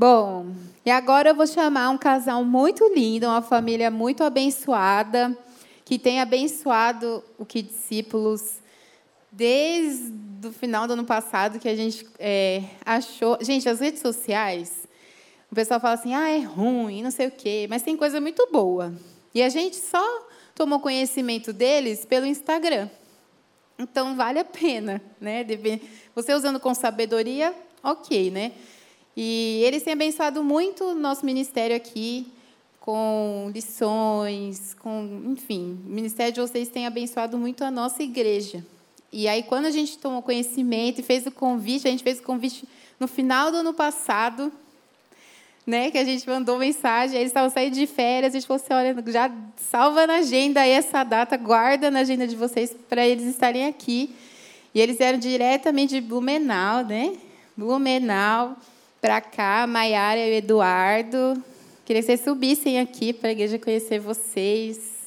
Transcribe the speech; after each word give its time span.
Bom, 0.00 0.54
e 0.86 0.92
agora 0.92 1.30
eu 1.30 1.34
vou 1.34 1.44
chamar 1.44 1.90
um 1.90 1.98
casal 1.98 2.44
muito 2.44 2.88
lindo, 2.94 3.26
uma 3.26 3.42
família 3.42 3.90
muito 3.90 4.22
abençoada, 4.22 5.36
que 5.84 5.98
tem 5.98 6.20
abençoado 6.20 7.20
o 7.36 7.44
que 7.44 7.60
discípulos 7.60 8.60
desde 9.32 10.46
o 10.46 10.52
final 10.52 10.86
do 10.86 10.92
ano 10.92 11.04
passado 11.04 11.58
que 11.58 11.68
a 11.68 11.74
gente 11.74 12.06
é, 12.16 12.62
achou. 12.86 13.38
Gente, 13.40 13.68
as 13.68 13.80
redes 13.80 14.00
sociais, 14.00 14.86
o 15.50 15.54
pessoal 15.56 15.80
fala 15.80 15.94
assim, 15.94 16.14
ah, 16.14 16.30
é 16.30 16.38
ruim, 16.38 17.02
não 17.02 17.10
sei 17.10 17.26
o 17.26 17.32
quê, 17.32 17.66
mas 17.68 17.82
tem 17.82 17.96
coisa 17.96 18.20
muito 18.20 18.48
boa. 18.52 18.94
E 19.34 19.42
a 19.42 19.48
gente 19.48 19.74
só 19.74 20.28
tomou 20.54 20.78
conhecimento 20.78 21.52
deles 21.52 22.04
pelo 22.04 22.24
Instagram. 22.24 22.88
Então 23.76 24.14
vale 24.14 24.38
a 24.38 24.44
pena, 24.44 25.02
né? 25.20 25.44
Você 26.14 26.32
usando 26.34 26.60
com 26.60 26.72
sabedoria, 26.72 27.52
ok, 27.82 28.30
né? 28.30 28.52
E 29.20 29.64
eles 29.64 29.82
têm 29.82 29.94
abençoado 29.94 30.44
muito 30.44 30.84
o 30.84 30.94
nosso 30.94 31.26
ministério 31.26 31.74
aqui, 31.74 32.28
com 32.78 33.50
lições, 33.52 34.74
com, 34.74 35.32
enfim, 35.32 35.76
o 35.84 35.90
ministério 35.90 36.32
de 36.32 36.40
vocês 36.40 36.68
tem 36.68 36.86
abençoado 36.86 37.36
muito 37.36 37.64
a 37.64 37.70
nossa 37.70 38.00
igreja. 38.00 38.64
E 39.12 39.26
aí, 39.26 39.42
quando 39.42 39.64
a 39.64 39.72
gente 39.72 39.98
tomou 39.98 40.22
conhecimento 40.22 41.00
e 41.00 41.02
fez 41.02 41.26
o 41.26 41.32
convite, 41.32 41.88
a 41.88 41.90
gente 41.90 42.04
fez 42.04 42.20
o 42.20 42.22
convite 42.22 42.64
no 43.00 43.08
final 43.08 43.50
do 43.50 43.56
ano 43.56 43.74
passado, 43.74 44.52
né, 45.66 45.90
que 45.90 45.98
a 45.98 46.04
gente 46.04 46.24
mandou 46.24 46.56
mensagem, 46.56 47.18
eles 47.18 47.30
estavam 47.30 47.50
saindo 47.50 47.74
de 47.74 47.88
férias, 47.88 48.32
a 48.32 48.38
gente 48.38 48.46
falou 48.46 48.62
assim, 48.62 48.72
olha, 48.72 49.12
já 49.12 49.32
salva 49.56 50.06
na 50.06 50.18
agenda 50.18 50.60
aí 50.60 50.70
essa 50.70 51.02
data, 51.02 51.36
guarda 51.36 51.90
na 51.90 51.98
agenda 51.98 52.24
de 52.24 52.36
vocês 52.36 52.72
para 52.88 53.04
eles 53.04 53.24
estarem 53.24 53.66
aqui. 53.66 54.14
E 54.72 54.80
eles 54.80 54.96
vieram 54.96 55.18
diretamente 55.18 55.94
de 55.94 56.00
Blumenau, 56.00 56.84
né? 56.84 57.16
Blumenau 57.56 58.56
para 59.00 59.20
cá, 59.20 59.66
Maiara 59.66 60.18
e 60.18 60.30
o 60.30 60.34
Eduardo. 60.34 61.42
Queria 61.84 62.02
que 62.02 62.06
vocês 62.06 62.20
subissem 62.20 62.80
aqui 62.80 63.12
para 63.12 63.28
a 63.28 63.32
igreja 63.32 63.58
conhecer 63.58 63.98
vocês. 64.00 64.98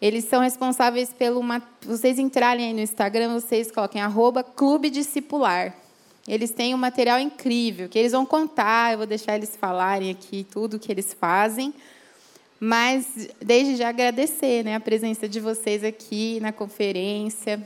Eles 0.00 0.24
são 0.24 0.40
responsáveis 0.40 1.12
pelo. 1.12 1.38
Uma, 1.38 1.62
vocês 1.82 2.18
entrarem 2.18 2.66
aí 2.66 2.72
no 2.72 2.80
Instagram, 2.80 3.34
vocês 3.34 3.70
coloquem 3.70 4.00
arroba 4.00 4.42
Clube 4.42 4.88
Discipular. 4.88 5.74
Eles 6.26 6.50
têm 6.50 6.74
um 6.74 6.78
material 6.78 7.18
incrível 7.18 7.88
que 7.88 7.98
eles 7.98 8.12
vão 8.12 8.24
contar, 8.24 8.92
eu 8.92 8.98
vou 8.98 9.06
deixar 9.06 9.36
eles 9.36 9.56
falarem 9.56 10.10
aqui 10.10 10.46
tudo 10.50 10.74
o 10.74 10.78
que 10.78 10.90
eles 10.90 11.12
fazem. 11.12 11.74
Mas, 12.58 13.28
desde 13.40 13.76
já, 13.76 13.88
agradecer 13.88 14.64
né, 14.64 14.74
a 14.74 14.80
presença 14.80 15.28
de 15.28 15.40
vocês 15.40 15.82
aqui 15.82 16.38
na 16.40 16.52
conferência. 16.52 17.62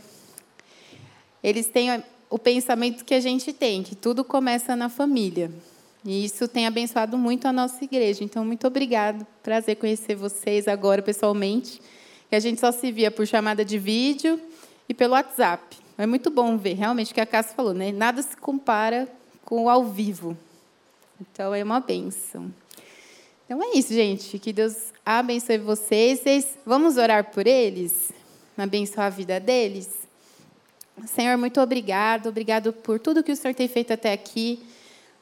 Eles 1.43 1.67
têm 1.67 2.03
o 2.31 2.39
pensamento 2.39 3.05
que 3.05 3.15
a 3.15 3.21
gente 3.21 3.53
tem, 3.53 3.83
que 3.83 3.95
tudo 3.95 4.25
começa 4.25 4.75
na 4.75 4.89
família. 4.89 5.51
E 6.05 6.25
isso 6.25 6.47
tem 6.47 6.67
abençoado 6.67 7.17
muito 7.17 7.49
a 7.49 7.53
nossa 7.53 7.83
igreja. 7.83 8.23
Então, 8.23 8.45
muito 8.45 8.67
obrigado. 8.67 9.27
Prazer 9.43 9.77
conhecer 9.77 10.15
vocês 10.15 10.69
agora 10.69 11.01
pessoalmente. 11.01 11.81
Que 12.29 12.37
a 12.37 12.41
gente 12.41 12.61
só 12.61 12.71
se 12.71 12.93
via 12.93 13.11
por 13.11 13.27
chamada 13.27 13.65
de 13.65 13.79
vídeo 13.79 14.39
e 14.87 14.93
pelo 14.93 15.15
WhatsApp. 15.15 15.79
É 15.97 16.07
muito 16.07 16.31
bom 16.31 16.59
ver, 16.59 16.75
realmente, 16.75 17.13
o 17.13 17.15
que 17.15 17.21
a 17.21 17.27
Cássia 17.27 17.55
falou, 17.55 17.73
né? 17.73 17.91
Nada 17.91 18.21
se 18.21 18.37
compara 18.37 19.09
com 19.45 19.65
o 19.65 19.69
ao 19.71 19.85
vivo. 19.85 20.37
Então, 21.21 21.55
é 21.55 21.65
uma 21.65 21.81
benção. 21.81 22.53
Então, 23.47 23.63
é 23.63 23.79
isso, 23.79 23.95
gente. 23.95 24.39
Que 24.39 24.53
Deus 24.53 24.93
abençoe 25.07 25.57
vocês. 25.57 26.21
vocês 26.21 26.59
vamos 26.67 26.99
orar 26.99 27.31
por 27.31 27.47
eles? 27.47 28.13
Abençoar 28.59 29.07
a 29.07 29.11
vida 29.11 29.41
deles? 29.41 30.04
Senhor, 31.07 31.37
muito 31.37 31.61
obrigado, 31.61 32.29
obrigado 32.29 32.73
por 32.73 32.99
tudo 32.99 33.23
que 33.23 33.33
o 33.33 33.37
Senhor 33.37 33.55
tem 33.55 33.69
feito 33.69 33.93
até 33.93 34.13
aqui. 34.13 34.63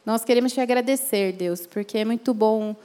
Nós 0.04 0.24
queremos 0.24 0.52
te 0.52 0.60
agradecer, 0.60 1.32
Deus, 1.32 1.66
porque 1.66 1.98
é 1.98 2.04
muito 2.04 2.34
bom 2.34 2.76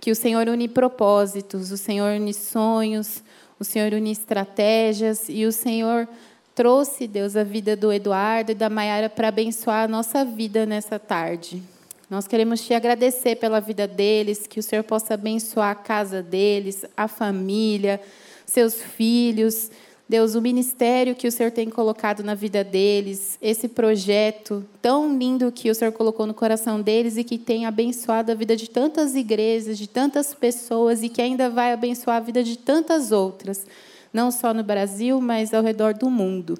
que 0.00 0.10
o 0.10 0.16
Senhor 0.16 0.48
une 0.48 0.68
propósitos, 0.68 1.70
o 1.70 1.76
Senhor 1.76 2.20
une 2.20 2.34
sonhos, 2.34 3.22
o 3.58 3.64
Senhor 3.64 3.92
une 3.92 4.10
estratégias 4.10 5.28
e 5.28 5.46
o 5.46 5.52
Senhor 5.52 6.08
trouxe, 6.54 7.06
Deus, 7.06 7.36
a 7.36 7.44
vida 7.44 7.76
do 7.76 7.92
Eduardo 7.92 8.52
e 8.52 8.54
da 8.54 8.68
Maiara 8.68 9.08
para 9.08 9.28
abençoar 9.28 9.84
a 9.84 9.88
nossa 9.88 10.24
vida 10.24 10.66
nessa 10.66 10.98
tarde. 10.98 11.62
Nós 12.10 12.26
queremos 12.26 12.60
te 12.60 12.74
agradecer 12.74 13.36
pela 13.36 13.60
vida 13.60 13.86
deles, 13.86 14.46
que 14.46 14.60
o 14.60 14.62
Senhor 14.62 14.82
possa 14.82 15.14
abençoar 15.14 15.70
a 15.70 15.74
casa 15.74 16.22
deles, 16.22 16.84
a 16.96 17.08
família, 17.08 18.00
seus 18.44 18.74
filhos. 18.74 19.70
Deus, 20.12 20.34
o 20.34 20.42
ministério 20.42 21.14
que 21.14 21.26
o 21.26 21.32
Senhor 21.32 21.50
tem 21.50 21.70
colocado 21.70 22.22
na 22.22 22.34
vida 22.34 22.62
deles, 22.62 23.38
esse 23.40 23.66
projeto 23.66 24.62
tão 24.82 25.16
lindo 25.16 25.50
que 25.50 25.70
o 25.70 25.74
Senhor 25.74 25.90
colocou 25.90 26.26
no 26.26 26.34
coração 26.34 26.82
deles 26.82 27.16
e 27.16 27.24
que 27.24 27.38
tem 27.38 27.64
abençoado 27.64 28.30
a 28.30 28.34
vida 28.34 28.54
de 28.54 28.68
tantas 28.68 29.14
igrejas, 29.14 29.78
de 29.78 29.88
tantas 29.88 30.34
pessoas 30.34 31.02
e 31.02 31.08
que 31.08 31.22
ainda 31.22 31.48
vai 31.48 31.72
abençoar 31.72 32.18
a 32.18 32.20
vida 32.20 32.44
de 32.44 32.58
tantas 32.58 33.10
outras, 33.10 33.66
não 34.12 34.30
só 34.30 34.52
no 34.52 34.62
Brasil, 34.62 35.18
mas 35.18 35.54
ao 35.54 35.62
redor 35.62 35.94
do 35.94 36.10
mundo. 36.10 36.58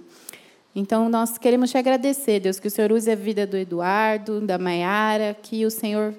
Então, 0.75 1.11
nós 1.11 1.37
queremos 1.37 1.71
te 1.71 1.77
agradecer, 1.77 2.41
Deus, 2.41 2.59
que 2.59 2.69
o 2.69 2.71
Senhor 2.71 2.91
use 2.91 3.11
a 3.11 3.15
vida 3.15 3.47
do 3.47 3.59
Eduardo, 3.59 4.41
da 4.41 4.57
Maiara, 4.57 5.37
que 5.43 5.67
o 5.67 5.71
Senhor 5.71 6.15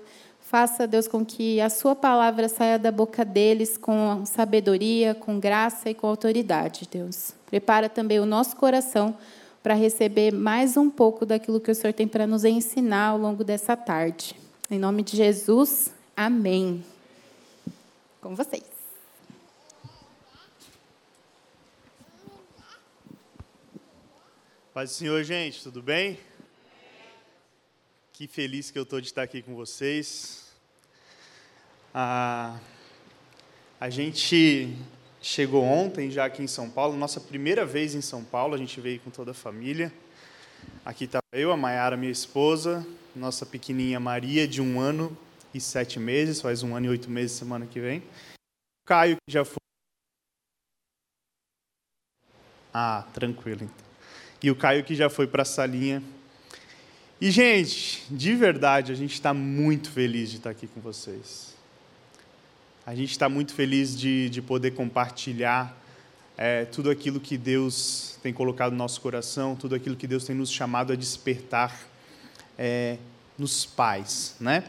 Faça, 0.53 0.85
Deus, 0.85 1.07
com 1.07 1.25
que 1.25 1.59
a 1.59 1.67
sua 1.67 1.95
palavra 1.95 2.47
saia 2.47 2.77
da 2.77 2.91
boca 2.91 3.25
deles 3.25 3.75
com 3.75 4.23
sabedoria, 4.23 5.15
com 5.15 5.39
graça 5.39 5.89
e 5.89 5.95
com 5.95 6.05
autoridade, 6.05 6.87
Deus. 6.91 7.33
Prepara 7.47 7.89
também 7.89 8.19
o 8.19 8.25
nosso 8.27 8.55
coração 8.55 9.17
para 9.63 9.73
receber 9.73 10.31
mais 10.31 10.77
um 10.77 10.91
pouco 10.91 11.25
daquilo 11.25 11.59
que 11.59 11.71
o 11.71 11.73
Senhor 11.73 11.91
tem 11.91 12.07
para 12.07 12.27
nos 12.27 12.45
ensinar 12.45 13.07
ao 13.07 13.17
longo 13.17 13.43
dessa 13.43 13.75
tarde. 13.75 14.35
Em 14.69 14.77
nome 14.77 15.01
de 15.01 15.17
Jesus, 15.17 15.91
amém. 16.15 16.85
Com 18.21 18.35
vocês. 18.35 18.61
Paz 24.71 24.91
do 24.91 24.93
Senhor, 24.93 25.23
gente, 25.23 25.63
tudo 25.63 25.81
bem? 25.81 26.19
Que 28.11 28.27
feliz 28.27 28.69
que 28.69 28.77
eu 28.77 28.83
estou 28.83 29.01
de 29.01 29.07
estar 29.07 29.23
aqui 29.23 29.41
com 29.41 29.55
vocês. 29.55 30.42
A, 31.93 32.57
gente 33.89 34.75
chegou 35.21 35.63
ontem 35.63 36.09
já 36.09 36.25
aqui 36.25 36.41
em 36.41 36.47
São 36.47 36.67
Paulo, 36.67 36.97
nossa 36.97 37.21
primeira 37.21 37.65
vez 37.65 37.93
em 37.93 38.01
São 38.01 38.23
Paulo, 38.23 38.55
a 38.55 38.57
gente 38.57 38.81
veio 38.81 38.99
com 38.99 39.11
toda 39.11 39.29
a 39.29 39.35
família. 39.35 39.93
Aqui 40.83 41.05
está 41.05 41.19
eu, 41.31 41.51
a 41.51 41.57
Maiara, 41.57 41.95
minha 41.95 42.11
esposa, 42.11 42.85
nossa 43.15 43.45
pequenininha 43.45 43.99
Maria, 43.99 44.47
de 44.47 44.59
um 44.59 44.79
ano 44.79 45.15
e 45.53 45.61
sete 45.61 45.99
meses, 45.99 46.41
faz 46.41 46.63
um 46.63 46.75
ano 46.75 46.87
e 46.87 46.89
oito 46.89 47.11
meses 47.11 47.37
semana 47.37 47.67
que 47.67 47.79
vem. 47.79 47.99
O 47.99 48.87
Caio, 48.87 49.17
que 49.17 49.31
já 49.31 49.45
foi. 49.45 49.57
Ah, 52.73 53.05
tranquilo 53.13 53.65
então. 53.65 53.85
E 54.41 54.49
o 54.49 54.55
Caio, 54.55 54.83
que 54.83 54.95
já 54.95 55.11
foi 55.11 55.27
para 55.27 55.43
a 55.43 55.45
salinha. 55.45 56.01
E, 57.21 57.29
gente, 57.29 58.03
de 58.09 58.35
verdade, 58.35 58.91
a 58.91 58.95
gente 58.95 59.13
está 59.13 59.31
muito 59.33 59.91
feliz 59.91 60.31
de 60.31 60.37
estar 60.37 60.49
aqui 60.49 60.67
com 60.67 60.81
vocês. 60.81 61.53
A 62.85 62.93
gente 62.93 63.11
está 63.11 63.29
muito 63.29 63.53
feliz 63.53 63.97
de, 63.97 64.29
de 64.29 64.41
poder 64.41 64.71
compartilhar 64.71 65.73
é, 66.37 66.65
tudo 66.65 66.89
aquilo 66.89 67.17
que 67.17 67.37
Deus 67.37 68.19
tem 68.21 68.33
colocado 68.33 68.73
no 68.73 68.77
nosso 68.77 68.99
coração, 68.99 69.55
tudo 69.55 69.73
aquilo 69.73 69.95
que 69.95 70.05
Deus 70.05 70.25
tem 70.25 70.35
nos 70.35 70.51
chamado 70.51 70.91
a 70.91 70.95
despertar 70.95 71.79
é, 72.57 72.97
nos 73.39 73.65
pais, 73.65 74.35
né? 74.37 74.65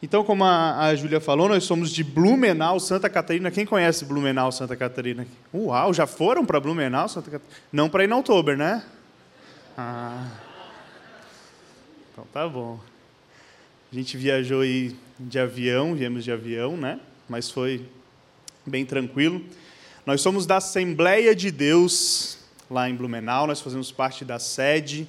Então, 0.00 0.22
como 0.22 0.44
a, 0.44 0.86
a 0.86 0.94
Júlia 0.94 1.20
falou, 1.20 1.48
nós 1.48 1.64
somos 1.64 1.90
de 1.90 2.04
Blumenau, 2.04 2.78
Santa 2.78 3.10
Catarina. 3.10 3.50
Quem 3.50 3.66
conhece 3.66 4.04
Blumenau, 4.04 4.52
Santa 4.52 4.76
Catarina? 4.76 5.26
Uau, 5.52 5.92
já 5.92 6.06
foram 6.06 6.46
para 6.46 6.60
Blumenau, 6.60 7.08
Santa 7.08 7.28
Catarina? 7.28 7.60
Não 7.72 7.90
para 7.90 8.04
ir 8.04 8.06
no 8.06 8.18
outubro, 8.18 8.56
né? 8.56 8.84
Ah. 9.76 10.30
Então 12.12 12.24
tá 12.32 12.48
bom. 12.48 12.78
A 13.90 13.94
gente 13.96 14.16
viajou 14.16 14.60
aí 14.60 14.94
de 15.18 15.40
avião, 15.40 15.96
viemos 15.96 16.22
de 16.22 16.30
avião, 16.30 16.76
né? 16.76 17.00
Mas 17.28 17.50
foi 17.50 17.86
bem 18.66 18.84
tranquilo. 18.84 19.44
Nós 20.06 20.20
somos 20.20 20.46
da 20.46 20.56
Assembleia 20.56 21.34
de 21.34 21.50
Deus, 21.50 22.38
lá 22.70 22.88
em 22.88 22.94
Blumenau, 22.94 23.46
nós 23.46 23.60
fazemos 23.60 23.92
parte 23.92 24.24
da 24.24 24.38
sede. 24.38 25.06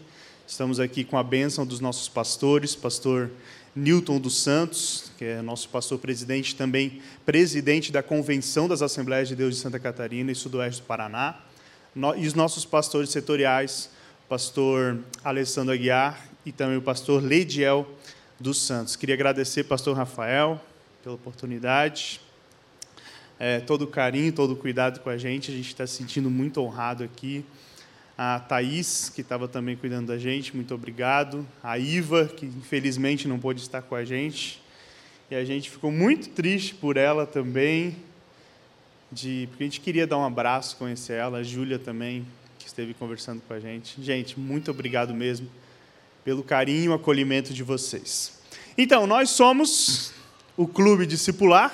Estamos 0.47 0.79
aqui 0.79 1.03
com 1.03 1.17
a 1.17 1.23
bênção 1.23 1.65
dos 1.65 1.79
nossos 1.79 2.09
pastores, 2.09 2.75
pastor 2.75 3.29
Newton 3.75 4.19
dos 4.19 4.41
Santos, 4.41 5.11
que 5.17 5.23
é 5.23 5.41
nosso 5.41 5.69
pastor 5.69 5.99
presidente, 5.99 6.55
também 6.55 7.01
presidente 7.25 7.91
da 7.91 8.03
Convenção 8.03 8.67
das 8.67 8.81
Assembleias 8.81 9.27
de 9.27 9.35
Deus 9.35 9.55
de 9.55 9.61
Santa 9.61 9.79
Catarina 9.79 10.31
e 10.31 10.35
Sudoeste 10.35 10.81
do 10.81 10.85
Paraná, 10.85 11.39
e 12.17 12.27
os 12.27 12.33
nossos 12.33 12.65
pastores 12.65 13.09
setoriais, 13.09 13.89
pastor 14.27 14.99
Alessandro 15.23 15.73
Aguiar 15.73 16.29
e 16.45 16.51
também 16.51 16.77
o 16.77 16.81
pastor 16.81 17.23
Leidiel 17.23 17.87
dos 18.39 18.61
Santos. 18.61 18.95
Queria 18.95 19.15
agradecer 19.15 19.63
pastor 19.63 19.95
Rafael, 19.95 20.59
pela 21.03 21.15
oportunidade, 21.15 22.19
é, 23.39 23.59
todo 23.59 23.83
o 23.83 23.87
carinho, 23.87 24.33
todo 24.33 24.51
o 24.51 24.55
cuidado 24.55 24.99
com 24.99 25.09
a 25.09 25.17
gente. 25.17 25.51
A 25.51 25.53
gente 25.53 25.67
está 25.67 25.87
se 25.87 25.95
sentindo 25.95 26.29
muito 26.29 26.61
honrado 26.61 27.03
aqui. 27.03 27.45
A 28.17 28.37
Thaís, 28.37 29.09
que 29.09 29.21
estava 29.21 29.47
também 29.47 29.77
cuidando 29.77 30.07
da 30.07 30.17
gente, 30.17 30.53
muito 30.53 30.75
obrigado. 30.75 31.47
A 31.63 31.79
Iva, 31.79 32.25
que 32.25 32.45
infelizmente 32.45 33.29
não 33.29 33.39
pôde 33.39 33.61
estar 33.61 33.81
com 33.81 33.95
a 33.95 34.03
gente. 34.03 34.61
E 35.31 35.35
a 35.35 35.45
gente 35.45 35.69
ficou 35.69 35.89
muito 35.89 36.29
triste 36.29 36.75
por 36.75 36.97
ela 36.97 37.25
também, 37.25 37.95
de, 39.09 39.47
porque 39.49 39.63
a 39.63 39.67
gente 39.67 39.79
queria 39.79 40.05
dar 40.05 40.17
um 40.17 40.25
abraço, 40.25 40.75
conhecer 40.75 41.13
ela. 41.13 41.37
A 41.37 41.43
Júlia 41.43 41.79
também, 41.79 42.27
que 42.57 42.67
esteve 42.67 42.93
conversando 42.93 43.41
com 43.47 43.53
a 43.53 43.59
gente. 43.59 44.03
Gente, 44.03 44.37
muito 44.37 44.69
obrigado 44.69 45.13
mesmo 45.13 45.49
pelo 46.25 46.43
carinho 46.43 46.91
e 46.91 46.93
acolhimento 46.93 47.53
de 47.53 47.63
vocês. 47.63 48.37
Então, 48.77 49.07
nós 49.07 49.29
somos 49.29 50.13
o 50.59 50.67
Clube 50.67 51.05
Discipular, 51.05 51.73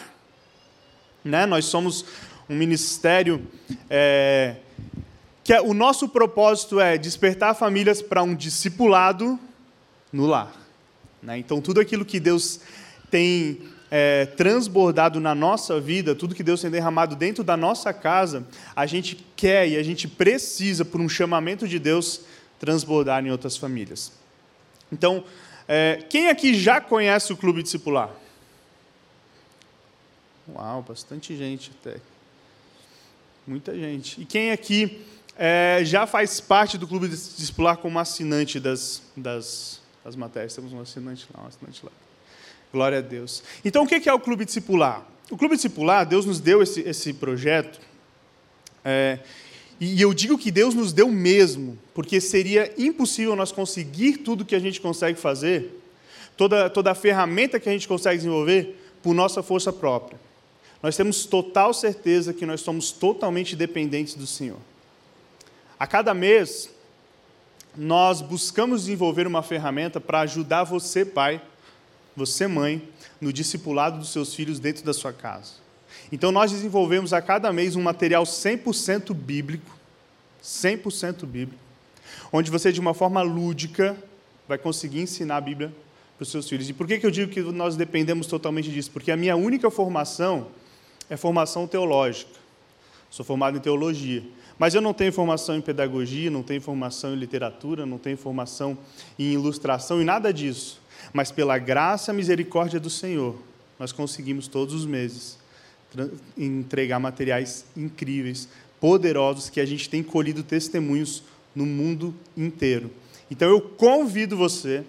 né? 1.24 1.48
nós 1.48 1.66
somos 1.66 2.06
um 2.48 2.56
ministério 2.56 3.48
é, 3.90 4.58
que 5.44 5.52
é, 5.52 5.60
o 5.60 5.74
nosso 5.74 6.08
propósito 6.08 6.80
é 6.80 6.96
despertar 6.96 7.56
famílias 7.56 8.00
para 8.00 8.22
um 8.22 8.36
discipulado 8.36 9.40
no 10.14 10.28
lar. 10.28 10.54
Né? 11.20 11.40
Então, 11.40 11.60
tudo 11.62 11.80
aquilo 11.80 12.06
que 12.06 12.20
Deus 12.20 12.60
tem 13.10 13.60
é, 13.90 14.28
transbordado 14.28 15.20
na 15.20 15.34
nossa 15.34 15.82
vida, 15.82 16.14
tudo 16.14 16.36
que 16.36 16.44
Deus 16.44 16.62
tem 16.62 16.70
derramado 16.70 17.16
dentro 17.16 17.44
da 17.44 17.58
nossa 17.58 17.92
casa, 17.92 18.48
a 18.76 18.86
gente 18.86 19.18
quer 19.36 19.68
e 19.68 19.78
a 19.78 19.82
gente 19.82 20.08
precisa, 20.08 20.86
por 20.86 21.02
um 21.02 21.10
chamamento 21.10 21.68
de 21.68 21.80
Deus, 21.80 22.22
transbordar 22.60 23.26
em 23.26 23.32
outras 23.32 23.58
famílias. 23.58 24.12
Então, 24.92 25.24
é, 25.68 26.06
quem 26.08 26.28
aqui 26.28 26.54
já 26.54 26.80
conhece 26.80 27.34
o 27.34 27.38
Clube 27.38 27.64
Discipular? 27.64 28.12
Uau, 30.54 30.82
bastante 30.88 31.36
gente 31.36 31.72
até. 31.80 31.98
Muita 33.48 33.74
gente. 33.76 34.22
E 34.22 34.26
quem 34.26 34.52
aqui 34.52 35.02
é, 35.38 35.82
já 35.84 36.06
faz 36.06 36.40
parte 36.40 36.78
do 36.78 36.88
Clube 36.88 37.08
Discipular 37.08 37.78
como 37.78 37.98
assinante 38.00 38.60
das, 38.60 39.02
das, 39.16 39.82
das 40.04 40.16
matérias? 40.16 40.54
Temos 40.54 40.72
um 40.74 40.80
assinante 40.80 41.26
lá, 41.34 41.44
um 41.44 41.48
assinante 41.48 41.84
lá. 41.84 41.92
Glória 42.72 43.00
a 43.00 43.02
Deus. 43.02 43.44
Então, 43.64 43.84
o 43.84 43.88
que 43.88 44.08
é 44.08 44.14
o 44.14 44.20
Clube 44.20 44.46
Discipular? 44.46 45.06
O 45.32 45.38
Clube 45.38 45.56
Discipular, 45.56 46.06
Deus 46.06 46.26
nos 46.26 46.40
deu 46.40 46.62
esse, 46.62 46.82
esse 46.82 47.14
projeto, 47.14 47.80
é, 48.84 49.20
e 49.80 50.00
eu 50.00 50.14
digo 50.14 50.38
que 50.38 50.52
Deus 50.52 50.74
nos 50.74 50.94
deu 50.94 51.10
mesmo, 51.10 51.78
porque 51.94 52.22
seria 52.22 52.72
impossível 52.78 53.36
nós 53.36 53.52
conseguir 53.52 54.18
tudo 54.18 54.46
que 54.46 54.56
a 54.56 54.60
gente 54.60 54.80
consegue 54.80 55.20
fazer, 55.20 55.82
toda, 56.38 56.70
toda 56.70 56.92
a 56.92 56.96
ferramenta 56.96 57.60
que 57.60 57.68
a 57.68 57.72
gente 57.72 57.88
consegue 57.88 58.18
desenvolver, 58.18 58.82
por 59.02 59.14
nossa 59.14 59.44
força 59.44 59.74
própria. 59.74 60.20
Nós 60.86 60.96
temos 60.96 61.26
total 61.26 61.74
certeza 61.74 62.32
que 62.32 62.46
nós 62.46 62.62
somos 62.62 62.92
totalmente 62.92 63.56
dependentes 63.56 64.14
do 64.14 64.28
Senhor. 64.28 64.60
A 65.80 65.88
cada 65.88 66.14
mês, 66.14 66.70
nós 67.76 68.22
buscamos 68.22 68.82
desenvolver 68.82 69.26
uma 69.26 69.42
ferramenta 69.42 70.00
para 70.00 70.20
ajudar 70.20 70.64
você, 70.64 71.04
pai, 71.04 71.42
você, 72.16 72.46
mãe, 72.46 72.88
no 73.20 73.34
discipulado 73.34 73.98
dos 73.98 74.10
seus 74.10 74.36
filhos 74.36 74.60
dentro 74.60 74.86
da 74.86 74.94
sua 74.94 75.12
casa. 75.12 75.54
Então, 76.12 76.32
nós 76.32 76.52
desenvolvemos 76.52 77.14
a 77.14 77.20
cada 77.20 77.52
mês 77.52 77.76
um 77.76 77.82
material 77.82 78.22
100% 78.22 79.12
bíblico, 79.12 79.76
100% 80.44 81.26
bíblico, 81.26 81.64
onde 82.32 82.52
você, 82.52 82.72
de 82.72 82.80
uma 82.80 82.94
forma 82.94 83.24
lúdica, 83.24 83.98
vai 84.48 84.60
conseguir 84.60 85.02
ensinar 85.02 85.38
a 85.38 85.42
Bíblia 85.42 85.74
para 86.16 86.22
os 86.22 86.30
seus 86.30 86.48
filhos. 86.48 86.70
E 86.70 86.74
por 86.74 86.86
que, 86.86 87.00
que 87.00 87.08
eu 87.08 87.12
digo 87.12 87.32
que 87.32 87.42
nós 87.42 87.76
dependemos 87.76 88.28
totalmente 88.28 88.70
disso? 88.70 88.92
Porque 88.92 89.10
a 89.12 89.18
minha 89.18 89.36
única 89.36 89.72
formação 89.72 90.46
é 91.10 91.18
formação 91.18 91.68
teológica. 91.68 92.32
Sou 93.10 93.26
formado 93.26 93.58
em 93.58 93.62
teologia. 93.62 94.24
Mas 94.58 94.74
eu 94.74 94.82
não 94.82 94.94
tenho 94.94 95.12
formação 95.12 95.56
em 95.56 95.62
pedagogia, 95.62 96.32
não 96.32 96.42
tenho 96.42 96.62
formação 96.62 97.14
em 97.14 97.18
literatura, 97.18 97.86
não 97.86 97.98
tenho 97.98 98.18
formação 98.18 98.78
em 99.20 99.34
ilustração 99.34 100.02
e 100.02 100.06
nada 100.06 100.34
disso. 100.34 100.82
Mas 101.14 101.32
pela 101.32 101.58
graça 101.58 102.12
e 102.12 102.16
misericórdia 102.16 102.80
do 102.80 102.90
Senhor, 102.90 103.36
nós 103.78 103.92
conseguimos 103.92 104.48
todos 104.48 104.74
os 104.74 104.86
meses 104.86 105.38
entregar 106.38 107.00
materiais 107.00 107.66
incríveis, 107.76 108.50
poderosos, 108.80 109.50
que 109.50 109.60
a 109.60 109.66
gente 109.66 109.90
tem 109.90 110.04
colhido 110.04 110.44
testemunhos 110.44 111.24
no 111.54 111.66
mundo 111.66 112.14
inteiro. 112.36 112.92
Então 113.32 113.50
eu 113.50 113.62
convido 113.62 114.36
você, 114.38 114.84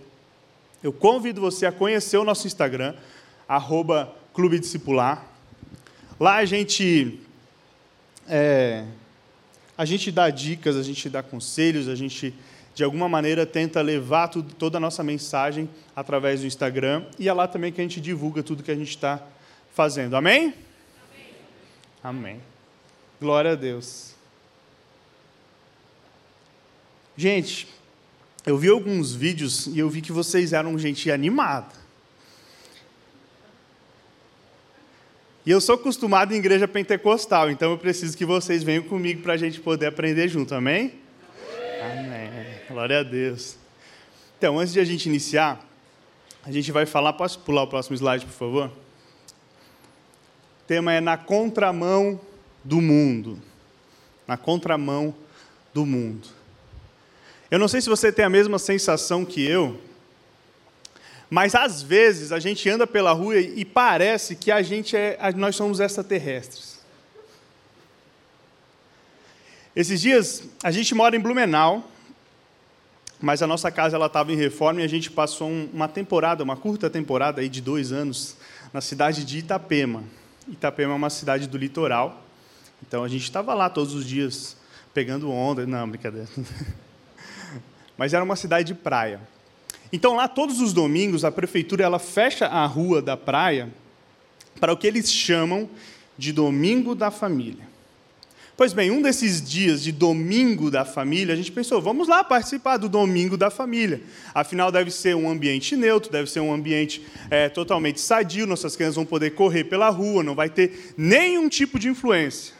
eu 0.82 0.92
convido 0.92 1.40
você 1.40 1.66
a 1.66 1.72
conhecer 1.72 2.16
o 2.16 2.24
nosso 2.24 2.46
Instagram, 2.46 2.94
arroba 3.48 4.12
Clube 4.34 4.58
Discipular. 4.58 5.24
Lá 6.18 6.36
a 6.36 6.44
gente, 6.44 7.20
é, 8.26 8.84
a 9.76 9.84
gente 9.84 10.10
dá 10.10 10.30
dicas, 10.30 10.76
a 10.76 10.82
gente 10.82 11.10
dá 11.10 11.22
conselhos, 11.22 11.88
a 11.88 11.94
gente 11.94 12.32
de 12.74 12.84
alguma 12.84 13.08
maneira 13.08 13.46
tenta 13.46 13.80
levar 13.80 14.28
tudo, 14.28 14.54
toda 14.54 14.78
a 14.78 14.80
nossa 14.80 15.02
mensagem 15.02 15.68
através 15.94 16.40
do 16.40 16.46
Instagram 16.46 17.06
e 17.18 17.28
é 17.28 17.32
lá 17.32 17.48
também 17.48 17.72
que 17.72 17.80
a 17.80 17.84
gente 17.84 18.00
divulga 18.00 18.42
tudo 18.42 18.62
que 18.62 18.70
a 18.70 18.74
gente 18.74 18.90
está 18.90 19.22
fazendo. 19.74 20.14
Amém? 20.14 20.54
Amém. 22.02 22.40
Glória 23.20 23.52
a 23.52 23.54
Deus. 23.54 24.14
Gente, 27.16 27.66
eu 28.44 28.56
vi 28.56 28.68
alguns 28.68 29.14
vídeos 29.14 29.66
e 29.66 29.78
eu 29.78 29.88
vi 29.88 30.00
que 30.00 30.12
vocês 30.12 30.52
eram 30.52 30.78
gente 30.78 31.10
animada. 31.10 31.85
E 35.46 35.50
eu 35.52 35.60
sou 35.60 35.76
acostumado 35.76 36.34
em 36.34 36.38
igreja 36.38 36.66
pentecostal, 36.66 37.48
então 37.48 37.70
eu 37.70 37.78
preciso 37.78 38.18
que 38.18 38.24
vocês 38.24 38.64
venham 38.64 38.82
comigo 38.82 39.22
para 39.22 39.34
a 39.34 39.36
gente 39.36 39.60
poder 39.60 39.86
aprender 39.86 40.26
junto, 40.26 40.52
amém? 40.52 40.94
Amém. 41.80 42.30
Glória 42.68 42.98
a 42.98 43.02
Deus. 43.04 43.56
Então, 44.36 44.58
antes 44.58 44.72
de 44.72 44.80
a 44.80 44.84
gente 44.84 45.06
iniciar, 45.06 45.64
a 46.44 46.50
gente 46.50 46.72
vai 46.72 46.84
falar. 46.84 47.12
Posso 47.12 47.38
pular 47.38 47.62
o 47.62 47.68
próximo 47.68 47.94
slide, 47.94 48.26
por 48.26 48.32
favor? 48.32 48.66
O 48.66 50.66
tema 50.66 50.92
é 50.92 51.00
na 51.00 51.16
contramão 51.16 52.20
do 52.64 52.80
mundo. 52.80 53.40
Na 54.26 54.36
contramão 54.36 55.14
do 55.72 55.86
mundo. 55.86 56.26
Eu 57.48 57.60
não 57.60 57.68
sei 57.68 57.80
se 57.80 57.88
você 57.88 58.10
tem 58.10 58.24
a 58.24 58.30
mesma 58.30 58.58
sensação 58.58 59.24
que 59.24 59.48
eu, 59.48 59.80
mas 61.28 61.54
às 61.54 61.82
vezes 61.82 62.30
a 62.30 62.38
gente 62.38 62.68
anda 62.68 62.86
pela 62.86 63.12
rua 63.12 63.38
e 63.38 63.64
parece 63.64 64.36
que 64.36 64.50
a 64.50 64.62
gente 64.62 64.96
é, 64.96 65.18
nós 65.34 65.56
somos 65.56 65.80
extraterrestres. 65.80 66.76
Esses 69.74 70.00
dias 70.00 70.44
a 70.62 70.70
gente 70.70 70.94
mora 70.94 71.16
em 71.16 71.20
Blumenau, 71.20 71.90
mas 73.20 73.42
a 73.42 73.46
nossa 73.46 73.70
casa 73.70 73.96
ela 73.96 74.06
estava 74.06 74.32
em 74.32 74.36
reforma 74.36 74.80
e 74.80 74.84
a 74.84 74.88
gente 74.88 75.10
passou 75.10 75.48
uma 75.50 75.88
temporada, 75.88 76.44
uma 76.44 76.56
curta 76.56 76.88
temporada 76.88 77.40
aí 77.40 77.48
de 77.48 77.60
dois 77.60 77.92
anos 77.92 78.36
na 78.72 78.80
cidade 78.80 79.24
de 79.24 79.38
Itapema. 79.38 80.04
Itapema 80.48 80.92
é 80.92 80.96
uma 80.96 81.10
cidade 81.10 81.48
do 81.48 81.58
litoral. 81.58 82.22
Então 82.86 83.02
a 83.02 83.08
gente 83.08 83.24
estava 83.24 83.52
lá 83.52 83.68
todos 83.68 83.94
os 83.94 84.06
dias 84.06 84.56
pegando 84.94 85.30
onda. 85.30 85.66
Não, 85.66 85.88
brincadeira. 85.88 86.28
Mas 87.98 88.14
era 88.14 88.22
uma 88.22 88.36
cidade 88.36 88.68
de 88.68 88.74
praia. 88.74 89.20
Então 89.96 90.14
lá 90.14 90.28
todos 90.28 90.60
os 90.60 90.74
domingos 90.74 91.24
a 91.24 91.32
prefeitura 91.32 91.82
ela 91.82 91.98
fecha 91.98 92.44
a 92.44 92.66
rua 92.66 93.00
da 93.00 93.16
praia 93.16 93.72
para 94.60 94.70
o 94.70 94.76
que 94.76 94.86
eles 94.86 95.10
chamam 95.10 95.70
de 96.18 96.34
domingo 96.34 96.94
da 96.94 97.10
família. 97.10 97.66
Pois 98.58 98.74
bem, 98.74 98.90
um 98.90 99.00
desses 99.00 99.40
dias 99.40 99.82
de 99.82 99.92
domingo 99.92 100.70
da 100.70 100.84
família, 100.84 101.32
a 101.32 101.36
gente 101.36 101.50
pensou, 101.50 101.80
vamos 101.80 102.08
lá 102.08 102.22
participar 102.22 102.76
do 102.76 102.90
domingo 102.90 103.38
da 103.38 103.48
família. 103.48 104.02
Afinal, 104.34 104.70
deve 104.70 104.90
ser 104.90 105.16
um 105.16 105.30
ambiente 105.30 105.74
neutro, 105.74 106.12
deve 106.12 106.30
ser 106.30 106.40
um 106.40 106.52
ambiente 106.52 107.02
é, 107.30 107.48
totalmente 107.48 107.98
sadio, 107.98 108.46
nossas 108.46 108.76
crianças 108.76 108.96
vão 108.96 109.06
poder 109.06 109.30
correr 109.30 109.64
pela 109.64 109.88
rua, 109.88 110.22
não 110.22 110.34
vai 110.34 110.50
ter 110.50 110.92
nenhum 110.94 111.48
tipo 111.48 111.78
de 111.78 111.88
influência. 111.88 112.52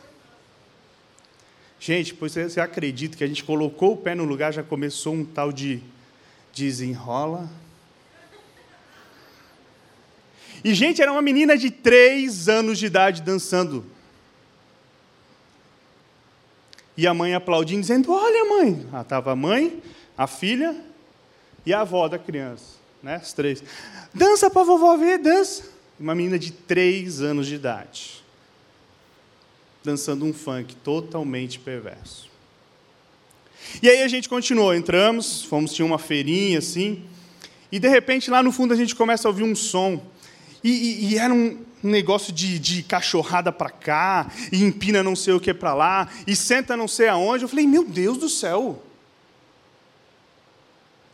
Gente, 1.79 2.15
pois 2.15 2.33
você 2.33 2.61
acredita 2.61 3.15
que 3.15 3.25
a 3.25 3.27
gente 3.27 3.45
colocou 3.45 3.93
o 3.93 3.97
pé 3.99 4.15
no 4.15 4.25
lugar, 4.25 4.55
já 4.55 4.63
começou 4.63 5.13
um 5.13 5.23
tal 5.25 5.53
de 5.53 5.83
desenrola? 6.57 7.51
E, 10.65 10.75
gente, 10.75 11.03
era 11.03 11.13
uma 11.13 11.21
menina 11.21 11.57
de 11.57 11.71
três 11.71 12.49
anos 12.49 12.79
de 12.79 12.87
idade 12.87 13.21
dançando 13.23 13.85
e 16.97 17.07
a 17.07 17.13
mãe 17.13 17.35
aplaudindo, 17.35 17.83
dizendo: 17.83 18.11
Olha, 18.11 18.45
mãe. 18.47 18.89
Ah, 18.93 19.03
estava 19.03 19.33
a 19.33 19.37
mãe, 19.37 19.83
a 20.17 20.27
filha 20.27 20.75
e 21.65 21.75
a 21.75 21.83
avó 21.83 22.09
da 22.09 22.19
criança, 22.19 22.77
né? 23.03 23.17
As 23.17 23.35
três. 23.35 23.63
Dança 24.15 24.49
para 24.49 24.65
vovó 24.65 24.97
ver, 24.97 25.19
dança. 25.19 25.65
Uma 26.01 26.15
menina 26.15 26.39
de 26.39 26.53
três 26.53 27.21
anos 27.21 27.47
de 27.47 27.55
idade, 27.55 28.25
dançando 29.85 30.25
um 30.25 30.33
funk 30.33 30.75
totalmente 30.77 31.59
perverso. 31.59 32.31
E 33.83 33.89
aí 33.89 34.03
a 34.03 34.09
gente 34.09 34.29
continuou, 34.29 34.75
entramos, 34.75 35.43
fomos, 35.45 35.73
tinha 35.73 35.87
uma 35.87 35.99
feirinha 35.99 36.59
assim, 36.59 37.03
e 37.71 37.79
de 37.79 37.89
repente 37.89 38.31
lá 38.31 38.43
no 38.43 38.53
fundo 38.53 38.73
a 38.73 38.77
gente 38.77 38.95
começa 38.95 39.27
a 39.27 39.31
ouvir 39.31 39.43
um 39.43 39.55
som. 39.55 40.03
E, 40.63 40.71
e, 40.71 41.11
e 41.11 41.19
era 41.19 41.33
um, 41.33 41.59
negócio 41.83 42.33
de, 42.33 42.59
de 42.59 42.83
cachorrada 42.83 43.53
para 43.53 43.71
cá, 43.71 44.31
e 44.53 44.63
empina 44.63 45.03
não 45.03 45.17
sei 45.17 45.35
o 45.35 45.41
que 45.41 45.55
para 45.55 45.75
lá, 45.75 46.09
e 46.27 46.35
senta 46.35 46.77
não 46.77 46.89
sei 46.89 47.09
aonde. 47.09 47.45
Eu 47.45 47.49
falei, 47.49 47.67
meu 47.67 47.85
Deus 47.85 48.19
do 48.19 48.29
céu, 48.29 48.83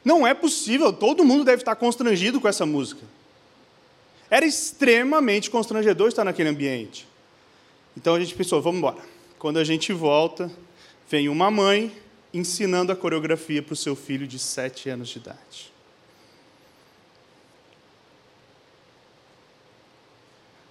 Não 0.04 0.26
é 0.26 0.34
possível, 0.34 0.92
todo 0.92 1.24
mundo 1.24 1.44
deve 1.44 1.62
estar 1.62 1.76
constrangido 1.76 2.40
com 2.40 2.48
essa 2.48 2.66
música. 2.66 3.02
Era 4.28 4.46
extremamente 4.46 5.50
constrangedor 5.50 6.08
estar 6.08 6.24
naquele 6.24 6.48
ambiente. 6.48 7.06
Então 7.96 8.14
a 8.14 8.20
gente 8.20 8.34
pensou, 8.34 8.60
vamos 8.62 8.78
embora. 8.78 8.98
Quando 9.38 9.58
a 9.58 9.64
gente 9.64 9.92
volta, 9.92 10.50
vem 11.08 11.28
uma 11.28 11.50
mãe 11.50 11.92
ensinando 12.32 12.90
a 12.92 12.96
coreografia 12.96 13.62
para 13.62 13.74
o 13.74 13.76
seu 13.76 13.94
filho 13.94 14.26
de 14.26 14.38
sete 14.38 14.88
anos 14.88 15.08
de 15.08 15.18
idade. 15.18 15.72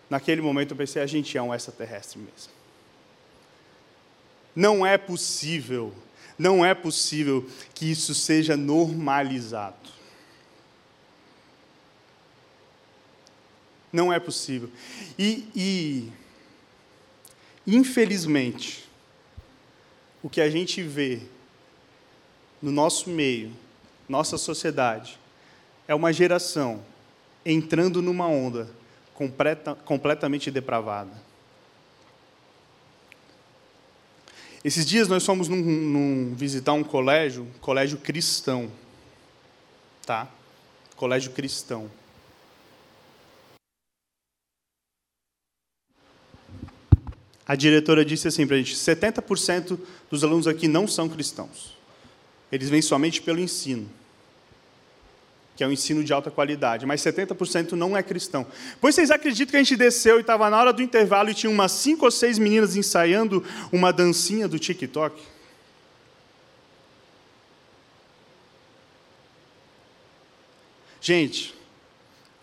Naquele 0.09 0.41
momento 0.41 0.71
eu 0.71 0.77
pensei, 0.77 1.01
a 1.01 1.05
gente 1.05 1.37
é 1.37 1.41
um 1.41 1.53
extraterrestre 1.53 2.19
mesmo. 2.19 2.51
Não 4.53 4.85
é 4.85 4.97
possível, 4.97 5.93
não 6.37 6.65
é 6.65 6.73
possível 6.73 7.49
que 7.73 7.89
isso 7.89 8.13
seja 8.13 8.57
normalizado. 8.57 9.89
Não 13.93 14.11
é 14.11 14.19
possível. 14.19 14.69
E, 15.17 15.47
e 15.55 16.11
infelizmente, 17.65 18.89
o 20.21 20.29
que 20.29 20.41
a 20.41 20.49
gente 20.49 20.81
vê 20.81 21.21
no 22.61 22.71
nosso 22.71 23.09
meio, 23.09 23.51
nossa 24.07 24.37
sociedade, 24.37 25.17
é 25.87 25.95
uma 25.95 26.13
geração 26.13 26.83
entrando 27.45 28.01
numa 28.01 28.27
onda 28.27 28.69
completa, 29.13 29.75
completamente 29.75 30.51
depravada. 30.51 31.11
Esses 34.63 34.85
dias 34.85 35.07
nós 35.07 35.25
fomos 35.25 35.47
num, 35.47 35.57
num, 35.57 36.35
visitar 36.35 36.73
um 36.73 36.83
colégio, 36.83 37.47
colégio 37.59 37.97
cristão, 37.97 38.71
tá? 40.05 40.27
Colégio 40.95 41.31
cristão. 41.31 41.89
A 47.43 47.55
diretora 47.55 48.05
disse 48.05 48.27
assim 48.27 48.45
para 48.45 48.55
a 48.55 48.59
gente: 48.59 48.75
70% 48.75 49.79
dos 50.11 50.23
alunos 50.23 50.47
aqui 50.47 50.67
não 50.67 50.87
são 50.87 51.09
cristãos. 51.09 51.80
Eles 52.51 52.69
vêm 52.69 52.81
somente 52.81 53.21
pelo 53.21 53.39
ensino, 53.39 53.89
que 55.55 55.63
é 55.63 55.67
um 55.67 55.71
ensino 55.71 56.03
de 56.03 56.11
alta 56.11 56.29
qualidade, 56.29 56.85
mas 56.85 57.01
70% 57.01 57.71
não 57.73 57.95
é 57.95 58.03
cristão. 58.03 58.45
Pois 58.81 58.95
vocês 58.95 59.09
acreditam 59.09 59.51
que 59.51 59.57
a 59.57 59.63
gente 59.63 59.77
desceu 59.77 60.17
e 60.17 60.21
estava 60.21 60.49
na 60.49 60.59
hora 60.59 60.73
do 60.73 60.81
intervalo 60.81 61.29
e 61.29 61.33
tinha 61.33 61.49
umas 61.49 61.71
cinco 61.71 62.05
ou 62.05 62.11
seis 62.11 62.37
meninas 62.37 62.75
ensaiando 62.75 63.45
uma 63.71 63.93
dancinha 63.93 64.47
do 64.47 64.59
TikTok? 64.59 65.21
Gente, 70.99 71.55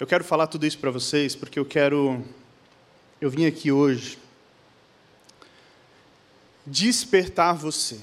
eu 0.00 0.06
quero 0.06 0.24
falar 0.24 0.46
tudo 0.46 0.66
isso 0.66 0.78
para 0.78 0.90
vocês 0.90 1.36
porque 1.36 1.58
eu 1.58 1.64
quero. 1.64 2.24
Eu 3.20 3.30
vim 3.30 3.46
aqui 3.46 3.70
hoje 3.70 4.18
despertar 6.66 7.52
você. 7.54 8.00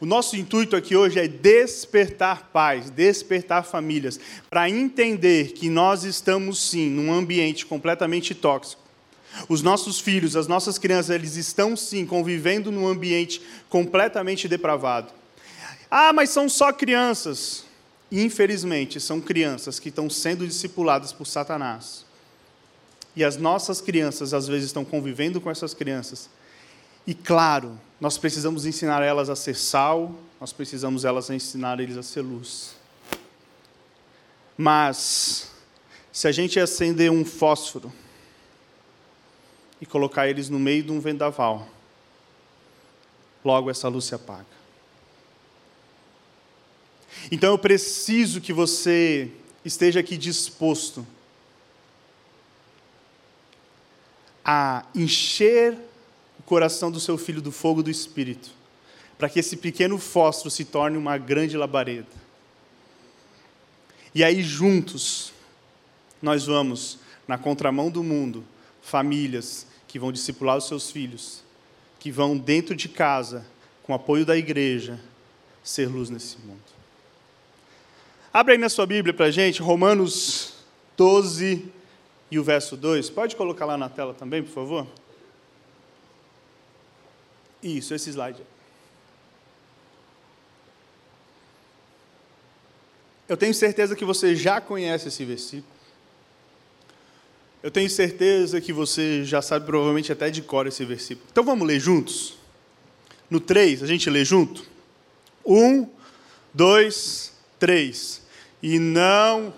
O 0.00 0.06
nosso 0.06 0.34
intuito 0.34 0.74
aqui 0.74 0.96
hoje 0.96 1.18
é 1.18 1.28
despertar 1.28 2.48
pais, 2.50 2.88
despertar 2.88 3.66
famílias, 3.66 4.18
para 4.48 4.70
entender 4.70 5.52
que 5.52 5.68
nós 5.68 6.04
estamos 6.04 6.58
sim 6.58 6.88
num 6.88 7.12
ambiente 7.12 7.66
completamente 7.66 8.34
tóxico. 8.34 8.80
Os 9.46 9.60
nossos 9.60 10.00
filhos, 10.00 10.36
as 10.36 10.46
nossas 10.46 10.78
crianças, 10.78 11.14
eles 11.14 11.36
estão 11.36 11.76
sim 11.76 12.06
convivendo 12.06 12.72
num 12.72 12.88
ambiente 12.88 13.42
completamente 13.68 14.48
depravado. 14.48 15.12
Ah, 15.90 16.14
mas 16.14 16.30
são 16.30 16.48
só 16.48 16.72
crianças. 16.72 17.66
Infelizmente, 18.10 18.98
são 19.00 19.20
crianças 19.20 19.78
que 19.78 19.90
estão 19.90 20.08
sendo 20.08 20.46
discipuladas 20.46 21.12
por 21.12 21.26
Satanás. 21.26 22.06
E 23.14 23.22
as 23.22 23.36
nossas 23.36 23.82
crianças, 23.82 24.32
às 24.32 24.48
vezes, 24.48 24.66
estão 24.66 24.84
convivendo 24.84 25.42
com 25.42 25.50
essas 25.50 25.74
crianças. 25.74 26.30
E 27.06 27.12
claro, 27.12 27.78
nós 28.00 28.16
precisamos 28.16 28.64
ensinar 28.64 29.02
elas 29.02 29.28
a 29.28 29.36
ser 29.36 29.54
sal, 29.54 30.14
nós 30.40 30.52
precisamos 30.52 31.04
elas 31.04 31.28
ensinar 31.28 31.78
eles 31.80 31.98
a 31.98 32.02
ser 32.02 32.22
luz. 32.22 32.74
Mas, 34.56 35.50
se 36.10 36.26
a 36.26 36.32
gente 36.32 36.58
acender 36.58 37.10
um 37.10 37.24
fósforo 37.24 37.92
e 39.80 39.86
colocar 39.86 40.28
eles 40.28 40.48
no 40.48 40.58
meio 40.58 40.82
de 40.82 40.92
um 40.92 40.98
vendaval, 40.98 41.68
logo 43.44 43.70
essa 43.70 43.88
luz 43.88 44.06
se 44.06 44.14
apaga. 44.14 44.46
Então 47.30 47.50
eu 47.50 47.58
preciso 47.58 48.40
que 48.40 48.52
você 48.52 49.30
esteja 49.62 50.00
aqui 50.00 50.16
disposto 50.16 51.06
a 54.44 54.86
encher 54.94 55.89
coração 56.50 56.90
do 56.90 56.98
seu 56.98 57.16
filho 57.16 57.40
do 57.40 57.52
fogo 57.52 57.80
do 57.80 57.88
Espírito, 57.88 58.50
para 59.16 59.28
que 59.28 59.38
esse 59.38 59.56
pequeno 59.56 59.98
fósforo 59.98 60.50
se 60.50 60.64
torne 60.64 60.98
uma 60.98 61.16
grande 61.16 61.56
labareda. 61.56 62.08
E 64.12 64.24
aí, 64.24 64.42
juntos, 64.42 65.32
nós 66.20 66.46
vamos, 66.46 66.98
na 67.28 67.38
contramão 67.38 67.88
do 67.88 68.02
mundo, 68.02 68.44
famílias 68.82 69.64
que 69.86 69.96
vão 69.96 70.10
discipular 70.10 70.56
os 70.56 70.66
seus 70.66 70.90
filhos, 70.90 71.44
que 72.00 72.10
vão 72.10 72.36
dentro 72.36 72.74
de 72.74 72.88
casa, 72.88 73.46
com 73.84 73.94
apoio 73.94 74.26
da 74.26 74.36
igreja, 74.36 74.98
ser 75.62 75.86
luz 75.86 76.10
nesse 76.10 76.36
mundo. 76.38 76.58
Abre 78.32 78.54
aí 78.54 78.58
na 78.58 78.68
sua 78.68 78.86
Bíblia 78.86 79.14
para 79.14 79.26
a 79.26 79.30
gente, 79.30 79.62
Romanos 79.62 80.54
12 80.96 81.64
e 82.28 82.40
o 82.40 82.42
verso 82.42 82.76
2. 82.76 83.08
Pode 83.08 83.36
colocar 83.36 83.66
lá 83.66 83.78
na 83.78 83.88
tela 83.88 84.12
também, 84.12 84.42
por 84.42 84.52
favor? 84.52 84.99
Isso, 87.62 87.94
esse 87.94 88.10
slide. 88.10 88.40
Eu 93.28 93.36
tenho 93.36 93.54
certeza 93.54 93.94
que 93.94 94.04
você 94.04 94.34
já 94.34 94.60
conhece 94.60 95.08
esse 95.08 95.24
versículo. 95.24 95.72
Eu 97.62 97.70
tenho 97.70 97.88
certeza 97.90 98.60
que 98.60 98.72
você 98.72 99.22
já 99.24 99.42
sabe 99.42 99.66
provavelmente 99.66 100.10
até 100.10 100.30
de 100.30 100.42
cor 100.42 100.66
esse 100.66 100.84
versículo. 100.84 101.26
Então 101.30 101.44
vamos 101.44 101.66
ler 101.66 101.78
juntos? 101.78 102.38
No 103.28 103.38
3, 103.38 103.82
a 103.82 103.86
gente 103.86 104.08
lê 104.10 104.24
junto? 104.24 104.66
1, 105.46 105.86
2, 106.54 107.32
3. 107.58 108.22
E 108.62 108.78
não 108.78 109.52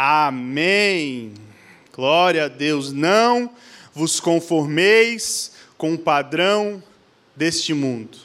Amém. 0.00 1.34
Glória 1.92 2.44
a 2.44 2.48
Deus. 2.48 2.92
Não 2.92 3.50
vos 3.92 4.20
conformeis 4.20 5.50
com 5.76 5.94
o 5.94 5.98
padrão 5.98 6.80
deste 7.34 7.74
mundo. 7.74 8.16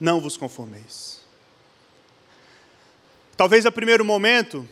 Não 0.00 0.20
vos 0.20 0.36
conformeis. 0.36 1.20
Talvez 3.36 3.64
a 3.64 3.70
primeiro 3.70 4.04
momento 4.04 4.68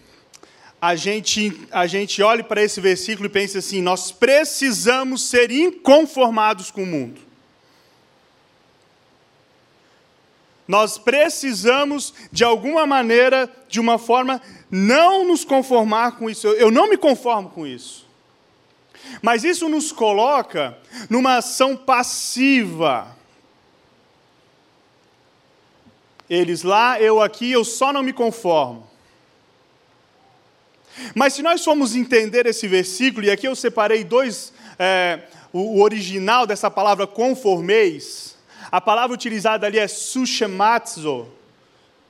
a 0.82 0.96
gente, 0.96 1.64
a 1.70 1.86
gente 1.86 2.20
olhe 2.20 2.42
para 2.42 2.64
esse 2.64 2.80
versículo 2.80 3.26
e 3.26 3.30
pense 3.30 3.56
assim: 3.56 3.80
nós 3.80 4.10
precisamos 4.10 5.22
ser 5.22 5.48
inconformados 5.52 6.72
com 6.72 6.82
o 6.82 6.86
mundo. 6.86 7.20
Nós 10.66 10.96
precisamos, 10.96 12.14
de 12.32 12.42
alguma 12.42 12.86
maneira, 12.86 13.50
de 13.68 13.78
uma 13.78 13.98
forma, 13.98 14.40
não 14.74 15.24
nos 15.24 15.44
conformar 15.44 16.18
com 16.18 16.28
isso. 16.28 16.48
Eu 16.48 16.68
não 16.68 16.88
me 16.88 16.96
conformo 16.96 17.48
com 17.48 17.64
isso. 17.64 18.04
Mas 19.22 19.44
isso 19.44 19.68
nos 19.68 19.92
coloca 19.92 20.76
numa 21.08 21.36
ação 21.36 21.76
passiva. 21.76 23.16
Eles 26.28 26.64
lá, 26.64 27.00
eu 27.00 27.22
aqui, 27.22 27.52
eu 27.52 27.64
só 27.64 27.92
não 27.92 28.02
me 28.02 28.12
conformo. 28.12 28.90
Mas 31.14 31.34
se 31.34 31.42
nós 31.42 31.62
formos 31.62 31.94
entender 31.94 32.44
esse 32.46 32.66
versículo, 32.66 33.26
e 33.26 33.30
aqui 33.30 33.46
eu 33.46 33.54
separei 33.54 34.02
dois, 34.02 34.52
é, 34.76 35.20
o 35.52 35.82
original 35.82 36.48
dessa 36.48 36.68
palavra 36.68 37.06
conformeis, 37.06 38.36
a 38.72 38.80
palavra 38.80 39.14
utilizada 39.14 39.68
ali 39.68 39.78
é 39.78 39.86
sushematzo, 39.86 41.28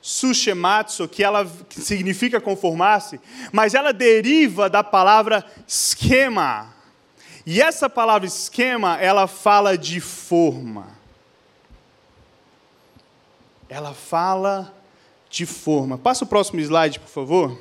sushematsu, 0.05 1.07
que 1.07 1.23
ela 1.23 1.43
que 1.67 1.81
significa 1.81 2.39
conformar-se, 2.39 3.19
mas 3.51 3.73
ela 3.73 3.91
deriva 3.91 4.69
da 4.69 4.83
palavra 4.83 5.43
esquema. 5.67 6.75
E 7.43 7.59
essa 7.59 7.89
palavra 7.89 8.27
esquema, 8.27 8.99
ela 9.01 9.25
fala 9.25 9.75
de 9.75 9.99
forma. 9.99 10.95
ela 13.67 13.95
fala 13.95 14.71
de 15.27 15.43
forma. 15.47 15.97
Passa 15.97 16.23
o 16.23 16.27
próximo 16.27 16.59
slide, 16.59 16.99
por 16.99 17.09
favor. 17.09 17.59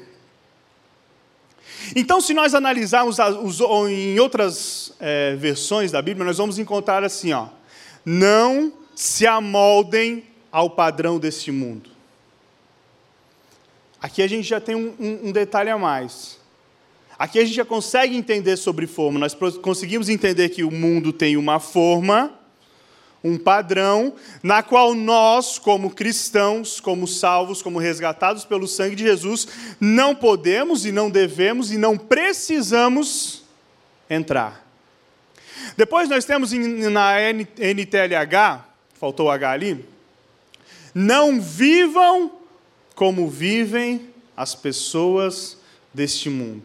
Então, 1.97 2.21
se 2.21 2.35
nós 2.35 2.55
analisarmos 2.55 3.19
os, 3.19 3.61
em 3.89 4.21
outras 4.21 4.93
é, 5.01 5.35
versões 5.37 5.91
da 5.91 6.03
Bíblia, 6.03 6.27
nós 6.27 6.37
vamos 6.37 6.59
encontrar 6.59 7.03
assim: 7.03 7.33
ó, 7.33 7.49
não 8.05 8.71
se 8.95 9.27
amoldem 9.27 10.27
ao 10.53 10.69
padrão 10.69 11.19
deste 11.19 11.51
mundo. 11.51 11.94
Aqui 14.04 14.20
a 14.20 14.26
gente 14.26 14.46
já 14.46 14.61
tem 14.61 14.75
um, 14.75 14.94
um, 15.00 15.28
um 15.28 15.32
detalhe 15.32 15.70
a 15.70 15.78
mais. 15.78 16.38
Aqui 17.18 17.38
a 17.38 17.42
gente 17.42 17.54
já 17.54 17.64
consegue 17.64 18.14
entender 18.14 18.58
sobre 18.58 18.87
forma. 18.87 19.18
Nós 19.18 19.34
conseguimos 19.62 20.11
entender 20.11 20.50
que 20.50 20.62
o 20.62 20.70
mundo 20.70 21.11
tem 21.11 21.38
uma 21.38 21.58
forma, 21.58 22.30
um 23.25 23.38
padrão, 23.38 24.12
na 24.42 24.62
qual 24.62 24.92
nós, 24.92 25.58
como 25.58 25.88
cristãos, 25.88 26.80
como 26.80 27.08
salvos, 27.08 27.62
como 27.62 27.78
resgatados 27.78 28.44
pelo 28.44 28.68
sangue 28.68 28.94
de 28.94 29.04
Jesus, 29.04 29.49
não 29.80 30.14
podemos 30.14 30.84
e 30.84 30.92
não 30.92 31.08
devemos 31.08 31.73
e 31.73 31.78
não 31.78 31.96
precisamos 31.96 33.42
entrar. 34.11 34.68
Depois 35.78 36.11
nós 36.11 36.26
temos 36.26 36.52
na 36.52 37.14
NTLH, 37.23 38.66
faltou 39.00 39.28
o 39.28 39.30
H 39.30 39.50
ali, 39.50 39.82
não 40.94 41.40
vivam 41.40 42.44
como 42.95 43.29
vivem 43.29 44.09
as 44.37 44.55
pessoas 44.55 45.57
deste 45.93 46.29
mundo. 46.29 46.65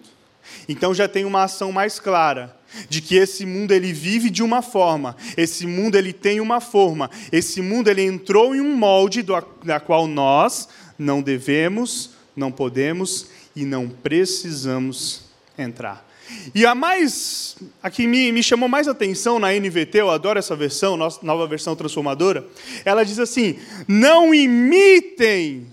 Então 0.68 0.94
já 0.94 1.08
tem 1.08 1.26
uma 1.26 1.44
ação 1.44 1.72
mais 1.72 2.00
clara 2.00 2.58
de 2.88 3.02
que 3.02 3.16
esse 3.16 3.46
mundo 3.46 3.72
ele 3.72 3.92
vive 3.92 4.30
de 4.30 4.44
uma 4.44 4.62
forma, 4.62 5.16
esse 5.36 5.66
mundo 5.66 5.96
ele 5.96 6.14
tem 6.14 6.40
uma 6.40 6.62
forma, 6.62 7.10
esse 7.32 7.62
mundo 7.62 7.88
ele 7.88 8.04
entrou 8.04 8.56
em 8.56 8.62
um 8.62 8.76
molde 8.76 9.22
do, 9.22 9.34
da 9.64 9.80
qual 9.80 10.08
nós 10.08 10.70
não 10.98 11.22
devemos, 11.22 12.12
não 12.36 12.52
podemos 12.52 13.28
e 13.56 13.66
não 13.66 13.90
precisamos 13.90 15.24
entrar. 15.58 16.08
E 16.54 16.64
a 16.64 16.76
mais, 16.76 17.58
a 17.82 17.90
que 17.90 18.06
me, 18.06 18.32
me 18.32 18.44
chamou 18.44 18.70
mais 18.70 18.88
atenção 18.88 19.40
na 19.40 19.52
NVT, 19.52 20.00
eu 20.00 20.12
adoro 20.12 20.38
essa 20.38 20.56
versão, 20.56 20.96
nossa 20.96 21.20
nova 21.24 21.48
versão 21.48 21.76
transformadora, 21.76 22.46
ela 22.86 23.04
diz 23.04 23.18
assim: 23.18 23.58
não 23.88 24.32
imitem 24.32 25.68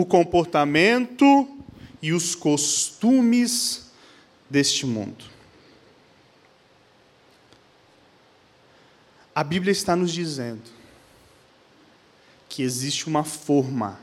o 0.00 0.06
comportamento 0.06 1.58
e 2.00 2.12
os 2.12 2.36
costumes 2.36 3.90
deste 4.48 4.86
mundo. 4.86 5.24
A 9.34 9.42
Bíblia 9.42 9.72
está 9.72 9.96
nos 9.96 10.12
dizendo 10.12 10.70
que 12.48 12.62
existe 12.62 13.08
uma 13.08 13.24
forma, 13.24 13.98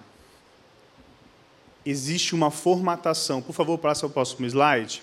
existe 1.86 2.36
uma 2.36 2.52
formatação. 2.52 3.42
Por 3.42 3.54
favor, 3.54 3.78
passe 3.78 4.04
ao 4.04 4.10
próximo 4.10 4.46
slide. 4.46 5.02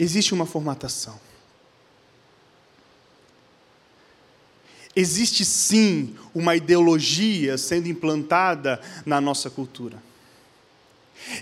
Existe 0.00 0.34
uma 0.34 0.46
formatação. 0.46 1.20
Existe 4.94 5.44
sim 5.44 6.14
uma 6.34 6.54
ideologia 6.54 7.56
sendo 7.56 7.88
implantada 7.88 8.80
na 9.06 9.20
nossa 9.20 9.48
cultura. 9.48 9.96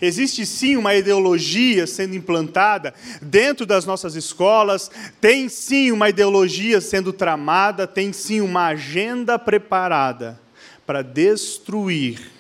Existe 0.01 0.45
sim 0.45 0.77
uma 0.77 0.95
ideologia 0.95 1.87
sendo 1.87 2.15
implantada 2.15 2.95
dentro 3.21 3.65
das 3.65 3.85
nossas 3.85 4.15
escolas, 4.15 4.91
tem 5.21 5.49
sim 5.49 5.91
uma 5.91 6.09
ideologia 6.09 6.81
sendo 6.81 7.13
tramada, 7.13 7.87
tem 7.87 8.13
sim 8.13 8.41
uma 8.41 8.67
agenda 8.67 9.39
preparada 9.39 10.39
para 10.87 11.03
destruir 11.03 12.31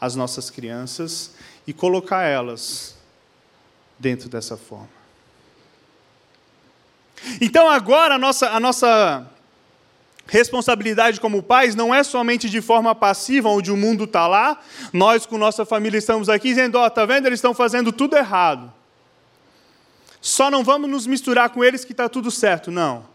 as 0.00 0.14
nossas 0.14 0.50
crianças 0.50 1.32
e 1.66 1.72
colocar 1.72 2.24
elas 2.24 2.94
dentro 3.98 4.28
dessa 4.28 4.56
forma. 4.56 4.90
Então 7.40 7.68
agora 7.68 8.16
a 8.16 8.18
nossa, 8.18 8.50
a 8.50 8.60
nossa 8.60 9.33
Responsabilidade 10.26 11.20
como 11.20 11.42
pais 11.42 11.74
não 11.74 11.94
é 11.94 12.02
somente 12.02 12.48
de 12.48 12.60
forma 12.60 12.94
passiva, 12.94 13.48
onde 13.48 13.70
o 13.70 13.76
mundo 13.76 14.04
está 14.04 14.26
lá, 14.26 14.58
nós 14.92 15.26
com 15.26 15.36
nossa 15.36 15.64
família 15.66 15.98
estamos 15.98 16.28
aqui 16.28 16.48
dizendo: 16.48 16.76
ó, 16.76 16.86
oh, 16.86 17.06
vendo, 17.06 17.26
eles 17.26 17.38
estão 17.38 17.54
fazendo 17.54 17.92
tudo 17.92 18.16
errado. 18.16 18.72
Só 20.20 20.50
não 20.50 20.64
vamos 20.64 20.88
nos 20.88 21.06
misturar 21.06 21.50
com 21.50 21.62
eles 21.62 21.84
que 21.84 21.92
está 21.92 22.08
tudo 22.08 22.30
certo. 22.30 22.70
Não. 22.70 23.06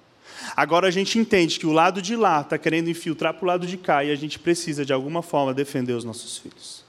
Agora 0.55 0.87
a 0.87 0.91
gente 0.91 1.17
entende 1.17 1.59
que 1.59 1.65
o 1.65 1.71
lado 1.71 2.01
de 2.01 2.15
lá 2.15 2.41
está 2.41 2.57
querendo 2.57 2.89
infiltrar 2.89 3.33
para 3.33 3.43
o 3.43 3.47
lado 3.47 3.65
de 3.65 3.77
cá 3.77 4.03
e 4.03 4.11
a 4.11 4.15
gente 4.15 4.37
precisa, 4.37 4.85
de 4.85 4.93
alguma 4.93 5.23
forma, 5.23 5.53
defender 5.53 5.93
os 5.93 6.03
nossos 6.03 6.37
filhos. 6.37 6.85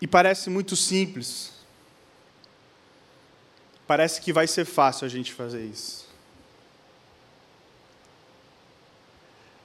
E 0.00 0.06
parece 0.06 0.48
muito 0.48 0.76
simples, 0.76 1.52
parece 3.90 4.20
que 4.20 4.32
vai 4.32 4.46
ser 4.46 4.64
fácil 4.64 5.04
a 5.04 5.08
gente 5.08 5.32
fazer 5.32 5.64
isso. 5.64 6.06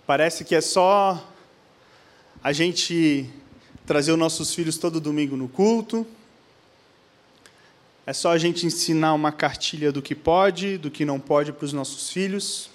Parece 0.07 0.43
que 0.43 0.55
é 0.55 0.61
só 0.61 1.31
a 2.43 2.51
gente 2.51 3.29
trazer 3.85 4.11
os 4.11 4.17
nossos 4.17 4.51
filhos 4.51 4.79
todo 4.79 4.99
domingo 4.99 5.37
no 5.37 5.47
culto. 5.47 6.07
É 8.03 8.13
só 8.13 8.31
a 8.31 8.37
gente 8.39 8.65
ensinar 8.65 9.13
uma 9.13 9.31
cartilha 9.31 9.91
do 9.91 10.01
que 10.01 10.15
pode, 10.15 10.79
do 10.79 10.89
que 10.89 11.05
não 11.05 11.19
pode 11.19 11.53
para 11.53 11.65
os 11.65 11.71
nossos 11.71 12.09
filhos. 12.09 12.71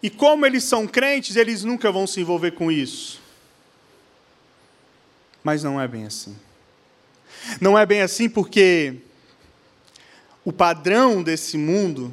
E 0.00 0.08
como 0.08 0.46
eles 0.46 0.62
são 0.62 0.86
crentes, 0.86 1.34
eles 1.34 1.64
nunca 1.64 1.90
vão 1.90 2.06
se 2.06 2.20
envolver 2.20 2.52
com 2.52 2.70
isso. 2.70 3.20
Mas 5.42 5.64
não 5.64 5.80
é 5.80 5.88
bem 5.88 6.06
assim. 6.06 6.36
Não 7.60 7.78
é 7.78 7.84
bem 7.84 8.00
assim 8.00 8.28
porque 8.28 8.96
o 10.44 10.52
padrão 10.52 11.22
desse 11.22 11.56
mundo 11.56 12.12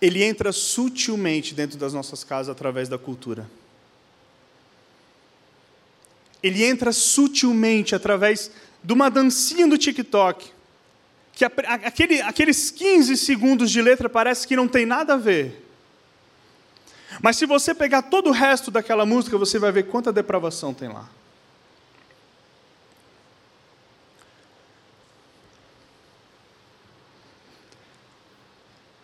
ele 0.00 0.24
entra 0.24 0.50
sutilmente 0.50 1.54
dentro 1.54 1.78
das 1.78 1.92
nossas 1.92 2.24
casas 2.24 2.48
através 2.48 2.88
da 2.88 2.98
cultura. 2.98 3.48
Ele 6.42 6.64
entra 6.64 6.92
sutilmente 6.92 7.94
através 7.94 8.50
de 8.82 8.92
uma 8.92 9.08
dancinha 9.08 9.68
do 9.68 9.78
TikTok, 9.78 10.50
que 11.32 11.44
aquele, 11.44 12.20
aqueles 12.20 12.68
15 12.68 13.16
segundos 13.16 13.70
de 13.70 13.80
letra 13.80 14.08
parece 14.08 14.46
que 14.46 14.56
não 14.56 14.66
tem 14.66 14.84
nada 14.84 15.14
a 15.14 15.16
ver. 15.16 15.64
Mas 17.20 17.36
se 17.36 17.46
você 17.46 17.72
pegar 17.72 18.02
todo 18.02 18.30
o 18.30 18.32
resto 18.32 18.72
daquela 18.72 19.06
música, 19.06 19.38
você 19.38 19.56
vai 19.56 19.70
ver 19.70 19.84
quanta 19.84 20.12
depravação 20.12 20.74
tem 20.74 20.88
lá. 20.88 21.08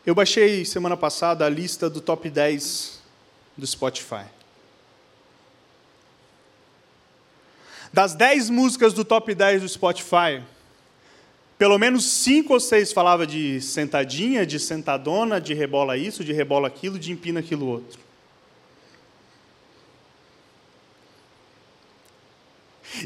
Eu 0.09 0.15
baixei 0.15 0.65
semana 0.65 0.97
passada 0.97 1.45
a 1.45 1.51
lista 1.51 1.91
do 1.91 2.01
top 2.01 2.31
10 2.31 2.99
do 3.59 3.67
Spotify. 3.67 4.25
Das 7.93 8.15
10 8.15 8.49
músicas 8.49 8.95
do 8.95 9.05
top 9.05 9.35
10 9.35 9.61
do 9.61 9.69
Spotify, 9.69 10.43
pelo 11.59 11.77
menos 11.77 12.07
5 12.07 12.55
ou 12.55 12.59
6 12.59 12.91
falava 12.91 13.27
de 13.27 13.61
sentadinha, 13.61 14.47
de 14.47 14.59
sentadona, 14.59 15.39
de 15.39 15.53
rebola 15.53 15.95
isso, 15.95 16.25
de 16.25 16.33
rebola 16.33 16.69
aquilo, 16.69 16.99
de 16.99 17.13
empina 17.13 17.41
aquilo 17.41 17.67
outro. 17.67 18.01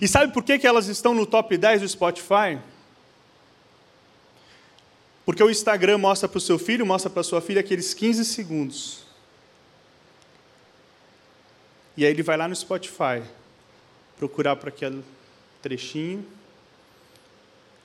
E 0.01 0.07
sabe 0.07 0.33
por 0.33 0.45
que, 0.45 0.57
que 0.57 0.69
elas 0.69 0.87
estão 0.87 1.15
no 1.15 1.27
top 1.27 1.59
10 1.59 1.81
do 1.81 1.89
Spotify? 1.89 2.61
Porque 5.25 5.43
o 5.43 5.51
Instagram 5.51 5.99
mostra 5.99 6.29
para 6.29 6.39
o 6.39 6.41
seu 6.41 6.59
filho, 6.59 6.85
mostra 6.85 7.09
para 7.09 7.21
a 7.21 7.25
sua 7.25 7.41
filha 7.41 7.61
aqueles 7.61 7.95
15 7.95 8.25
segundos. 8.25 9.05
E 11.97 12.05
aí 12.05 12.11
ele 12.11 12.23
vai 12.23 12.37
lá 12.37 12.49
no 12.49 12.57
Spotify 12.57 13.23
procurar 14.17 14.57
por 14.57 14.69
aquele 14.69 15.05
trechinho. 15.61 16.27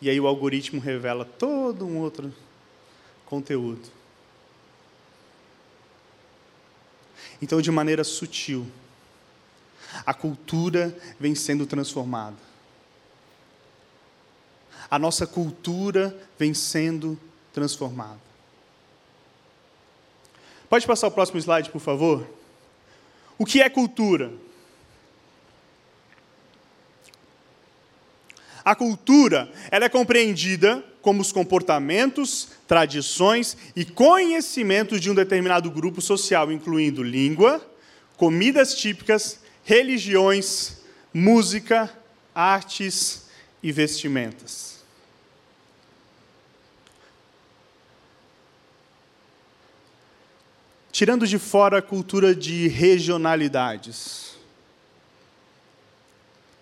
E 0.02 0.10
aí 0.10 0.20
o 0.20 0.28
algoritmo 0.28 0.80
revela 0.80 1.26
todo 1.26 1.86
um 1.86 1.98
outro 1.98 2.34
conteúdo. 3.26 3.98
Então, 7.42 7.62
de 7.62 7.70
maneira 7.70 8.04
sutil, 8.04 8.66
a 10.06 10.14
cultura 10.14 10.96
vem 11.20 11.36
sendo 11.36 11.66
transformada. 11.66 12.38
A 14.90 14.98
nossa 14.98 15.28
cultura 15.28 16.18
vem 16.40 16.54
sendo 16.54 17.20
transformado. 17.58 18.22
Pode 20.70 20.86
passar 20.86 21.08
o 21.08 21.12
próximo 21.12 21.40
slide, 21.40 21.72
por 21.72 21.82
favor? 21.82 22.28
O 23.36 23.44
que 23.44 23.64
é 23.64 23.68
cultura? 23.68 24.32
A 28.64 28.76
cultura, 28.76 29.52
ela 29.72 29.86
é 29.86 29.90
compreendida 29.90 30.86
como 31.02 31.20
os 31.20 31.32
comportamentos, 31.32 32.50
tradições 32.68 33.58
e 33.76 33.84
conhecimentos 33.84 35.02
de 35.02 35.10
um 35.10 35.16
determinado 35.16 35.72
grupo 35.72 36.00
social, 36.00 36.52
incluindo 36.52 37.02
língua, 37.02 37.60
comidas 38.18 38.76
típicas, 38.76 39.40
religiões, 39.64 40.78
música, 41.12 41.92
artes 42.36 43.26
e 43.64 43.72
vestimentas. 43.72 44.77
Tirando 50.98 51.28
de 51.28 51.38
fora 51.38 51.78
a 51.78 51.82
cultura 51.84 52.34
de 52.34 52.68
regionalidades. 52.68 54.36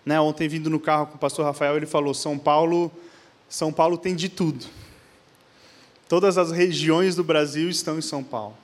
Né, 0.04 0.20
ontem, 0.20 0.46
vindo 0.46 0.68
no 0.68 0.78
carro 0.78 1.06
com 1.06 1.14
o 1.14 1.18
pastor 1.18 1.46
Rafael, 1.46 1.74
ele 1.74 1.86
falou: 1.86 2.12
São 2.12 2.38
Paulo, 2.38 2.92
São 3.48 3.72
Paulo 3.72 3.96
tem 3.96 4.14
de 4.14 4.28
tudo. 4.28 4.66
Todas 6.06 6.36
as 6.36 6.52
regiões 6.52 7.16
do 7.16 7.24
Brasil 7.24 7.70
estão 7.70 7.96
em 7.96 8.02
São 8.02 8.22
Paulo. 8.22 8.54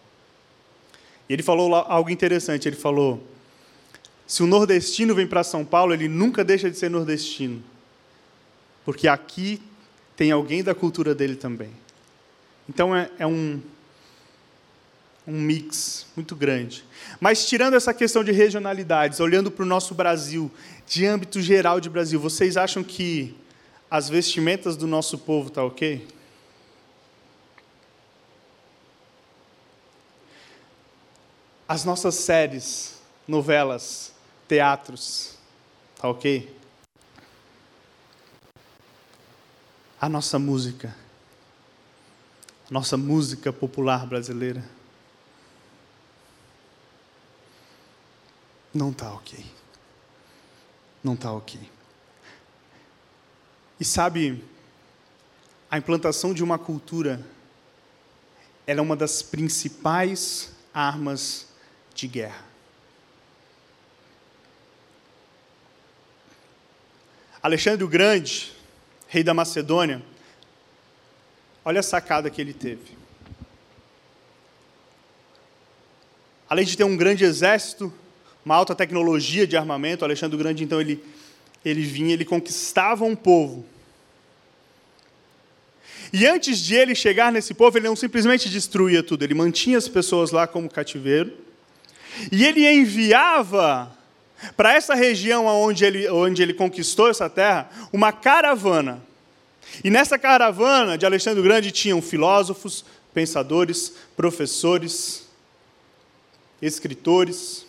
E 1.27 1.33
ele 1.33 1.43
falou 1.43 1.75
algo 1.75 2.11
interessante. 2.11 2.69
Ele 2.69 2.77
falou: 2.77 3.27
se 4.27 4.43
o 4.43 4.47
nordestino 4.47 5.15
vem 5.15 5.27
para 5.27 5.43
São 5.43 5.65
Paulo, 5.65 5.95
ele 5.95 6.07
nunca 6.07 6.45
deixa 6.45 6.71
de 6.71 6.77
ser 6.77 6.91
nordestino. 6.91 7.65
Porque 8.85 9.09
aqui 9.09 9.59
tem 10.19 10.33
alguém 10.33 10.63
da 10.63 10.75
cultura 10.75 11.15
dele 11.15 11.35
também. 11.35 11.71
Então 12.69 12.95
é, 12.95 13.11
é 13.19 13.27
um, 13.27 13.59
um 15.27 15.41
mix 15.41 16.07
muito 16.17 16.35
grande. 16.35 16.85
Mas 17.21 17.47
tirando 17.47 17.75
essa 17.75 17.95
questão 17.95 18.25
de 18.25 18.33
regionalidades, 18.33 19.21
olhando 19.21 19.51
para 19.51 19.63
o 19.63 19.67
nosso 19.67 19.95
Brasil, 19.95 20.51
de 20.87 21.07
âmbito 21.07 21.41
geral 21.41 21.81
de 21.81 21.89
Brasil, 21.89 22.19
vocês 22.19 22.57
acham 22.57 22.83
que 22.83 23.37
as 23.91 24.09
vestimentas 24.09 24.77
do 24.77 24.87
nosso 24.87 25.19
povo 25.19 25.51
tá 25.51 25.63
ok? 25.63 26.07
As 31.69 31.85
nossas 31.85 32.17
séries, 32.17 33.01
novelas, 33.27 34.13
teatros. 34.49 35.39
Tá 35.97 36.09
ok? 36.09 36.55
A 40.01 40.09
nossa 40.09 40.39
música. 40.39 40.95
A 42.69 42.73
nossa 42.73 42.97
música 42.97 43.53
popular 43.53 44.07
brasileira. 44.07 44.63
Não 48.73 48.93
tá 48.93 49.13
ok. 49.13 49.45
Não 51.03 51.17
tá 51.17 51.33
ok. 51.33 51.61
E 53.79 53.85
sabe, 53.85 54.45
a 55.71 55.79
implantação 55.79 56.33
de 56.33 56.43
uma 56.43 56.59
cultura 56.59 57.25
ela 58.67 58.81
é 58.81 58.83
uma 58.83 58.97
das 58.97 59.23
principais 59.23 60.53
armas 60.73 61.49
de 61.95 62.07
guerra. 62.07 62.45
Alexandre 67.43 67.83
o 67.83 67.89
Grande, 67.89 68.53
rei 69.09 69.25
da 69.25 69.35
Macedônia, 69.35 70.01
olha 71.65 71.81
a 71.81 71.83
sacada 71.83 72.31
que 72.31 72.41
ele 72.41 72.55
teve. 72.55 72.97
Além 76.49 76.65
de 76.65 76.77
ter 76.77 76.85
um 76.85 76.97
grande 76.97 77.25
exército, 77.25 77.93
uma 78.45 78.55
alta 78.55 78.75
tecnologia 78.75 79.47
de 79.47 79.57
armamento, 79.57 80.05
Alexandre 80.05 80.37
o 80.37 80.39
Grande, 80.39 80.65
então, 80.65 80.81
ele, 80.81 81.03
ele 81.65 81.83
vinha, 81.83 82.13
ele 82.13 82.25
conquistava 82.25 83.05
um 83.05 83.15
povo. 83.15 83.65
E 86.13 86.27
antes 86.27 86.59
de 86.59 86.75
ele 86.75 86.95
chegar 86.95 87.33
nesse 87.33 87.55
povo, 87.55 87.79
ele 87.79 87.87
não 87.87 87.97
simplesmente 87.97 88.51
destruía 88.51 89.03
tudo, 89.03 89.23
ele 89.23 89.35
mantinha 89.35 89.79
as 89.79 89.89
pessoas 89.89 90.31
lá 90.31 90.47
como 90.47 90.69
cativeiro, 90.69 91.33
e 92.31 92.45
ele 92.45 92.69
enviava 92.69 93.91
para 94.57 94.75
essa 94.75 94.95
região 94.95 95.47
onde 95.47 95.85
ele, 95.85 96.09
onde 96.11 96.43
ele 96.43 96.53
conquistou 96.53 97.09
essa 97.09 97.31
terra, 97.31 97.71
uma 97.93 98.13
caravana. 98.13 99.03
E 99.83 99.89
nessa 99.89 100.19
caravana 100.19 100.99
de 100.99 101.07
Alexandre 101.07 101.41
o 101.41 101.45
Grande 101.45 101.71
tinham 101.71 102.03
filósofos, 102.03 102.85
pensadores, 103.15 103.93
professores, 104.17 105.27
escritores. 106.61 107.65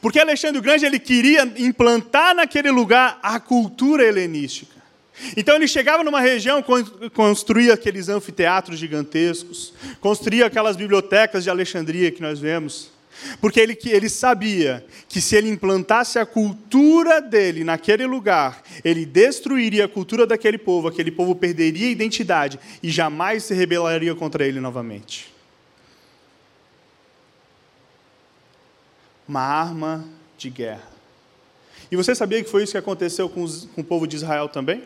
Porque 0.00 0.18
Alexandre 0.18 0.58
o 0.58 0.62
Grande 0.62 0.86
ele 0.86 0.98
queria 0.98 1.42
implantar 1.56 2.34
naquele 2.34 2.70
lugar 2.70 3.18
a 3.22 3.38
cultura 3.40 4.04
helenística. 4.04 4.80
Então 5.36 5.56
ele 5.56 5.68
chegava 5.68 6.02
numa 6.02 6.20
região, 6.20 6.64
construía 7.12 7.74
aqueles 7.74 8.08
anfiteatros 8.08 8.78
gigantescos, 8.78 9.74
construía 10.00 10.46
aquelas 10.46 10.76
bibliotecas 10.76 11.44
de 11.44 11.50
Alexandria 11.50 12.10
que 12.10 12.22
nós 12.22 12.38
vemos. 12.38 12.90
Porque 13.40 13.60
ele, 13.60 13.78
ele 13.84 14.08
sabia 14.08 14.84
que 15.08 15.20
se 15.20 15.36
ele 15.36 15.50
implantasse 15.50 16.18
a 16.18 16.24
cultura 16.24 17.20
dele 17.20 17.64
naquele 17.64 18.06
lugar, 18.06 18.62
ele 18.82 19.04
destruiria 19.04 19.84
a 19.84 19.88
cultura 19.88 20.26
daquele 20.26 20.56
povo, 20.56 20.88
aquele 20.88 21.10
povo 21.10 21.34
perderia 21.34 21.88
a 21.88 21.90
identidade 21.90 22.58
e 22.82 22.90
jamais 22.90 23.44
se 23.44 23.52
rebelaria 23.52 24.14
contra 24.14 24.46
ele 24.46 24.58
novamente. 24.58 25.39
Uma 29.30 29.42
arma 29.42 30.04
de 30.36 30.50
guerra. 30.50 30.90
E 31.90 31.94
você 31.94 32.14
sabia 32.14 32.42
que 32.42 32.50
foi 32.50 32.64
isso 32.64 32.72
que 32.72 32.78
aconteceu 32.78 33.28
com, 33.28 33.44
os, 33.44 33.66
com 33.74 33.80
o 33.80 33.84
povo 33.84 34.06
de 34.06 34.16
Israel 34.16 34.48
também? 34.48 34.82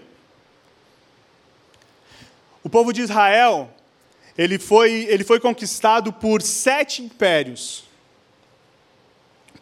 O 2.63 2.69
povo 2.69 2.93
de 2.93 3.01
Israel, 3.01 3.71
ele 4.37 4.59
foi, 4.59 5.07
ele 5.09 5.25
foi 5.25 5.41
conquistado 5.41 6.13
por 6.13 6.43
sete 6.43 7.03
impérios 7.03 7.85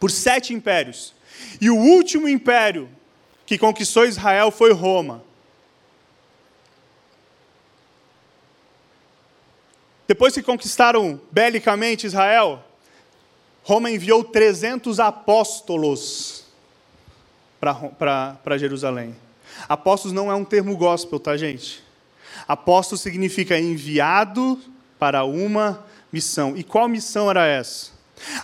por 0.02 0.10
sete 0.10 0.52
impérios. 0.52 1.14
E 1.60 1.70
o 1.70 1.76
último 1.76 2.28
império 2.28 2.90
que 3.46 3.56
conquistou 3.56 4.04
Israel 4.04 4.50
foi 4.50 4.72
Roma. 4.72 5.22
Depois 10.08 10.34
que 10.34 10.42
conquistaram 10.42 11.20
belicamente 11.30 12.04
Israel, 12.04 12.64
Roma 13.62 13.90
enviou 13.90 14.24
300 14.24 14.98
apóstolos 14.98 16.44
para 17.60 18.58
Jerusalém. 18.58 19.14
Apóstolos 19.68 20.12
não 20.12 20.30
é 20.30 20.34
um 20.34 20.44
termo 20.44 20.76
gospel, 20.76 21.20
tá, 21.20 21.36
gente? 21.36 21.82
Apóstolo 22.48 22.98
significa 22.98 23.58
enviado 23.58 24.58
para 24.98 25.24
uma 25.24 25.84
missão. 26.12 26.56
E 26.56 26.64
qual 26.64 26.88
missão 26.88 27.30
era 27.30 27.46
essa? 27.46 27.92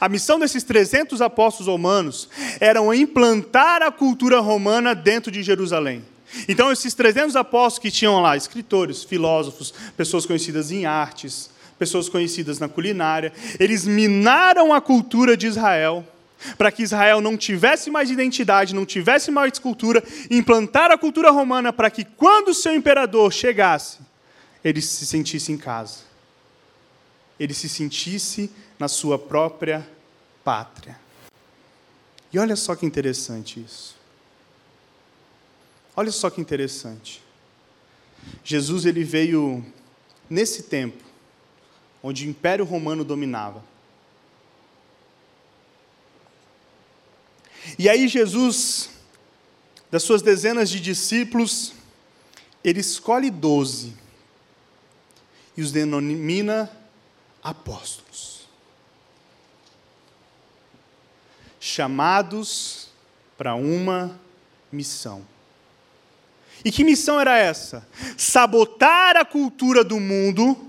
A 0.00 0.08
missão 0.08 0.38
desses 0.38 0.62
300 0.62 1.20
apóstolos 1.20 1.66
romanos 1.66 2.28
era 2.60 2.80
implantar 2.94 3.82
a 3.82 3.90
cultura 3.90 4.40
romana 4.40 4.94
dentro 4.94 5.32
de 5.32 5.42
Jerusalém. 5.42 6.04
Então, 6.48 6.70
esses 6.70 6.94
300 6.94 7.36
apóstolos 7.36 7.78
que 7.78 7.90
tinham 7.90 8.20
lá, 8.20 8.36
escritores, 8.36 9.02
filósofos, 9.02 9.72
pessoas 9.96 10.26
conhecidas 10.26 10.70
em 10.70 10.84
artes, 10.84 11.50
pessoas 11.78 12.08
conhecidas 12.08 12.58
na 12.58 12.68
culinária, 12.68 13.32
eles 13.58 13.86
minaram 13.86 14.74
a 14.74 14.80
cultura 14.80 15.36
de 15.36 15.46
Israel, 15.46 16.06
para 16.56 16.70
que 16.70 16.82
Israel 16.82 17.20
não 17.20 17.36
tivesse 17.36 17.90
mais 17.90 18.10
identidade, 18.10 18.74
não 18.74 18.86
tivesse 18.86 19.30
mais 19.30 19.58
cultura, 19.58 20.02
implantar 20.30 20.90
a 20.90 20.98
cultura 20.98 21.30
romana 21.30 21.72
para 21.72 21.90
que, 21.90 22.04
quando 22.04 22.48
o 22.48 22.54
seu 22.54 22.74
imperador 22.74 23.32
chegasse, 23.32 23.98
ele 24.64 24.80
se 24.80 25.06
sentisse 25.06 25.52
em 25.52 25.56
casa. 25.56 26.00
Ele 27.38 27.54
se 27.54 27.68
sentisse 27.68 28.50
na 28.78 28.88
sua 28.88 29.18
própria 29.18 29.88
pátria. 30.44 30.98
E 32.32 32.38
olha 32.38 32.56
só 32.56 32.74
que 32.74 32.84
interessante 32.84 33.60
isso. 33.64 33.96
Olha 35.96 36.10
só 36.10 36.30
que 36.30 36.40
interessante. 36.40 37.22
Jesus 38.44 38.84
ele 38.84 39.02
veio 39.02 39.64
nesse 40.28 40.64
tempo 40.64 41.07
onde 42.02 42.26
o 42.26 42.30
Império 42.30 42.64
Romano 42.64 43.04
dominava. 43.04 43.62
E 47.78 47.88
aí 47.88 48.08
Jesus, 48.08 48.90
das 49.90 50.02
suas 50.02 50.22
dezenas 50.22 50.70
de 50.70 50.80
discípulos, 50.80 51.74
ele 52.64 52.80
escolhe 52.80 53.30
doze 53.30 53.94
e 55.56 55.62
os 55.62 55.72
denomina 55.72 56.70
apóstolos. 57.42 58.08
chamados 61.60 62.88
para 63.36 63.54
uma 63.54 64.18
missão. 64.72 65.24
E 66.64 66.72
que 66.72 66.82
missão 66.82 67.20
era 67.20 67.38
essa? 67.38 67.86
Sabotar 68.16 69.16
a 69.16 69.24
cultura 69.24 69.84
do 69.84 70.00
mundo, 70.00 70.67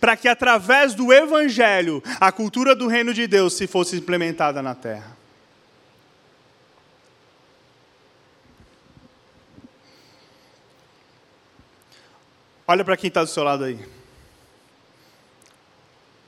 para 0.00 0.16
que 0.16 0.28
através 0.28 0.94
do 0.94 1.12
Evangelho 1.12 2.02
a 2.20 2.32
cultura 2.32 2.74
do 2.74 2.86
reino 2.86 3.12
de 3.12 3.26
Deus 3.26 3.54
se 3.54 3.66
fosse 3.66 3.96
implementada 3.96 4.62
na 4.62 4.74
terra. 4.74 5.16
Olha 12.66 12.84
para 12.84 12.96
quem 12.96 13.08
está 13.08 13.22
do 13.22 13.28
seu 13.28 13.44
lado 13.44 13.64
aí. 13.64 13.78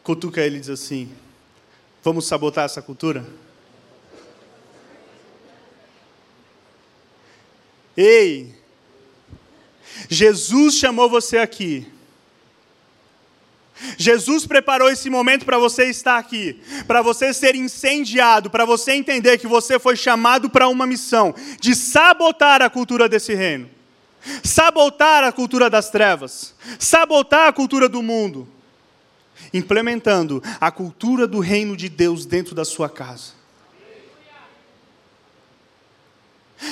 Cutuca 0.03 0.41
ele 0.43 0.59
e 0.59 0.61
diz 0.61 0.69
assim: 0.69 1.11
Vamos 2.03 2.27
sabotar 2.27 2.67
essa 2.67 2.83
cultura? 2.83 3.27
Ei, 7.97 8.55
Jesus 10.11 10.75
chamou 10.75 11.09
você 11.09 11.39
aqui 11.39 11.91
Jesus 13.99 14.47
preparou 14.47 14.89
esse 14.89 15.11
momento 15.11 15.45
para 15.45 15.59
você 15.59 15.85
estar 15.85 16.17
aqui, 16.17 16.61
para 16.87 17.03
você 17.03 17.33
ser 17.33 17.55
incendiado, 17.55 18.49
para 18.49 18.65
você 18.65 18.93
entender 18.93 19.39
que 19.39 19.47
você 19.47 19.79
foi 19.79 19.97
chamado 19.97 20.49
para 20.49 20.69
uma 20.69 20.87
missão 20.87 21.35
de 21.61 21.75
sabotar 21.75 22.62
a 22.62 22.71
cultura 22.71 23.09
desse 23.09 23.35
reino, 23.35 23.69
sabotar 24.43 25.25
a 25.25 25.33
cultura 25.33 25.69
das 25.69 25.91
trevas, 25.91 26.55
sabotar 26.79 27.49
a 27.49 27.53
cultura 27.53 27.89
do 27.89 28.03
mundo, 28.03 28.49
implementando 29.53 30.43
a 30.59 30.71
cultura 30.71 31.27
do 31.27 31.39
reino 31.39 31.77
de 31.77 31.89
Deus 31.89 32.25
dentro 32.25 32.55
da 32.55 32.65
sua 32.65 32.89
casa. 32.89 33.37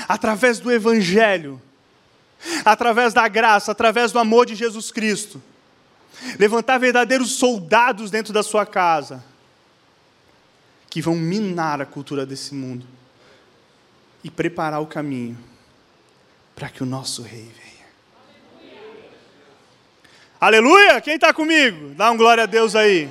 Através 0.09 0.59
do 0.59 0.73
Evangelho, 0.73 1.61
através 2.65 3.13
da 3.13 3.29
graça, 3.29 3.73
através 3.73 4.11
do 4.11 4.19
amor 4.19 4.47
de 4.47 4.55
Jesus 4.55 4.91
Cristo 4.91 5.43
levantar 6.39 6.79
verdadeiros 6.79 7.33
soldados 7.33 8.11
dentro 8.11 8.33
da 8.33 8.43
sua 8.43 8.65
casa, 8.65 9.25
que 10.89 11.03
vão 11.03 11.15
minar 11.15 11.81
a 11.81 11.87
cultura 11.87 12.25
desse 12.25 12.55
mundo 12.55 12.87
e 14.23 14.31
preparar 14.31 14.81
o 14.81 14.87
caminho 14.87 15.39
para 16.55 16.69
que 16.69 16.83
o 16.83 16.87
nosso 16.87 17.23
rei 17.23 17.43
venha. 17.43 17.75
Aleluia! 20.41 21.01
Quem 21.01 21.15
está 21.15 21.33
comigo? 21.33 21.95
Dá 21.95 22.11
um 22.11 22.17
glória 22.17 22.45
a 22.45 22.47
Deus 22.47 22.77
aí. 22.77 23.11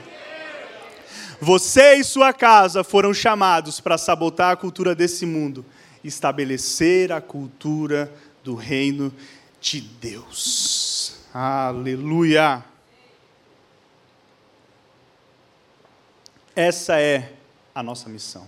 Você 1.41 1.95
e 1.95 2.03
sua 2.03 2.31
casa 2.31 2.83
foram 2.83 3.13
chamados 3.13 3.79
para 3.81 3.97
sabotar 3.97 4.51
a 4.51 4.55
cultura 4.55 4.95
desse 4.95 5.25
mundo, 5.25 5.65
estabelecer 6.03 7.11
a 7.11 7.19
cultura 7.19 8.09
do 8.43 8.55
reino 8.55 9.13
de 9.59 9.81
Deus. 9.81 11.17
Aleluia! 11.33 12.63
Essa 16.55 16.99
é 16.99 17.33
a 17.73 17.81
nossa 17.81 18.07
missão. 18.09 18.47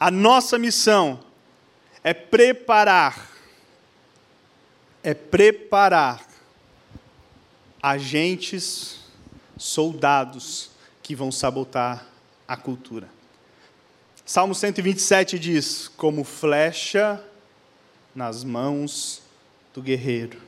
A 0.00 0.10
nossa 0.10 0.58
missão 0.58 1.20
é 2.02 2.14
preparar, 2.14 3.30
é 5.02 5.12
preparar 5.14 6.26
agentes, 7.82 9.00
soldados 9.58 10.70
que 11.02 11.14
vão 11.14 11.30
sabotar 11.30 12.06
a 12.48 12.56
cultura. 12.56 13.08
Salmo 14.24 14.54
127 14.54 15.38
diz: 15.38 15.88
como 15.88 16.24
flecha 16.24 17.22
nas 18.14 18.44
mãos 18.44 19.22
do 19.74 19.82
guerreiro, 19.82 20.40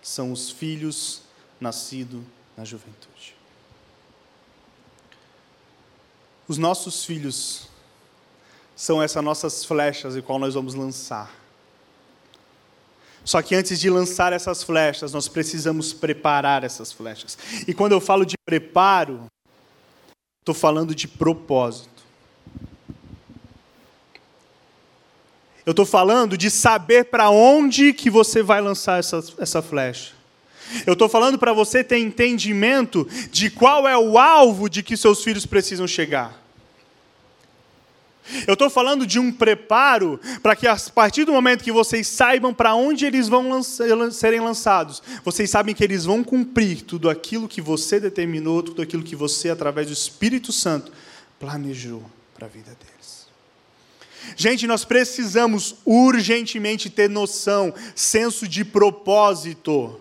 são 0.00 0.32
os 0.32 0.50
filhos 0.50 1.22
nascidos 1.60 2.22
na 2.56 2.64
juventude. 2.64 3.09
Os 6.50 6.58
nossos 6.58 7.04
filhos 7.04 7.68
são 8.74 9.00
essas 9.00 9.22
nossas 9.22 9.64
flechas 9.64 10.16
em 10.16 10.20
qual 10.20 10.36
nós 10.36 10.54
vamos 10.54 10.74
lançar. 10.74 11.32
Só 13.24 13.40
que 13.40 13.54
antes 13.54 13.78
de 13.78 13.88
lançar 13.88 14.32
essas 14.32 14.64
flechas, 14.64 15.12
nós 15.12 15.28
precisamos 15.28 15.92
preparar 15.92 16.64
essas 16.64 16.90
flechas. 16.90 17.38
E 17.68 17.72
quando 17.72 17.92
eu 17.92 18.00
falo 18.00 18.24
de 18.24 18.36
preparo, 18.44 19.26
estou 20.40 20.52
falando 20.52 20.92
de 20.92 21.06
propósito. 21.06 22.02
Eu 25.64 25.70
estou 25.70 25.86
falando 25.86 26.36
de 26.36 26.50
saber 26.50 27.04
para 27.04 27.30
onde 27.30 27.92
que 27.92 28.10
você 28.10 28.42
vai 28.42 28.60
lançar 28.60 28.98
essa, 28.98 29.22
essa 29.38 29.62
flecha. 29.62 30.14
Eu 30.84 30.94
estou 30.94 31.08
falando 31.08 31.38
para 31.38 31.52
você 31.52 31.84
ter 31.84 31.98
entendimento 31.98 33.06
de 33.30 33.50
qual 33.50 33.86
é 33.86 33.96
o 33.96 34.18
alvo 34.18 34.68
de 34.68 34.82
que 34.82 34.96
seus 34.96 35.22
filhos 35.22 35.46
precisam 35.46 35.86
chegar. 35.86 36.39
Eu 38.46 38.54
estou 38.54 38.70
falando 38.70 39.06
de 39.06 39.18
um 39.18 39.32
preparo 39.32 40.20
para 40.42 40.54
que, 40.54 40.66
a 40.66 40.76
partir 40.94 41.24
do 41.24 41.32
momento 41.32 41.64
que 41.64 41.72
vocês 41.72 42.06
saibam 42.06 42.52
para 42.54 42.74
onde 42.74 43.04
eles 43.04 43.28
vão 43.28 43.62
serem 43.62 44.40
lançados, 44.40 45.02
vocês 45.24 45.50
sabem 45.50 45.74
que 45.74 45.84
eles 45.84 46.04
vão 46.04 46.22
cumprir 46.22 46.82
tudo 46.82 47.10
aquilo 47.10 47.48
que 47.48 47.60
você 47.60 47.98
determinou, 47.98 48.62
tudo 48.62 48.82
aquilo 48.82 49.02
que 49.02 49.16
você, 49.16 49.50
através 49.50 49.86
do 49.86 49.92
Espírito 49.92 50.52
Santo, 50.52 50.92
planejou 51.38 52.02
para 52.34 52.46
a 52.46 52.50
vida 52.50 52.76
deles. 52.78 53.26
Gente, 54.36 54.66
nós 54.66 54.84
precisamos 54.84 55.76
urgentemente 55.84 56.90
ter 56.90 57.08
noção, 57.08 57.74
senso 57.94 58.46
de 58.46 58.64
propósito. 58.64 60.00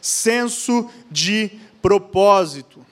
Senso 0.00 0.90
de 1.10 1.50
propósito. 1.80 2.84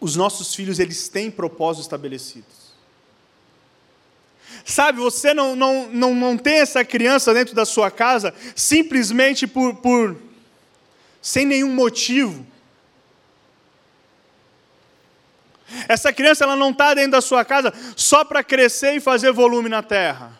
Os 0.00 0.16
nossos 0.16 0.54
filhos, 0.54 0.78
eles 0.78 1.08
têm 1.08 1.30
propósitos 1.30 1.86
estabelecidos. 1.86 2.59
Sabe, 4.64 4.98
você 4.98 5.32
não, 5.34 5.56
não, 5.56 5.88
não, 5.88 6.14
não 6.14 6.36
tem 6.36 6.60
essa 6.60 6.84
criança 6.84 7.32
dentro 7.32 7.54
da 7.54 7.64
sua 7.64 7.90
casa 7.90 8.34
simplesmente 8.54 9.46
por, 9.46 9.76
por 9.76 10.16
sem 11.20 11.44
nenhum 11.44 11.74
motivo. 11.74 12.46
Essa 15.88 16.12
criança 16.12 16.44
ela 16.44 16.56
não 16.56 16.70
está 16.70 16.94
dentro 16.94 17.12
da 17.12 17.20
sua 17.20 17.44
casa 17.44 17.72
só 17.96 18.24
para 18.24 18.42
crescer 18.42 18.94
e 18.94 19.00
fazer 19.00 19.32
volume 19.32 19.68
na 19.68 19.82
terra. 19.82 20.39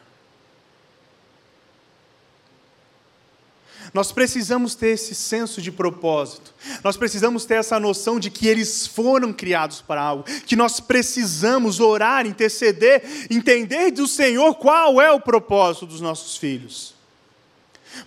Nós 3.92 4.12
precisamos 4.12 4.74
ter 4.74 4.88
esse 4.88 5.14
senso 5.14 5.60
de 5.60 5.72
propósito. 5.72 6.54
Nós 6.84 6.96
precisamos 6.96 7.44
ter 7.44 7.54
essa 7.54 7.80
noção 7.80 8.20
de 8.20 8.30
que 8.30 8.46
eles 8.46 8.86
foram 8.86 9.32
criados 9.32 9.80
para 9.80 10.00
algo, 10.00 10.24
que 10.46 10.54
nós 10.54 10.78
precisamos 10.78 11.80
orar, 11.80 12.26
interceder, 12.26 13.02
entender 13.28 13.90
do 13.90 14.06
Senhor 14.06 14.54
qual 14.54 15.00
é 15.00 15.10
o 15.10 15.20
propósito 15.20 15.86
dos 15.86 16.00
nossos 16.00 16.36
filhos. 16.36 16.94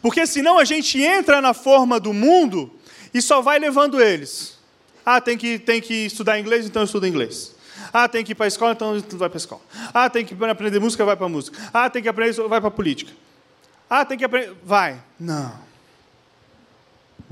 Porque 0.01 0.25
senão 0.25 0.57
a 0.57 0.63
gente 0.63 1.01
entra 1.01 1.41
na 1.41 1.53
forma 1.53 1.99
do 1.99 2.13
mundo 2.13 2.71
e 3.13 3.21
só 3.21 3.41
vai 3.41 3.59
levando 3.59 4.01
eles. 4.01 4.57
Ah, 5.05 5.19
tem 5.19 5.37
que, 5.37 5.59
tem 5.59 5.81
que 5.81 6.05
estudar 6.05 6.39
inglês, 6.39 6.65
então 6.65 6.81
eu 6.81 6.85
estudo 6.85 7.05
inglês. 7.05 7.53
Ah, 7.91 8.07
tem 8.07 8.23
que 8.23 8.31
ir 8.31 8.35
para 8.35 8.45
a 8.45 8.47
escola, 8.47 8.71
então 8.71 8.99
vai 9.17 9.29
para 9.29 9.37
a 9.37 9.39
escola. 9.39 9.61
Ah, 9.93 10.09
tem 10.09 10.25
que 10.25 10.33
aprender 10.33 10.79
música, 10.79 11.03
vai 11.03 11.17
para 11.17 11.25
a 11.25 11.29
música. 11.29 11.57
Ah, 11.73 11.89
tem 11.89 12.01
que 12.01 12.07
aprender, 12.07 12.33
vai 12.47 12.61
para 12.61 12.69
a 12.69 12.71
política. 12.71 13.11
Ah, 13.89 14.05
tem 14.05 14.17
que 14.17 14.23
aprender. 14.23 14.55
Vai. 14.63 15.01
Não. 15.19 15.72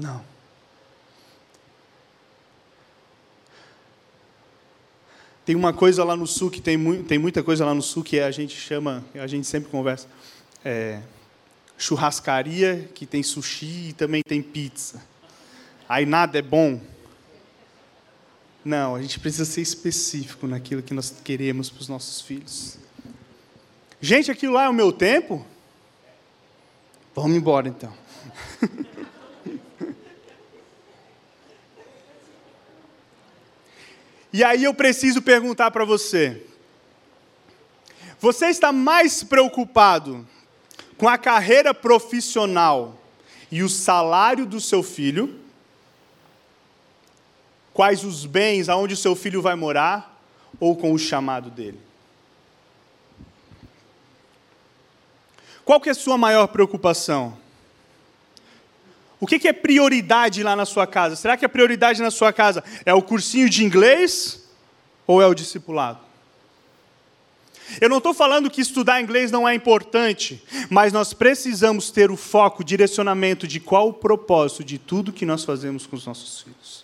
Não. 0.02 0.24
Tem 5.46 5.56
uma 5.56 5.72
coisa 5.72 6.04
lá 6.04 6.16
no 6.16 6.26
sul 6.26 6.50
que 6.50 6.60
tem, 6.60 6.76
mu 6.76 7.04
tem 7.04 7.20
muita 7.20 7.44
coisa 7.44 7.64
lá 7.64 7.74
no 7.74 7.82
sul 7.82 8.04
que 8.04 8.20
a 8.20 8.32
gente 8.32 8.56
chama, 8.56 9.06
a 9.14 9.28
gente 9.28 9.46
sempre 9.46 9.70
conversa, 9.70 10.08
é, 10.66 11.02
churrascaria 11.78 12.90
que 12.96 13.06
tem 13.06 13.22
sushi 13.22 13.90
e 13.90 13.94
também 13.94 14.24
tem 14.24 14.42
pizza. 14.42 15.04
Aí 15.88 16.06
nada 16.06 16.40
é 16.40 16.42
bom. 16.42 16.82
Não, 18.66 18.96
a 18.96 19.02
gente 19.02 19.20
precisa 19.20 19.46
ser 19.46 19.62
específico 19.62 20.48
naquilo 20.48 20.82
que 20.82 20.94
nós 20.94 21.14
queremos 21.24 21.70
para 21.70 21.82
os 21.82 21.88
nossos 21.88 22.22
filhos. 22.22 22.78
Gente, 24.00 24.32
aquilo 24.32 24.54
lá 24.54 24.64
é 24.64 24.70
o 24.70 24.74
meu 24.74 24.92
tempo? 24.92 25.46
Vamos 27.14 27.38
embora 27.38 27.68
então. 27.68 27.94
E 34.34 34.44
aí 34.44 34.63
eu 34.63 34.74
preciso 34.74 35.22
perguntar 35.22 35.72
para 35.72 35.84
você: 35.84 36.46
você 38.20 38.48
está 38.48 38.72
mais 38.72 39.24
preocupado 39.24 40.28
com 40.98 41.10
a 41.10 41.17
carreira 41.17 41.74
profissional 41.74 42.98
e 43.52 43.63
o 43.63 43.70
salário 43.70 44.46
do 44.46 44.62
seu 44.62 44.84
filho? 44.84 45.39
Quais 47.74 48.04
os 48.04 48.26
bens, 48.26 48.70
aonde 48.70 48.94
o 48.94 48.98
seu 48.98 49.15
filho 49.15 49.41
vai 49.41 49.56
morar? 49.56 50.22
Ou 50.60 50.76
com 50.76 50.94
o 50.94 51.00
chamado 51.00 51.50
dele? 51.50 51.80
Qual 55.65 55.80
que 55.80 55.89
é 55.89 55.94
a 55.94 55.96
sua 55.96 56.17
maior 56.17 56.48
preocupação? 56.48 57.40
O 59.21 59.27
que, 59.27 59.47
é 59.47 59.53
prioridade 59.53 60.41
lá 60.41 60.55
na 60.55 60.65
sua 60.65 60.88
casa? 60.88 61.15
Será 61.15 61.38
que 61.38 61.45
a 61.45 61.49
prioridade 61.49 62.01
na 62.01 62.10
sua 62.10 62.34
casa 62.34 62.63
é 62.84 62.91
o 62.91 63.03
cursinho 63.03 63.47
de 63.47 63.63
inglês 63.63 64.49
ou 65.05 65.21
é 65.21 65.27
o 65.27 65.36
discipulado? 65.36 65.99
Eu 67.79 67.88
não 67.88 67.99
estou 67.99 68.15
falando 68.15 68.49
que 68.49 68.60
estudar 68.60 68.99
inglês 68.99 69.31
não 69.31 69.47
é 69.47 69.53
importante, 69.53 70.43
mas 70.71 70.91
nós 70.91 71.13
precisamos 71.13 71.91
ter 71.91 72.10
o 72.10 72.17
foco, 72.17 72.63
o 72.63 72.65
direcionamento 72.65 73.47
de 73.47 73.60
qual 73.60 73.89
o 73.89 73.93
propósito 73.93 74.63
de 74.63 74.79
tudo 74.79 75.13
que 75.13 75.25
nós 75.25 75.45
fazemos 75.45 75.86
com 75.86 75.95
os 75.95 76.07
nossos 76.07 76.41
filhos. 76.41 76.84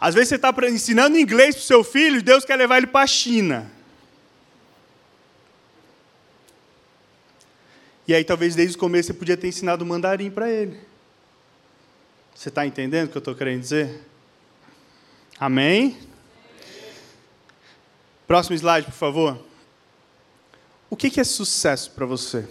Às 0.00 0.14
vezes 0.14 0.30
você 0.30 0.36
está 0.36 0.52
ensinando 0.66 1.18
inglês 1.18 1.54
para 1.54 1.62
o 1.62 1.66
seu 1.66 1.84
filho 1.84 2.16
e 2.16 2.22
Deus 2.22 2.42
quer 2.44 2.56
levar 2.56 2.78
ele 2.78 2.86
para 2.86 3.02
a 3.02 3.06
China. 3.06 3.70
E 8.06 8.14
aí 8.14 8.24
talvez 8.24 8.54
desde 8.54 8.76
o 8.76 8.78
começo 8.78 9.08
você 9.08 9.14
podia 9.14 9.36
ter 9.36 9.48
ensinado 9.48 9.84
mandarim 9.84 10.30
para 10.30 10.50
ele. 10.50 10.78
Você 12.34 12.48
está 12.48 12.66
entendendo 12.66 13.06
o 13.06 13.10
que 13.10 13.16
eu 13.16 13.20
estou 13.20 13.34
querendo 13.34 13.60
dizer? 13.60 14.02
Amém? 15.38 15.96
Próximo 18.26 18.56
slide, 18.56 18.86
por 18.86 18.94
favor. 18.94 19.38
O 20.90 20.96
que 20.96 21.20
é 21.20 21.24
sucesso 21.24 21.90
para 21.92 22.06
você? 22.06 22.46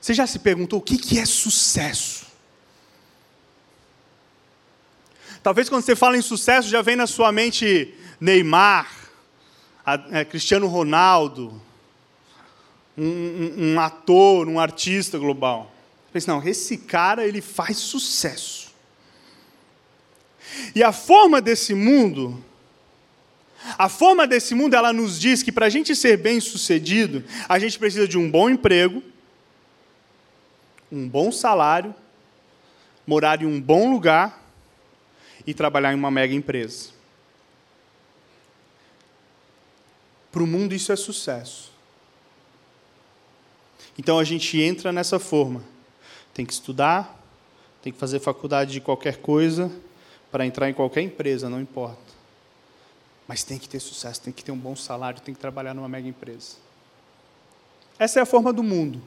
Você 0.00 0.14
já 0.14 0.26
se 0.26 0.40
perguntou 0.40 0.80
o 0.80 0.82
que 0.82 1.18
é 1.18 1.24
sucesso? 1.24 2.26
Talvez 5.42 5.68
quando 5.68 5.84
você 5.84 5.96
fala 5.96 6.16
em 6.16 6.22
sucesso 6.22 6.68
já 6.68 6.82
vem 6.82 6.96
na 6.96 7.06
sua 7.06 7.32
mente 7.32 7.94
Neymar, 8.20 8.90
é, 10.10 10.24
Cristiano 10.24 10.66
Ronaldo, 10.68 11.60
um, 12.96 13.74
um, 13.74 13.80
ator, 13.80 14.48
um 14.48 14.60
artista 14.60 15.18
global. 15.18 15.72
Pense, 16.12 16.28
não, 16.28 16.46
esse 16.46 16.76
cara 16.76 17.26
ele 17.26 17.40
faz 17.40 17.78
sucesso. 17.78 18.72
E 20.74 20.82
a 20.82 20.92
forma 20.92 21.40
desse 21.40 21.74
mundo, 21.74 22.42
a 23.78 23.88
forma 23.88 24.26
desse 24.26 24.54
mundo, 24.54 24.74
ela 24.74 24.92
nos 24.92 25.18
diz 25.18 25.42
que 25.42 25.50
para 25.50 25.66
a 25.66 25.70
gente 25.70 25.96
ser 25.96 26.18
bem 26.18 26.40
sucedido, 26.40 27.24
a 27.48 27.58
gente 27.58 27.78
precisa 27.78 28.06
de 28.06 28.18
um 28.18 28.30
bom 28.30 28.50
emprego, 28.50 29.02
um 30.90 31.08
bom 31.08 31.32
salário, 31.32 31.94
morar 33.06 33.40
em 33.40 33.46
um 33.46 33.60
bom 33.60 33.90
lugar 33.90 34.42
e 35.46 35.54
trabalhar 35.54 35.92
em 35.92 35.96
uma 35.96 36.10
mega 36.10 36.34
empresa. 36.34 36.90
Para 40.30 40.42
o 40.42 40.46
mundo 40.46 40.74
isso 40.74 40.92
é 40.92 40.96
sucesso. 40.96 41.71
Então 43.98 44.18
a 44.18 44.24
gente 44.24 44.60
entra 44.60 44.92
nessa 44.92 45.18
forma. 45.18 45.62
Tem 46.32 46.46
que 46.46 46.52
estudar, 46.52 47.20
tem 47.82 47.92
que 47.92 47.98
fazer 47.98 48.20
faculdade 48.20 48.72
de 48.72 48.80
qualquer 48.80 49.18
coisa 49.18 49.70
para 50.30 50.46
entrar 50.46 50.70
em 50.70 50.74
qualquer 50.74 51.02
empresa, 51.02 51.50
não 51.50 51.60
importa. 51.60 52.12
Mas 53.28 53.44
tem 53.44 53.58
que 53.58 53.68
ter 53.68 53.80
sucesso, 53.80 54.20
tem 54.20 54.32
que 54.32 54.42
ter 54.42 54.52
um 54.52 54.58
bom 54.58 54.74
salário, 54.74 55.20
tem 55.20 55.34
que 55.34 55.40
trabalhar 55.40 55.74
numa 55.74 55.88
mega 55.88 56.08
empresa. 56.08 56.56
Essa 57.98 58.20
é 58.20 58.22
a 58.22 58.26
forma 58.26 58.52
do 58.52 58.62
mundo. 58.62 59.00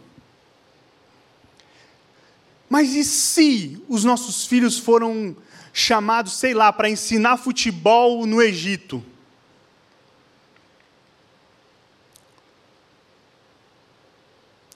Mas 2.69 2.93
e 2.93 3.03
se 3.03 3.81
os 3.87 4.03
nossos 4.03 4.45
filhos 4.45 4.77
foram 4.77 5.35
chamados, 5.73 6.33
sei 6.33 6.53
lá, 6.53 6.71
para 6.71 6.89
ensinar 6.89 7.37
futebol 7.37 8.25
no 8.25 8.41
Egito? 8.41 9.03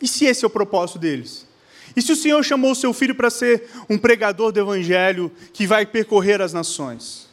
E 0.01 0.07
se 0.07 0.25
esse 0.25 0.43
é 0.43 0.47
o 0.47 0.51
propósito 0.51 0.99
deles? 0.99 1.47
E 1.95 2.01
se 2.01 2.11
o 2.11 2.15
Senhor 2.15 2.43
chamou 2.43 2.71
o 2.71 2.75
seu 2.75 2.93
filho 2.93 3.15
para 3.15 3.29
ser 3.29 3.67
um 3.89 3.97
pregador 3.97 4.51
do 4.51 4.59
Evangelho 4.59 5.31
que 5.51 5.65
vai 5.67 5.85
percorrer 5.85 6.41
as 6.41 6.53
nações? 6.53 7.29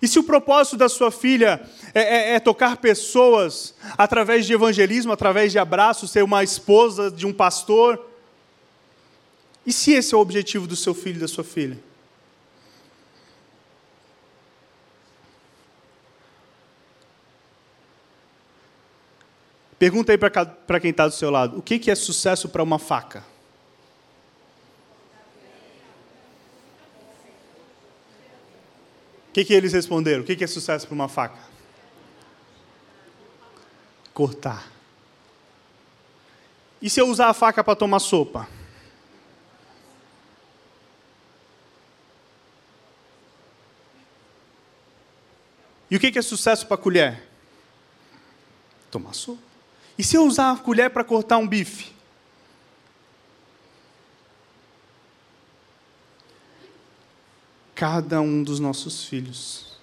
E 0.00 0.08
se 0.08 0.18
o 0.18 0.22
propósito 0.22 0.76
da 0.76 0.88
sua 0.88 1.10
filha 1.10 1.60
é, 1.94 2.00
é, 2.00 2.34
é, 2.34 2.40
tocar 2.40 2.76
pessoas 2.76 3.74
através 3.96 4.46
de 4.46 4.52
evangelismo, 4.52 5.10
através 5.10 5.50
de 5.50 5.58
abraços, 5.58 6.10
ser 6.10 6.22
uma 6.22 6.44
esposa 6.44 7.10
de 7.10 7.26
um 7.26 7.32
pastor? 7.32 8.06
E 9.66 9.72
se 9.72 9.92
esse 9.92 10.14
é 10.14 10.16
o 10.16 10.20
objetivo 10.20 10.66
do 10.66 10.76
seu 10.76 10.94
filho 10.94 11.16
e 11.16 11.20
da 11.20 11.28
sua 11.28 11.42
filha? 11.42 11.78
Pergunta 19.78 20.10
aí 20.10 20.18
para 20.18 20.80
quem 20.80 20.90
está 20.90 21.06
do 21.06 21.14
seu 21.14 21.30
lado: 21.30 21.58
o 21.58 21.62
que, 21.62 21.78
que 21.78 21.90
é 21.90 21.94
sucesso 21.94 22.48
para 22.48 22.62
uma 22.62 22.78
faca? 22.78 23.24
O 29.28 29.32
que, 29.32 29.44
que 29.44 29.52
eles 29.52 29.74
responderam? 29.74 30.22
O 30.22 30.24
que, 30.24 30.34
que 30.34 30.44
é 30.44 30.46
sucesso 30.46 30.86
para 30.86 30.94
uma 30.94 31.08
faca? 31.08 31.38
Cortar. 34.14 34.72
E 36.80 36.88
se 36.88 37.00
eu 37.00 37.08
usar 37.08 37.28
a 37.28 37.34
faca 37.34 37.62
para 37.62 37.76
tomar 37.76 37.98
sopa? 37.98 38.48
E 45.90 45.96
o 45.96 46.00
que 46.00 46.18
é 46.18 46.22
sucesso 46.22 46.66
para 46.66 46.74
a 46.74 46.78
colher? 46.78 47.28
Tomar 48.90 49.12
sopa. 49.12 49.45
E 49.98 50.04
se 50.04 50.16
eu 50.16 50.24
usar 50.24 50.52
a 50.52 50.56
colher 50.56 50.90
para 50.90 51.04
cortar 51.04 51.38
um 51.38 51.48
bife? 51.48 51.92
Cada 57.74 58.20
um 58.20 58.42
dos 58.42 58.58
nossos 58.58 59.04
filhos 59.04 59.78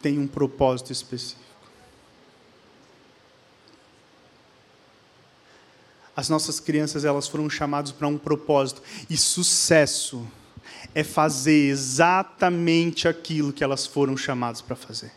tem 0.00 0.18
um 0.18 0.26
propósito 0.26 0.92
específico. 0.92 1.40
As 6.14 6.28
nossas 6.28 6.60
crianças 6.60 7.04
elas 7.04 7.26
foram 7.26 7.48
chamadas 7.48 7.90
para 7.90 8.06
um 8.06 8.18
propósito 8.18 8.82
e 9.08 9.16
sucesso 9.16 10.26
é 10.94 11.02
fazer 11.02 11.68
exatamente 11.68 13.08
aquilo 13.08 13.52
que 13.52 13.64
elas 13.64 13.86
foram 13.86 14.16
chamadas 14.16 14.60
para 14.60 14.76
fazer. 14.76 15.12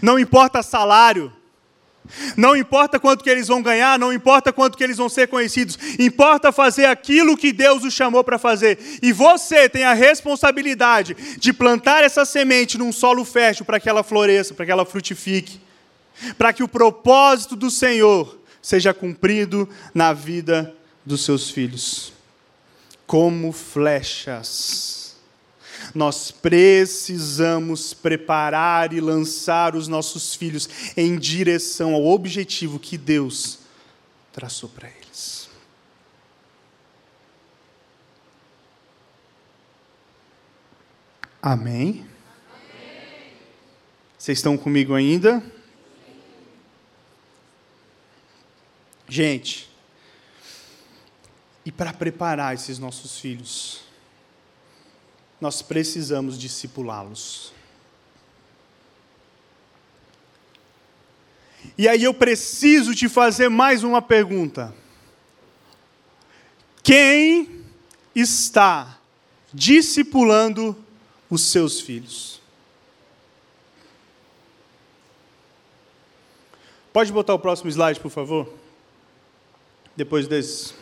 Não 0.00 0.18
importa 0.18 0.62
salário, 0.62 1.32
não 2.36 2.56
importa 2.56 2.98
quanto 2.98 3.22
que 3.22 3.30
eles 3.30 3.48
vão 3.48 3.62
ganhar, 3.62 3.98
não 3.98 4.12
importa 4.12 4.52
quanto 4.52 4.76
que 4.76 4.84
eles 4.84 4.96
vão 4.96 5.08
ser 5.08 5.28
conhecidos, 5.28 5.78
importa 5.98 6.52
fazer 6.52 6.86
aquilo 6.86 7.36
que 7.36 7.52
Deus 7.52 7.84
os 7.84 7.94
chamou 7.94 8.24
para 8.24 8.38
fazer. 8.38 8.78
E 9.02 9.12
você 9.12 9.68
tem 9.68 9.84
a 9.84 9.94
responsabilidade 9.94 11.16
de 11.38 11.52
plantar 11.52 12.02
essa 12.02 12.24
semente 12.24 12.78
num 12.78 12.92
solo 12.92 13.24
fértil 13.24 13.64
para 13.64 13.80
que 13.80 13.88
ela 13.88 14.02
floresça, 14.02 14.54
para 14.54 14.66
que 14.66 14.72
ela 14.72 14.86
frutifique, 14.86 15.60
para 16.36 16.52
que 16.52 16.62
o 16.62 16.68
propósito 16.68 17.54
do 17.54 17.70
Senhor 17.70 18.38
seja 18.60 18.92
cumprido 18.92 19.68
na 19.94 20.12
vida 20.12 20.74
dos 21.04 21.24
seus 21.24 21.50
filhos. 21.50 22.12
Como 23.06 23.52
flechas 23.52 24.97
nós 25.94 26.30
precisamos 26.30 27.94
preparar 27.94 28.92
e 28.92 29.00
lançar 29.00 29.74
os 29.74 29.88
nossos 29.88 30.34
filhos 30.34 30.68
em 30.96 31.18
direção 31.18 31.94
ao 31.94 32.06
objetivo 32.06 32.78
que 32.78 32.96
Deus 32.96 33.60
traçou 34.32 34.68
para 34.68 34.88
eles. 34.88 35.48
Amém? 41.40 42.06
Vocês 44.18 44.38
estão 44.38 44.58
comigo 44.58 44.94
ainda? 44.94 45.42
Gente, 49.08 49.70
e 51.64 51.72
para 51.72 51.92
preparar 51.92 52.54
esses 52.54 52.78
nossos 52.78 53.18
filhos, 53.18 53.87
nós 55.40 55.62
precisamos 55.62 56.38
discipulá-los. 56.38 57.52
E 61.76 61.86
aí 61.86 62.02
eu 62.02 62.14
preciso 62.14 62.94
te 62.94 63.08
fazer 63.08 63.48
mais 63.48 63.84
uma 63.84 64.02
pergunta. 64.02 64.74
Quem 66.82 67.64
está 68.14 68.98
discipulando 69.52 70.76
os 71.30 71.42
seus 71.42 71.80
filhos? 71.80 72.40
Pode 76.92 77.12
botar 77.12 77.34
o 77.34 77.38
próximo 77.38 77.70
slide, 77.70 78.00
por 78.00 78.10
favor? 78.10 78.52
Depois 79.94 80.26
desse. 80.26 80.74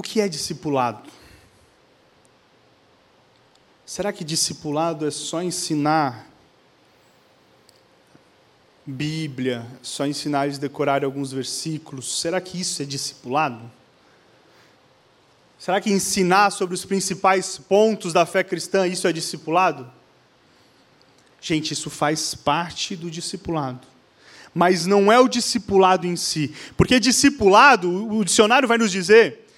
O 0.00 0.02
que 0.02 0.18
é 0.18 0.26
discipulado? 0.26 1.10
Será 3.84 4.10
que 4.14 4.24
discipulado 4.24 5.06
é 5.06 5.10
só 5.10 5.42
ensinar 5.42 6.26
Bíblia, 8.86 9.66
só 9.82 10.06
ensinar 10.06 10.46
eles 10.46 10.56
a 10.56 10.60
decorar 10.62 11.04
alguns 11.04 11.32
versículos. 11.32 12.18
Será 12.18 12.40
que 12.40 12.58
isso 12.58 12.80
é 12.80 12.86
discipulado? 12.86 13.70
Será 15.58 15.82
que 15.82 15.92
ensinar 15.92 16.48
sobre 16.48 16.74
os 16.74 16.86
principais 16.86 17.58
pontos 17.58 18.14
da 18.14 18.24
fé 18.24 18.42
cristã, 18.42 18.86
isso 18.86 19.06
é 19.06 19.12
discipulado? 19.12 19.86
Gente, 21.42 21.74
isso 21.74 21.90
faz 21.90 22.34
parte 22.34 22.96
do 22.96 23.10
discipulado. 23.10 23.86
Mas 24.54 24.86
não 24.86 25.12
é 25.12 25.20
o 25.20 25.28
discipulado 25.28 26.06
em 26.06 26.16
si. 26.16 26.54
Porque 26.74 26.98
discipulado, 26.98 28.10
o 28.10 28.24
dicionário 28.24 28.66
vai 28.66 28.78
nos 28.78 28.90
dizer 28.90 29.49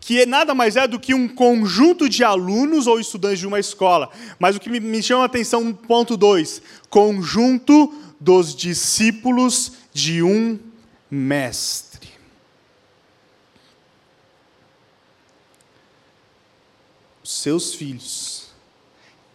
que 0.00 0.24
nada 0.24 0.54
mais 0.54 0.76
é 0.76 0.86
do 0.86 0.98
que 0.98 1.12
um 1.12 1.28
conjunto 1.28 2.08
de 2.08 2.24
alunos 2.24 2.86
ou 2.86 2.98
estudantes 2.98 3.40
de 3.40 3.46
uma 3.46 3.60
escola. 3.60 4.10
Mas 4.38 4.56
o 4.56 4.60
que 4.60 4.68
me 4.68 5.02
chama 5.02 5.22
a 5.22 5.26
atenção, 5.26 5.72
ponto 5.72 6.16
2, 6.16 6.62
conjunto 6.88 7.92
dos 8.20 8.54
discípulos 8.54 9.72
de 9.92 10.22
um 10.22 10.58
mestre. 11.10 12.08
Seus 17.22 17.74
filhos, 17.74 18.48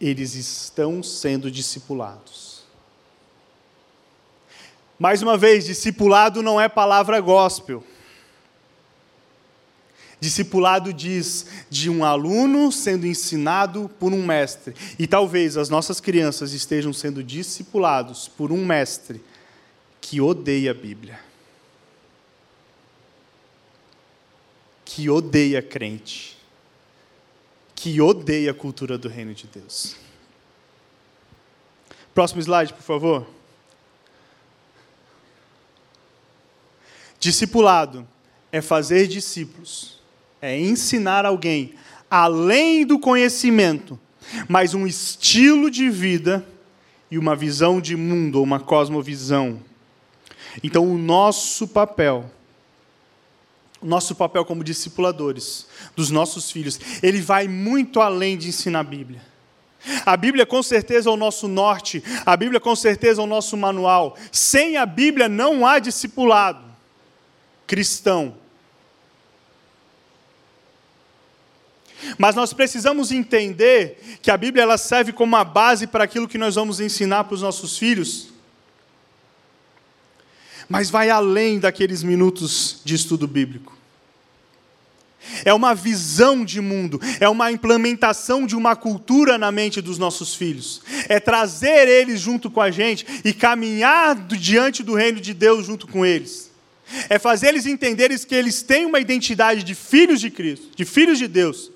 eles 0.00 0.34
estão 0.34 1.02
sendo 1.02 1.50
discipulados. 1.50 2.64
Mais 4.98 5.22
uma 5.22 5.36
vez, 5.36 5.64
discipulado 5.64 6.42
não 6.42 6.60
é 6.60 6.68
palavra 6.68 7.20
gospel. 7.20 7.84
Discipulado 10.24 10.90
diz 10.90 11.44
de 11.68 11.90
um 11.90 12.02
aluno 12.02 12.72
sendo 12.72 13.06
ensinado 13.06 13.90
por 14.00 14.10
um 14.10 14.24
mestre. 14.24 14.74
E 14.98 15.06
talvez 15.06 15.54
as 15.58 15.68
nossas 15.68 16.00
crianças 16.00 16.54
estejam 16.54 16.94
sendo 16.94 17.22
discipulados 17.22 18.26
por 18.26 18.50
um 18.50 18.64
mestre 18.64 19.22
que 20.00 20.22
odeia 20.22 20.70
a 20.70 20.74
Bíblia. 20.74 21.20
Que 24.82 25.10
odeia 25.10 25.60
crente. 25.60 26.38
Que 27.74 28.00
odeia 28.00 28.52
a 28.52 28.54
cultura 28.54 28.96
do 28.96 29.10
reino 29.10 29.34
de 29.34 29.46
Deus. 29.46 29.94
Próximo 32.14 32.40
slide, 32.40 32.72
por 32.72 32.82
favor. 32.82 33.26
Discipulado 37.20 38.08
é 38.50 38.62
fazer 38.62 39.06
discípulos 39.06 40.02
é 40.44 40.60
ensinar 40.60 41.24
alguém 41.24 41.74
além 42.10 42.84
do 42.84 42.98
conhecimento, 42.98 43.98
mas 44.46 44.74
um 44.74 44.86
estilo 44.86 45.70
de 45.70 45.88
vida 45.88 46.46
e 47.10 47.18
uma 47.18 47.34
visão 47.34 47.80
de 47.80 47.96
mundo, 47.96 48.42
uma 48.42 48.60
cosmovisão. 48.60 49.58
Então, 50.62 50.86
o 50.86 50.98
nosso 50.98 51.66
papel, 51.66 52.30
o 53.80 53.86
nosso 53.86 54.14
papel 54.14 54.44
como 54.44 54.62
discipuladores 54.62 55.66
dos 55.96 56.10
nossos 56.10 56.50
filhos, 56.50 56.78
ele 57.02 57.20
vai 57.20 57.48
muito 57.48 58.00
além 58.00 58.36
de 58.36 58.48
ensinar 58.48 58.80
a 58.80 58.84
Bíblia. 58.84 59.22
A 60.04 60.16
Bíblia 60.16 60.46
com 60.46 60.62
certeza 60.62 61.08
é 61.08 61.12
o 61.12 61.16
nosso 61.16 61.48
norte, 61.48 62.02
a 62.24 62.36
Bíblia 62.36 62.60
com 62.60 62.76
certeza 62.76 63.20
é 63.20 63.24
o 63.24 63.26
nosso 63.26 63.56
manual. 63.56 64.16
Sem 64.30 64.76
a 64.76 64.84
Bíblia 64.84 65.28
não 65.28 65.66
há 65.66 65.78
discipulado 65.78 66.64
cristão. 67.66 68.43
Mas 72.18 72.34
nós 72.34 72.52
precisamos 72.52 73.10
entender 73.10 73.98
que 74.22 74.30
a 74.30 74.36
Bíblia 74.36 74.62
ela 74.62 74.78
serve 74.78 75.12
como 75.12 75.34
uma 75.34 75.44
base 75.44 75.86
para 75.86 76.04
aquilo 76.04 76.28
que 76.28 76.38
nós 76.38 76.54
vamos 76.54 76.80
ensinar 76.80 77.24
para 77.24 77.34
os 77.34 77.42
nossos 77.42 77.78
filhos. 77.78 78.28
Mas 80.68 80.90
vai 80.90 81.10
além 81.10 81.58
daqueles 81.58 82.02
minutos 82.02 82.80
de 82.84 82.94
estudo 82.94 83.26
bíblico. 83.26 83.74
É 85.44 85.52
uma 85.54 85.74
visão 85.74 86.44
de 86.44 86.60
mundo, 86.60 87.00
é 87.18 87.28
uma 87.28 87.50
implementação 87.50 88.46
de 88.46 88.54
uma 88.54 88.76
cultura 88.76 89.38
na 89.38 89.50
mente 89.50 89.80
dos 89.80 89.98
nossos 89.98 90.34
filhos. 90.34 90.82
É 91.08 91.18
trazer 91.18 91.88
eles 91.88 92.20
junto 92.20 92.50
com 92.50 92.60
a 92.60 92.70
gente 92.70 93.06
e 93.24 93.32
caminhar 93.32 94.14
diante 94.14 94.82
do 94.82 94.94
reino 94.94 95.20
de 95.20 95.32
Deus 95.32 95.66
junto 95.66 95.86
com 95.86 96.04
eles. 96.04 96.50
É 97.08 97.18
fazer 97.18 97.48
eles 97.48 97.66
entenderem 97.66 98.18
que 98.18 98.34
eles 98.34 98.62
têm 98.62 98.84
uma 98.84 99.00
identidade 99.00 99.62
de 99.62 99.74
filhos 99.74 100.20
de 100.20 100.30
Cristo, 100.30 100.68
de 100.76 100.84
filhos 100.84 101.18
de 101.18 101.26
Deus, 101.26 101.70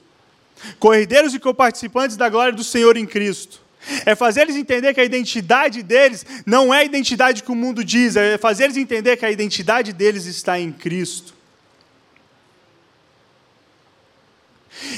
Corredeiros 0.78 1.34
e 1.34 1.38
coparticipantes 1.38 2.16
da 2.16 2.28
glória 2.28 2.52
do 2.52 2.64
Senhor 2.64 2.96
em 2.96 3.06
Cristo. 3.06 3.60
É 4.04 4.14
fazer 4.14 4.42
eles 4.42 4.56
entender 4.56 4.92
que 4.92 5.00
a 5.00 5.04
identidade 5.04 5.82
deles 5.82 6.26
não 6.44 6.74
é 6.74 6.78
a 6.78 6.84
identidade 6.84 7.42
que 7.42 7.52
o 7.52 7.54
mundo 7.54 7.84
diz, 7.84 8.16
é 8.16 8.36
fazer 8.36 8.64
eles 8.64 8.76
entender 8.76 9.16
que 9.16 9.24
a 9.24 9.30
identidade 9.30 9.92
deles 9.92 10.26
está 10.26 10.58
em 10.58 10.72
Cristo. 10.72 11.34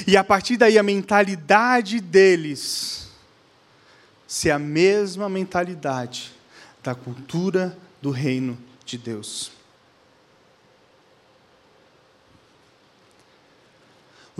E 0.05 0.17
a 0.17 0.23
partir 0.23 0.57
daí 0.57 0.77
a 0.77 0.83
mentalidade 0.83 1.99
deles 1.99 3.09
ser 4.27 4.51
a 4.51 4.59
mesma 4.59 5.27
mentalidade 5.27 6.31
da 6.83 6.95
cultura 6.95 7.77
do 8.01 8.11
reino 8.11 8.57
de 8.85 8.97
Deus. 8.97 9.51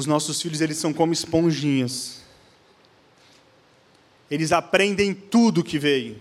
Os 0.02 0.08
nossos 0.08 0.42
filhos, 0.42 0.62
eles 0.62 0.78
são 0.78 0.92
como 0.92 1.14
esponjinhas. 1.14 2.24
Eles 4.32 4.52
aprendem 4.52 5.14
tudo 5.14 5.64
que 5.64 5.78
veio. 5.78 6.20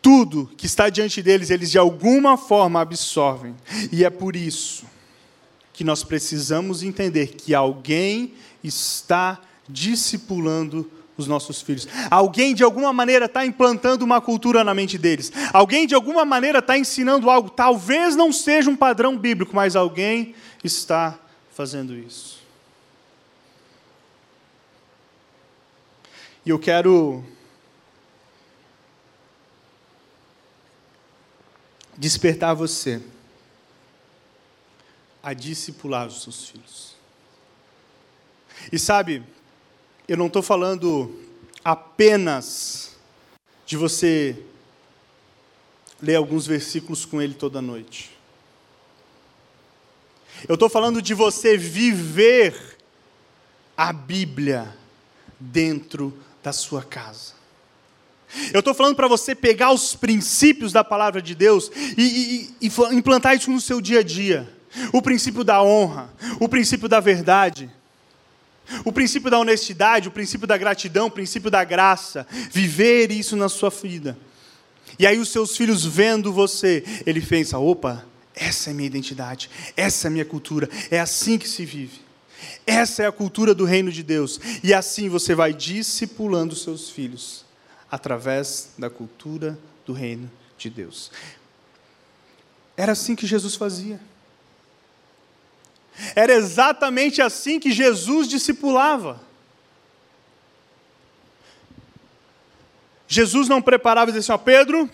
Tudo 0.00 0.50
que 0.56 0.64
está 0.64 0.88
diante 0.88 1.20
deles, 1.20 1.50
eles 1.50 1.70
de 1.70 1.76
alguma 1.76 2.38
forma 2.38 2.80
absorvem. 2.80 3.54
E 3.92 4.02
é 4.02 4.08
por 4.08 4.34
isso 4.34 4.86
que 5.74 5.84
nós 5.84 6.02
precisamos 6.02 6.82
entender 6.82 7.34
que 7.34 7.54
alguém 7.54 8.32
está 8.62 9.38
discipulando 9.68 10.90
os 11.18 11.26
nossos 11.26 11.60
filhos. 11.60 11.86
Alguém 12.10 12.54
de 12.54 12.64
alguma 12.64 12.94
maneira 12.94 13.26
está 13.26 13.44
implantando 13.44 14.06
uma 14.06 14.22
cultura 14.22 14.64
na 14.64 14.72
mente 14.72 14.96
deles. 14.96 15.30
Alguém 15.52 15.86
de 15.86 15.94
alguma 15.94 16.24
maneira 16.24 16.60
está 16.60 16.78
ensinando 16.78 17.28
algo. 17.28 17.50
Talvez 17.50 18.16
não 18.16 18.32
seja 18.32 18.70
um 18.70 18.76
padrão 18.76 19.18
bíblico, 19.18 19.54
mas 19.54 19.76
alguém 19.76 20.34
está 20.64 21.20
fazendo 21.54 21.94
isso. 21.94 22.42
E 26.44 26.50
eu 26.50 26.58
quero 26.58 27.24
despertar 31.96 32.54
você 32.54 33.00
a 35.22 35.32
discipular 35.32 36.06
os 36.08 36.22
seus 36.22 36.48
filhos. 36.50 36.96
E 38.70 38.78
sabe, 38.78 39.22
eu 40.06 40.16
não 40.16 40.26
estou 40.26 40.42
falando 40.42 41.18
apenas 41.64 42.96
de 43.64 43.76
você 43.76 44.44
ler 46.02 46.16
alguns 46.16 46.46
versículos 46.46 47.06
com 47.06 47.22
ele 47.22 47.32
toda 47.32 47.62
noite. 47.62 48.13
Eu 50.46 50.54
estou 50.54 50.68
falando 50.68 51.00
de 51.00 51.14
você 51.14 51.56
viver 51.56 52.54
a 53.76 53.92
Bíblia 53.92 54.76
dentro 55.40 56.16
da 56.42 56.52
sua 56.52 56.82
casa. 56.82 57.34
Eu 58.52 58.58
estou 58.58 58.74
falando 58.74 58.96
para 58.96 59.08
você 59.08 59.34
pegar 59.34 59.70
os 59.70 59.94
princípios 59.94 60.72
da 60.72 60.82
palavra 60.82 61.22
de 61.22 61.34
Deus 61.34 61.70
e, 61.96 62.50
e, 62.60 62.66
e, 62.66 62.72
implantar 62.94 63.36
isso 63.36 63.50
no 63.50 63.60
seu 63.60 63.80
dia 63.80 64.00
a 64.00 64.02
dia. 64.02 64.52
O 64.92 65.00
princípio 65.00 65.44
da 65.44 65.62
honra, 65.62 66.12
o 66.40 66.48
princípio 66.48 66.88
da 66.88 66.98
verdade, 66.98 67.70
o 68.84 68.92
princípio 68.92 69.30
da 69.30 69.38
honestidade, 69.38 70.08
o 70.08 70.12
princípio 70.12 70.46
da 70.46 70.58
gratidão, 70.58 71.06
o 71.06 71.10
princípio 71.10 71.50
da 71.50 71.62
graça. 71.62 72.26
Viver 72.50 73.10
isso 73.12 73.36
na 73.36 73.48
sua 73.48 73.70
vida. 73.70 74.18
E 74.98 75.06
aí 75.06 75.18
os 75.18 75.28
seus 75.28 75.56
filhos 75.56 75.84
vendo 75.84 76.32
você, 76.32 76.84
ele 77.06 77.20
pensa: 77.20 77.58
opa, 77.58 78.04
essa 78.34 78.70
é 78.70 78.72
a 78.72 78.74
minha 78.74 78.86
identidade, 78.86 79.50
essa 79.76 80.06
é 80.06 80.08
a 80.08 80.10
minha 80.10 80.24
cultura, 80.24 80.68
é 80.90 80.98
assim 80.98 81.38
que 81.38 81.48
se 81.48 81.64
vive. 81.64 82.00
Essa 82.66 83.02
é 83.02 83.06
a 83.06 83.12
cultura 83.12 83.54
do 83.54 83.64
reino 83.64 83.90
de 83.90 84.02
Deus. 84.02 84.40
E 84.62 84.74
assim 84.74 85.08
você 85.08 85.34
vai 85.34 85.52
discipulando 85.52 86.54
seus 86.54 86.90
filhos 86.90 87.44
através 87.90 88.70
da 88.76 88.90
cultura 88.90 89.58
do 89.86 89.92
reino 89.92 90.30
de 90.58 90.68
Deus. 90.68 91.10
Era 92.76 92.92
assim 92.92 93.14
que 93.14 93.26
Jesus 93.26 93.54
fazia. 93.54 94.00
Era 96.16 96.32
exatamente 96.32 97.22
assim 97.22 97.60
que 97.60 97.70
Jesus 97.70 98.28
discipulava. 98.28 99.20
Jesus 103.06 103.48
não 103.48 103.62
preparava 103.62 104.10
e 104.10 104.14
dizia 104.14 104.34
assim: 104.34 104.42
ó, 104.42 104.44
Pedro, 104.44 104.90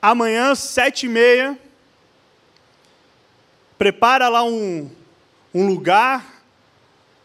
amanhã, 0.00 0.54
sete 0.54 1.06
e 1.06 1.08
meia, 1.08 1.58
prepara 3.78 4.28
lá 4.28 4.44
um, 4.44 4.90
um 5.52 5.66
lugar, 5.66 6.42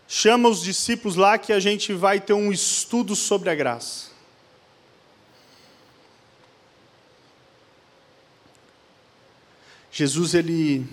chama 0.07 0.49
os 0.49 0.61
discípulos 0.61 1.15
lá 1.15 1.37
que 1.37 1.53
a 1.53 1.59
gente 1.59 1.93
vai 1.93 2.19
ter 2.19 2.33
um 2.33 2.51
estudo 2.51 3.15
sobre 3.15 3.49
a 3.49 3.55
graça. 3.55 4.09
Jesus 9.91 10.33
ele 10.33 10.87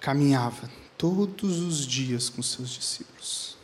caminhava 0.00 0.70
todos 0.96 1.58
os 1.58 1.86
dias 1.86 2.28
com 2.28 2.42
seus 2.42 2.70
discípulos. 2.70 3.56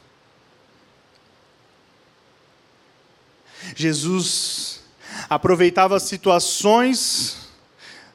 Jesus 3.75 4.81
aproveitava 5.29 5.99
situações 5.99 7.49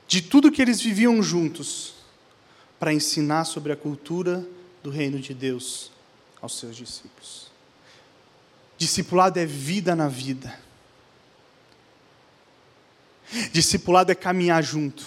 de 0.08 0.22
tudo 0.22 0.52
que 0.52 0.62
eles 0.62 0.80
viviam 0.80 1.22
juntos 1.22 1.99
para 2.80 2.94
ensinar 2.94 3.44
sobre 3.44 3.74
a 3.74 3.76
cultura 3.76 4.46
do 4.82 4.90
reino 4.90 5.20
de 5.20 5.34
Deus 5.34 5.92
aos 6.42 6.58
seus 6.58 6.76
discípulos. 6.76 7.52
Discipulado 8.78 9.38
é 9.38 9.46
vida 9.46 9.96
na 9.96 10.08
vida. 10.08 10.58
Discipulado 13.52 14.12
é 14.12 14.16
caminhar 14.16 14.64
junto. 14.64 15.06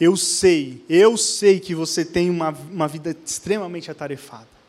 Eu 0.00 0.16
sei, 0.16 0.84
eu 0.88 1.16
sei 1.16 1.60
que 1.60 1.74
você 1.74 2.04
tem 2.04 2.28
uma, 2.28 2.50
uma 2.50 2.88
vida 2.88 3.16
extremamente 3.24 3.90
atarefada. 3.90 4.61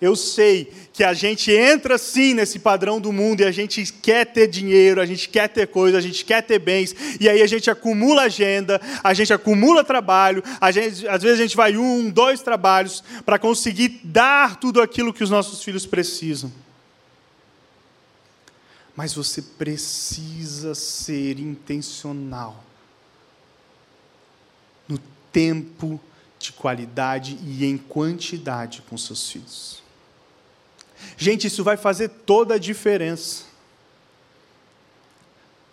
Eu 0.00 0.14
sei 0.14 0.72
que 0.92 1.02
a 1.02 1.12
gente 1.12 1.50
entra 1.50 1.98
sim 1.98 2.34
nesse 2.34 2.60
padrão 2.60 3.00
do 3.00 3.12
mundo 3.12 3.40
e 3.40 3.44
a 3.44 3.50
gente 3.50 3.84
quer 3.92 4.26
ter 4.26 4.46
dinheiro, 4.46 5.00
a 5.00 5.06
gente 5.06 5.28
quer 5.28 5.48
ter 5.48 5.66
coisa, 5.66 5.98
a 5.98 6.00
gente 6.00 6.24
quer 6.24 6.42
ter 6.42 6.60
bens, 6.60 6.94
e 7.20 7.28
aí 7.28 7.42
a 7.42 7.46
gente 7.46 7.68
acumula 7.68 8.22
agenda, 8.22 8.80
a 9.02 9.12
gente 9.12 9.32
acumula 9.32 9.82
trabalho, 9.82 10.42
gente, 10.72 11.06
às 11.08 11.22
vezes 11.22 11.40
a 11.40 11.42
gente 11.42 11.56
vai 11.56 11.76
um, 11.76 12.10
dois 12.10 12.42
trabalhos 12.42 13.02
para 13.24 13.38
conseguir 13.38 14.00
dar 14.04 14.56
tudo 14.60 14.80
aquilo 14.80 15.12
que 15.12 15.24
os 15.24 15.30
nossos 15.30 15.62
filhos 15.64 15.84
precisam. 15.84 16.52
Mas 18.94 19.14
você 19.14 19.42
precisa 19.42 20.74
ser 20.74 21.38
intencional 21.40 22.64
no 24.88 24.98
tempo 25.32 26.00
de 26.38 26.52
qualidade 26.52 27.36
e 27.44 27.64
em 27.64 27.76
quantidade 27.76 28.82
com 28.88 28.96
seus 28.96 29.30
filhos. 29.30 29.87
Gente, 31.16 31.46
isso 31.46 31.64
vai 31.64 31.76
fazer 31.76 32.08
toda 32.08 32.54
a 32.54 32.58
diferença. 32.58 33.44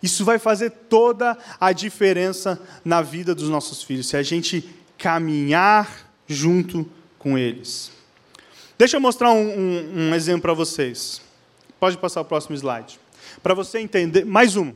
Isso 0.02 0.24
vai 0.24 0.38
fazer 0.38 0.70
toda 0.70 1.36
a 1.60 1.72
diferença 1.72 2.60
na 2.84 3.02
vida 3.02 3.34
dos 3.34 3.48
nossos 3.48 3.82
filhos, 3.82 4.08
se 4.08 4.16
a 4.16 4.22
gente 4.22 4.68
caminhar 4.98 6.10
junto 6.26 6.88
com 7.18 7.36
eles. 7.36 7.90
Deixa 8.78 8.96
eu 8.96 9.00
mostrar 9.00 9.32
um, 9.32 9.48
um, 9.48 10.08
um 10.08 10.14
exemplo 10.14 10.42
para 10.42 10.52
vocês. 10.52 11.20
Pode 11.80 11.96
passar 11.96 12.20
o 12.20 12.24
próximo 12.24 12.54
slide. 12.54 13.00
Para 13.42 13.54
você 13.54 13.78
entender. 13.78 14.24
Mais 14.24 14.56
um. 14.56 14.72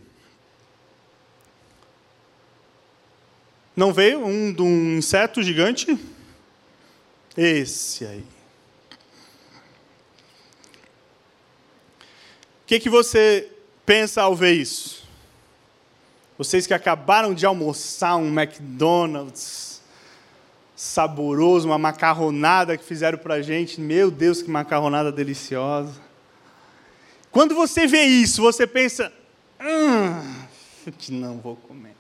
Não 3.77 3.93
veio 3.93 4.25
um 4.25 4.53
de 4.53 4.63
um 4.63 4.99
inseto 4.99 5.43
gigante? 5.43 5.99
Esse 7.37 8.05
aí. 8.05 8.40
Que, 12.71 12.79
que 12.79 12.89
você 12.89 13.49
pensa 13.85 14.23
ao 14.23 14.37
ver 14.37 14.53
isso? 14.53 15.03
Vocês 16.39 16.69
que 16.69 16.73
acabaram 16.73 17.35
de 17.35 17.45
almoçar 17.45 18.15
um 18.15 18.29
McDonald's 18.29 19.83
saboroso, 20.77 21.67
uma 21.67 21.79
macarronada 21.79 22.79
que 22.79 22.85
fizeram 22.85 23.19
para 23.19 23.43
gente, 23.43 23.81
meu 23.81 24.09
Deus, 24.09 24.41
que 24.41 24.49
macarronada 24.49 25.11
deliciosa. 25.11 26.01
Quando 27.33 27.57
você 27.57 27.89
vê 27.89 28.05
isso, 28.05 28.41
você 28.41 28.69
pensa, 28.69 29.13
hum, 29.61 30.93
que 30.97 31.11
não 31.11 31.39
vou 31.39 31.57
comer. 31.57 31.97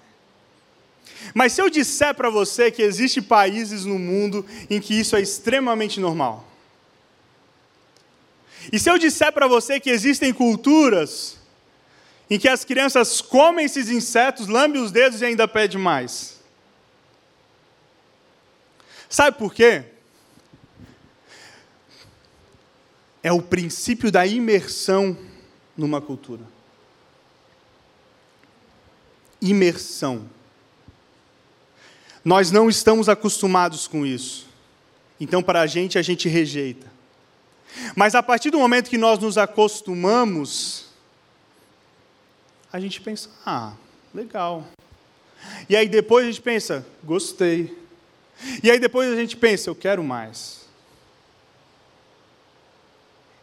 Mas 1.35 1.53
se 1.53 1.61
eu 1.61 1.69
disser 1.69 2.15
para 2.15 2.31
você 2.31 2.71
que 2.71 2.81
existem 2.81 3.21
países 3.21 3.85
no 3.85 3.99
mundo 3.99 4.47
em 4.71 4.81
que 4.81 4.95
isso 4.95 5.17
é 5.17 5.21
extremamente 5.21 5.99
normal, 5.99 6.49
e 8.73 8.79
se 8.79 8.91
eu 8.91 8.99
disser 8.99 9.33
para 9.33 9.47
você 9.47 9.81
que 9.81 9.91
existem 9.91 10.33
culturas 10.33 11.39
em 12.29 12.39
que 12.39 12.49
as 12.49 12.65
crianças 12.65 13.21
comem 13.21 13.65
esses 13.65 13.89
insetos, 13.89 14.47
lambem 14.47 14.83
os 14.83 14.93
dedos 14.93 15.21
e 15.21 15.25
ainda 15.25 15.49
pede 15.49 15.79
mais? 15.79 16.39
Sabe 19.09 19.37
por 19.37 19.53
quê? 19.53 19.85
É 23.23 23.33
o 23.33 23.43
princípio 23.43 24.11
da 24.11 24.27
imersão 24.27 25.17
numa 25.77 26.01
cultura. 26.01 26.45
Imersão. 29.43 30.29
Nós 32.25 32.51
não 32.51 32.69
estamos 32.69 33.09
acostumados 33.09 33.87
com 33.87 34.07
isso. 34.07 34.47
Então, 35.19 35.43
para 35.43 35.63
a 35.63 35.67
gente, 35.67 35.99
a 35.99 36.03
gente 36.03 36.29
rejeita. 36.29 36.90
Mas 37.95 38.15
a 38.15 38.23
partir 38.23 38.51
do 38.51 38.59
momento 38.59 38.91
que 38.91 38.99
nós 38.99 39.19
nos 39.19 39.39
acostumamos, 39.39 40.87
a 42.73 42.79
gente 42.79 43.01
pensa, 43.01 43.29
ah, 43.45 43.73
legal. 44.15 44.67
E 45.69 45.77
aí 45.77 45.89
depois 45.89 46.25
a 46.25 46.31
gente 46.31 46.43
pensa, 46.43 46.87
gostei. 47.03 47.77
E 48.63 48.71
aí 48.71 48.79
depois 48.79 49.11
a 49.11 49.17
gente 49.17 49.37
pensa, 49.37 49.71
eu 49.71 49.75
quero 49.75 50.03
mais. 50.03 50.61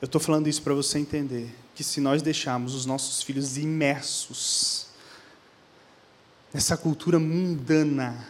Eu 0.02 0.06
estou 0.06 0.22
falando 0.22 0.48
isso 0.48 0.62
para 0.62 0.74
você 0.74 1.00
entender 1.00 1.54
que 1.74 1.84
se 1.84 2.00
nós 2.00 2.22
deixarmos 2.22 2.74
os 2.74 2.86
nossos 2.86 3.22
filhos 3.22 3.58
imersos 3.58 4.88
nessa 6.54 6.78
cultura 6.78 7.20
mundana, 7.20 8.28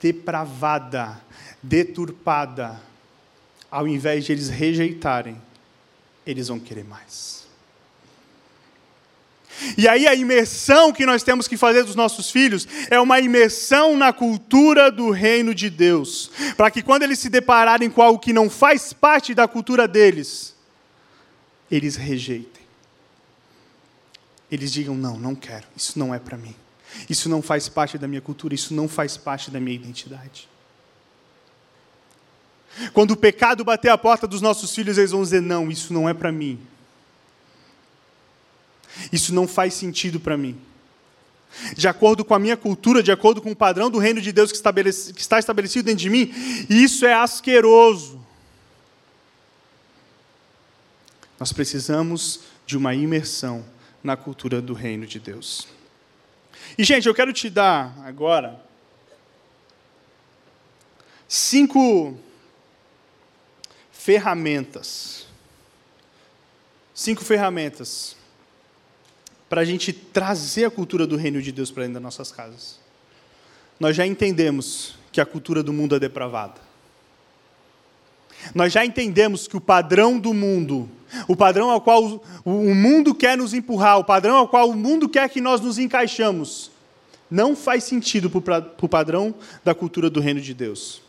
depravada, 0.00 1.20
deturpada, 1.62 2.80
ao 3.74 3.88
invés 3.88 4.24
de 4.24 4.30
eles 4.30 4.48
rejeitarem, 4.48 5.36
eles 6.24 6.46
vão 6.46 6.60
querer 6.60 6.84
mais. 6.84 7.44
E 9.76 9.88
aí 9.88 10.06
a 10.06 10.14
imersão 10.14 10.92
que 10.92 11.04
nós 11.04 11.24
temos 11.24 11.48
que 11.48 11.56
fazer 11.56 11.82
dos 11.82 11.96
nossos 11.96 12.30
filhos 12.30 12.68
é 12.88 13.00
uma 13.00 13.18
imersão 13.18 13.96
na 13.96 14.12
cultura 14.12 14.92
do 14.92 15.10
reino 15.10 15.52
de 15.52 15.68
Deus, 15.68 16.30
para 16.56 16.70
que 16.70 16.82
quando 16.82 17.02
eles 17.02 17.18
se 17.18 17.28
depararem 17.28 17.90
com 17.90 18.00
algo 18.00 18.20
que 18.20 18.32
não 18.32 18.48
faz 18.48 18.92
parte 18.92 19.34
da 19.34 19.48
cultura 19.48 19.88
deles, 19.88 20.54
eles 21.68 21.96
rejeitem. 21.96 22.62
Eles 24.52 24.70
digam: 24.72 24.94
"Não, 24.94 25.18
não 25.18 25.34
quero. 25.34 25.66
Isso 25.76 25.98
não 25.98 26.14
é 26.14 26.20
para 26.20 26.36
mim. 26.36 26.54
Isso 27.10 27.28
não 27.28 27.42
faz 27.42 27.68
parte 27.68 27.98
da 27.98 28.06
minha 28.06 28.20
cultura, 28.20 28.54
isso 28.54 28.72
não 28.72 28.86
faz 28.86 29.16
parte 29.16 29.50
da 29.50 29.58
minha 29.58 29.74
identidade." 29.74 30.53
Quando 32.92 33.12
o 33.12 33.16
pecado 33.16 33.64
bater 33.64 33.90
a 33.90 33.98
porta 33.98 34.26
dos 34.26 34.40
nossos 34.40 34.74
filhos, 34.74 34.98
eles 34.98 35.12
vão 35.12 35.22
dizer: 35.22 35.40
não, 35.40 35.70
isso 35.70 35.92
não 35.92 36.08
é 36.08 36.14
para 36.14 36.32
mim. 36.32 36.58
Isso 39.12 39.34
não 39.34 39.46
faz 39.46 39.74
sentido 39.74 40.20
para 40.20 40.36
mim. 40.36 40.58
De 41.76 41.86
acordo 41.86 42.24
com 42.24 42.34
a 42.34 42.38
minha 42.38 42.56
cultura, 42.56 43.02
de 43.02 43.12
acordo 43.12 43.40
com 43.40 43.52
o 43.52 43.56
padrão 43.56 43.88
do 43.88 43.98
reino 43.98 44.20
de 44.20 44.32
Deus 44.32 44.50
que, 44.50 44.58
que 45.12 45.20
está 45.20 45.38
estabelecido 45.38 45.86
dentro 45.86 46.02
de 46.02 46.10
mim, 46.10 46.32
isso 46.68 47.06
é 47.06 47.14
asqueroso. 47.14 48.20
Nós 51.38 51.52
precisamos 51.52 52.40
de 52.66 52.76
uma 52.76 52.94
imersão 52.94 53.64
na 54.02 54.16
cultura 54.16 54.60
do 54.60 54.74
reino 54.74 55.06
de 55.06 55.20
Deus. 55.20 55.68
E, 56.76 56.82
gente, 56.82 57.06
eu 57.06 57.14
quero 57.14 57.32
te 57.32 57.48
dar 57.48 57.96
agora 58.04 58.60
cinco 61.28 62.18
ferramentas. 64.04 65.26
Cinco 66.94 67.24
ferramentas 67.24 68.14
para 69.48 69.62
a 69.62 69.64
gente 69.64 69.94
trazer 69.94 70.66
a 70.66 70.70
cultura 70.70 71.06
do 71.06 71.16
reino 71.16 71.40
de 71.40 71.50
Deus 71.50 71.70
para 71.70 71.84
dentro 71.84 71.94
das 71.94 72.02
nossas 72.02 72.30
casas. 72.30 72.78
Nós 73.80 73.96
já 73.96 74.06
entendemos 74.06 74.98
que 75.10 75.22
a 75.22 75.24
cultura 75.26 75.62
do 75.62 75.72
mundo 75.72 75.96
é 75.96 75.98
depravada. 75.98 76.60
Nós 78.54 78.74
já 78.74 78.84
entendemos 78.84 79.48
que 79.48 79.56
o 79.56 79.60
padrão 79.60 80.18
do 80.18 80.34
mundo, 80.34 80.86
o 81.26 81.34
padrão 81.34 81.70
ao 81.70 81.80
qual 81.80 82.22
o 82.44 82.74
mundo 82.74 83.14
quer 83.14 83.38
nos 83.38 83.54
empurrar, 83.54 83.98
o 83.98 84.04
padrão 84.04 84.36
ao 84.36 84.48
qual 84.48 84.68
o 84.68 84.76
mundo 84.76 85.08
quer 85.08 85.30
que 85.30 85.40
nós 85.40 85.62
nos 85.62 85.78
encaixamos, 85.78 86.70
não 87.30 87.56
faz 87.56 87.84
sentido 87.84 88.28
para 88.28 88.70
o 88.82 88.88
padrão 88.88 89.34
da 89.64 89.74
cultura 89.74 90.10
do 90.10 90.20
reino 90.20 90.42
de 90.42 90.52
Deus. 90.52 91.03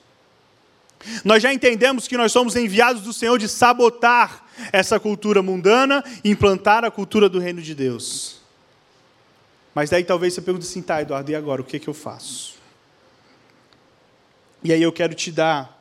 Nós 1.23 1.41
já 1.41 1.53
entendemos 1.53 2.07
que 2.07 2.17
nós 2.17 2.31
somos 2.31 2.55
enviados 2.55 3.01
do 3.01 3.13
Senhor 3.13 3.37
de 3.37 3.47
sabotar 3.47 4.45
essa 4.71 4.99
cultura 4.99 5.41
mundana 5.41 6.03
e 6.23 6.29
implantar 6.29 6.83
a 6.83 6.91
cultura 6.91 7.27
do 7.29 7.39
reino 7.39 7.61
de 7.61 7.75
Deus. 7.75 8.41
Mas 9.73 9.89
daí 9.89 10.03
talvez 10.03 10.33
você 10.33 10.41
pergunte 10.41 10.65
assim, 10.65 10.81
tá, 10.81 11.01
Eduardo, 11.01 11.29
e 11.31 11.35
agora? 11.35 11.61
O 11.61 11.65
que, 11.65 11.77
é 11.77 11.79
que 11.79 11.87
eu 11.87 11.93
faço? 11.93 12.55
E 14.63 14.71
aí 14.71 14.81
eu 14.81 14.91
quero 14.91 15.13
te 15.13 15.31
dar 15.31 15.79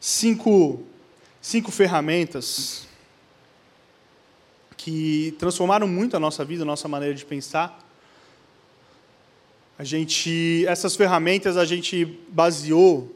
cinco, 0.00 0.82
cinco 1.40 1.70
ferramentas 1.70 2.86
que 4.76 5.34
transformaram 5.38 5.88
muito 5.88 6.16
a 6.16 6.20
nossa 6.20 6.44
vida, 6.44 6.62
a 6.62 6.66
nossa 6.66 6.86
maneira 6.86 7.14
de 7.14 7.24
pensar. 7.24 7.78
A 9.78 9.84
gente, 9.84 10.64
essas 10.66 10.96
ferramentas 10.96 11.56
a 11.56 11.64
gente 11.64 12.04
baseou. 12.28 13.15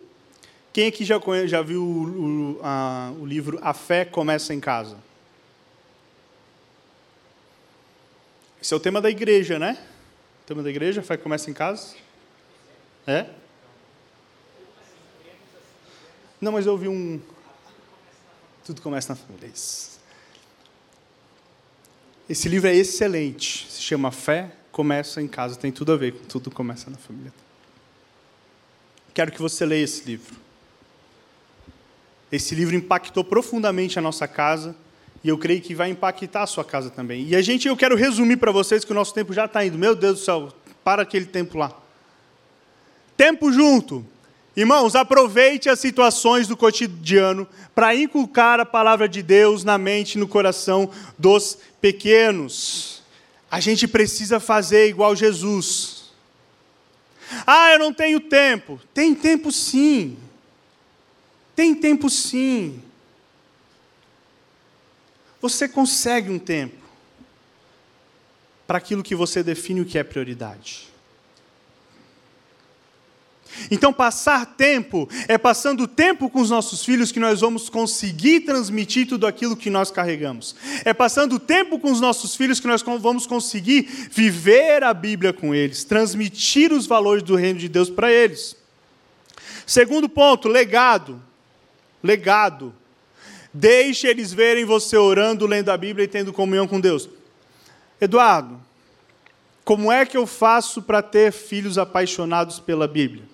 Quem 0.72 0.86
aqui 0.86 1.04
já, 1.04 1.18
conhece, 1.18 1.48
já 1.48 1.62
viu 1.62 1.82
o, 1.82 2.56
o, 2.56 2.60
a, 2.62 3.12
o 3.18 3.26
livro 3.26 3.58
A 3.62 3.74
Fé 3.74 4.04
Começa 4.04 4.54
em 4.54 4.60
Casa? 4.60 4.96
Esse 8.60 8.74
é 8.74 8.76
o 8.76 8.80
tema 8.80 9.00
da 9.00 9.08
igreja, 9.08 9.58
né? 9.58 9.78
O 10.44 10.46
tema 10.46 10.62
da 10.62 10.68
igreja, 10.68 11.00
a 11.00 11.04
fé 11.04 11.16
começa 11.16 11.50
em 11.50 11.54
casa? 11.54 11.96
É? 13.06 13.26
Não, 16.40 16.52
mas 16.52 16.66
eu 16.66 16.72
ouvi 16.72 16.86
um. 16.86 17.20
Tudo 18.64 18.82
começa 18.82 19.12
na 19.12 19.16
família. 19.16 19.50
Esse 22.28 22.48
livro 22.48 22.68
é 22.68 22.74
excelente. 22.74 23.66
Se 23.70 23.82
chama 23.82 24.12
Fé 24.12 24.52
Começa 24.70 25.22
em 25.22 25.28
Casa. 25.28 25.56
Tem 25.56 25.72
tudo 25.72 25.92
a 25.92 25.96
ver 25.96 26.12
com 26.12 26.24
tudo 26.26 26.50
começa 26.50 26.90
na 26.90 26.98
família. 26.98 27.32
Quero 29.14 29.32
que 29.32 29.40
você 29.40 29.64
leia 29.64 29.84
esse 29.84 30.04
livro. 30.04 30.36
Esse 32.30 32.54
livro 32.54 32.76
impactou 32.76 33.24
profundamente 33.24 33.98
a 33.98 34.02
nossa 34.02 34.28
casa 34.28 34.76
e 35.22 35.28
eu 35.28 35.36
creio 35.36 35.60
que 35.60 35.74
vai 35.74 35.90
impactar 35.90 36.42
a 36.42 36.46
sua 36.46 36.64
casa 36.64 36.90
também. 36.90 37.26
E 37.26 37.36
a 37.36 37.42
gente, 37.42 37.68
eu 37.68 37.76
quero 37.76 37.96
resumir 37.96 38.36
para 38.36 38.52
vocês 38.52 38.84
que 38.84 38.92
o 38.92 38.94
nosso 38.94 39.12
tempo 39.12 39.32
já 39.32 39.44
está 39.44 39.64
indo. 39.64 39.76
Meu 39.76 39.94
Deus 39.94 40.20
do 40.20 40.24
céu, 40.24 40.52
para 40.82 41.02
aquele 41.02 41.26
tempo 41.26 41.58
lá. 41.58 41.76
Tempo 43.16 43.52
junto. 43.52 44.04
Irmãos, 44.56 44.96
aproveite 44.96 45.68
as 45.68 45.78
situações 45.78 46.48
do 46.48 46.56
cotidiano 46.56 47.46
para 47.74 47.94
inculcar 47.94 48.58
a 48.60 48.66
palavra 48.66 49.08
de 49.08 49.22
Deus 49.22 49.62
na 49.62 49.78
mente 49.78 50.14
e 50.14 50.18
no 50.18 50.26
coração 50.26 50.90
dos 51.18 51.58
pequenos. 51.80 53.02
A 53.50 53.60
gente 53.60 53.86
precisa 53.86 54.40
fazer 54.40 54.88
igual 54.88 55.14
Jesus. 55.14 56.10
Ah, 57.46 57.72
eu 57.72 57.78
não 57.78 57.92
tenho 57.92 58.20
tempo. 58.20 58.80
Tem 58.92 59.14
tempo 59.14 59.52
sim. 59.52 60.16
Tem 61.60 61.74
tempo 61.74 62.08
sim. 62.08 62.80
Você 65.42 65.68
consegue 65.68 66.30
um 66.30 66.38
tempo 66.38 66.82
para 68.66 68.78
aquilo 68.78 69.02
que 69.02 69.14
você 69.14 69.42
define 69.42 69.82
o 69.82 69.84
que 69.84 69.98
é 69.98 70.02
prioridade. 70.02 70.88
Então, 73.70 73.92
passar 73.92 74.46
tempo 74.46 75.06
é 75.28 75.36
passando 75.36 75.86
tempo 75.86 76.30
com 76.30 76.40
os 76.40 76.48
nossos 76.48 76.82
filhos 76.82 77.12
que 77.12 77.20
nós 77.20 77.42
vamos 77.42 77.68
conseguir 77.68 78.40
transmitir 78.40 79.06
tudo 79.06 79.26
aquilo 79.26 79.54
que 79.54 79.68
nós 79.68 79.90
carregamos. 79.90 80.56
É 80.82 80.94
passando 80.94 81.38
tempo 81.38 81.78
com 81.78 81.92
os 81.92 82.00
nossos 82.00 82.34
filhos 82.34 82.58
que 82.58 82.68
nós 82.68 82.80
vamos 82.80 83.26
conseguir 83.26 83.82
viver 84.10 84.82
a 84.82 84.94
Bíblia 84.94 85.34
com 85.34 85.54
eles, 85.54 85.84
transmitir 85.84 86.72
os 86.72 86.86
valores 86.86 87.22
do 87.22 87.36
reino 87.36 87.58
de 87.58 87.68
Deus 87.68 87.90
para 87.90 88.10
eles. 88.10 88.56
Segundo 89.66 90.08
ponto, 90.08 90.48
legado. 90.48 91.28
Legado. 92.02 92.74
Deixe 93.52 94.06
eles 94.06 94.32
verem 94.32 94.64
você 94.64 94.96
orando, 94.96 95.46
lendo 95.46 95.70
a 95.70 95.76
Bíblia 95.76 96.04
e 96.04 96.08
tendo 96.08 96.32
comunhão 96.32 96.68
com 96.68 96.80
Deus. 96.80 97.08
Eduardo, 98.00 98.60
como 99.64 99.90
é 99.90 100.06
que 100.06 100.16
eu 100.16 100.26
faço 100.26 100.82
para 100.82 101.02
ter 101.02 101.32
filhos 101.32 101.78
apaixonados 101.78 102.58
pela 102.58 102.88
Bíblia? 102.88 103.24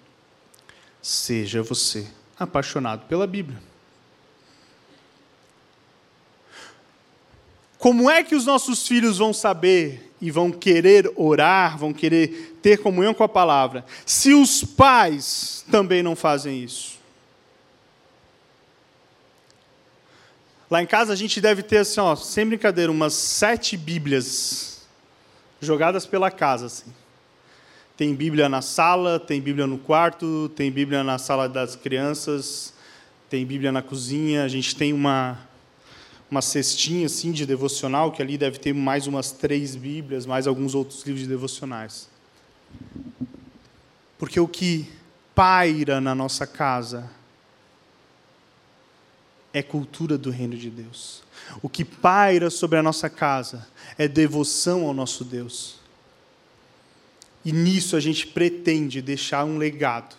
Seja 1.00 1.62
você 1.62 2.06
apaixonado 2.38 3.06
pela 3.06 3.26
Bíblia. 3.26 3.58
Como 7.78 8.10
é 8.10 8.24
que 8.24 8.34
os 8.34 8.44
nossos 8.44 8.86
filhos 8.88 9.18
vão 9.18 9.32
saber 9.32 10.12
e 10.20 10.30
vão 10.30 10.50
querer 10.50 11.12
orar, 11.14 11.78
vão 11.78 11.92
querer 11.92 12.58
ter 12.62 12.78
comunhão 12.78 13.14
com 13.14 13.22
a 13.22 13.28
palavra, 13.28 13.84
se 14.04 14.32
os 14.32 14.64
pais 14.64 15.64
também 15.70 16.02
não 16.02 16.16
fazem 16.16 16.64
isso? 16.64 16.95
Lá 20.70 20.82
em 20.82 20.86
casa 20.86 21.12
a 21.12 21.16
gente 21.16 21.40
deve 21.40 21.62
ter, 21.62 21.78
assim, 21.78 22.00
ó, 22.00 22.16
sem 22.16 22.44
brincadeira, 22.44 22.90
umas 22.90 23.14
sete 23.14 23.76
Bíblias 23.76 24.84
jogadas 25.60 26.04
pela 26.06 26.30
casa, 26.30 26.66
assim. 26.66 26.92
Tem 27.96 28.14
Bíblia 28.14 28.48
na 28.48 28.60
sala, 28.60 29.18
tem 29.18 29.40
Bíblia 29.40 29.66
no 29.66 29.78
quarto, 29.78 30.50
tem 30.56 30.70
Bíblia 30.70 31.02
na 31.04 31.18
sala 31.18 31.48
das 31.48 31.76
crianças, 31.76 32.74
tem 33.30 33.46
Bíblia 33.46 33.72
na 33.72 33.80
cozinha. 33.80 34.44
A 34.44 34.48
gente 34.48 34.74
tem 34.74 34.92
uma, 34.92 35.38
uma 36.30 36.42
cestinha 36.42 37.06
assim 37.06 37.32
de 37.32 37.46
devocional, 37.46 38.10
que 38.10 38.20
ali 38.20 38.36
deve 38.36 38.58
ter 38.58 38.74
mais 38.74 39.06
umas 39.06 39.30
três 39.30 39.76
Bíblias, 39.76 40.26
mais 40.26 40.46
alguns 40.46 40.74
outros 40.74 41.04
livros 41.06 41.22
de 41.22 41.28
devocionais. 41.28 42.08
Porque 44.18 44.38
o 44.40 44.48
que 44.48 44.90
paira 45.34 46.00
na 46.00 46.14
nossa 46.14 46.46
casa 46.46 47.08
é 49.56 49.62
cultura 49.62 50.18
do 50.18 50.28
reino 50.28 50.54
de 50.54 50.68
Deus. 50.68 51.22
O 51.62 51.68
que 51.68 51.82
paira 51.82 52.50
sobre 52.50 52.78
a 52.78 52.82
nossa 52.82 53.08
casa 53.08 53.66
é 53.96 54.06
devoção 54.06 54.84
ao 54.86 54.92
nosso 54.92 55.24
Deus. 55.24 55.76
E 57.42 57.52
nisso 57.52 57.96
a 57.96 58.00
gente 58.00 58.26
pretende 58.26 59.00
deixar 59.00 59.46
um 59.46 59.56
legado 59.56 60.14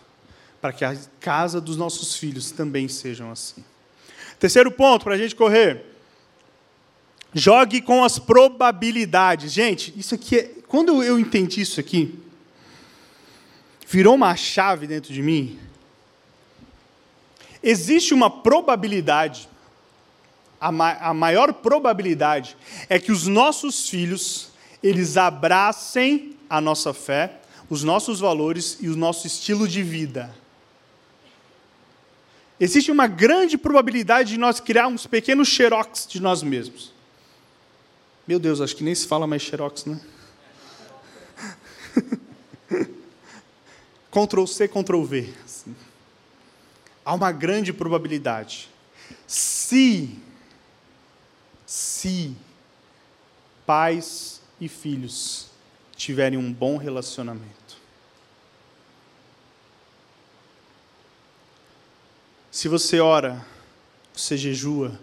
para 0.60 0.72
que 0.72 0.84
a 0.84 0.98
casa 1.20 1.60
dos 1.60 1.76
nossos 1.76 2.16
filhos 2.16 2.50
também 2.50 2.88
sejam 2.88 3.30
assim. 3.30 3.62
Terceiro 4.40 4.72
ponto 4.72 5.04
para 5.04 5.14
a 5.14 5.18
gente 5.18 5.36
correr. 5.36 5.84
Jogue 7.32 7.80
com 7.80 8.02
as 8.02 8.18
probabilidades. 8.18 9.52
Gente, 9.52 9.94
isso 9.96 10.16
aqui 10.16 10.36
é. 10.36 10.50
Quando 10.66 11.00
eu 11.00 11.16
entendi 11.16 11.60
isso 11.60 11.78
aqui, 11.78 12.18
virou 13.86 14.16
uma 14.16 14.34
chave 14.34 14.88
dentro 14.88 15.12
de 15.14 15.22
mim. 15.22 15.60
Existe 17.62 18.14
uma 18.14 18.30
probabilidade, 18.30 19.48
a, 20.60 20.70
ma 20.70 20.92
a 21.00 21.14
maior 21.14 21.52
probabilidade 21.52 22.56
é 22.88 22.98
que 22.98 23.12
os 23.12 23.26
nossos 23.26 23.88
filhos 23.88 24.50
eles 24.82 25.16
abracem 25.16 26.36
a 26.48 26.60
nossa 26.60 26.94
fé, 26.94 27.40
os 27.68 27.82
nossos 27.82 28.20
valores 28.20 28.78
e 28.80 28.88
o 28.88 28.96
nosso 28.96 29.26
estilo 29.26 29.66
de 29.66 29.82
vida. 29.82 30.34
Existe 32.60 32.90
uma 32.90 33.06
grande 33.06 33.56
probabilidade 33.56 34.30
de 34.30 34.38
nós 34.38 34.58
criarmos 34.58 35.06
pequenos 35.06 35.48
xerox 35.48 36.06
de 36.08 36.20
nós 36.20 36.42
mesmos. 36.42 36.92
Meu 38.26 38.38
Deus, 38.38 38.60
acho 38.60 38.74
que 38.74 38.82
nem 38.84 38.94
se 38.94 39.06
fala 39.06 39.26
mais 39.26 39.42
xerox, 39.42 39.84
né? 39.84 40.00
Ctrl 44.10 44.46
C, 44.46 44.66
Ctrl 44.66 45.02
V. 45.04 45.32
Há 47.08 47.14
uma 47.14 47.32
grande 47.32 47.72
probabilidade. 47.72 48.68
Se, 49.26 50.14
se 51.64 52.36
pais 53.64 54.42
e 54.60 54.68
filhos 54.68 55.48
tiverem 55.96 56.38
um 56.38 56.52
bom 56.52 56.76
relacionamento. 56.76 57.78
Se 62.50 62.68
você 62.68 63.00
ora, 63.00 63.42
você 64.12 64.36
jejua, 64.36 65.00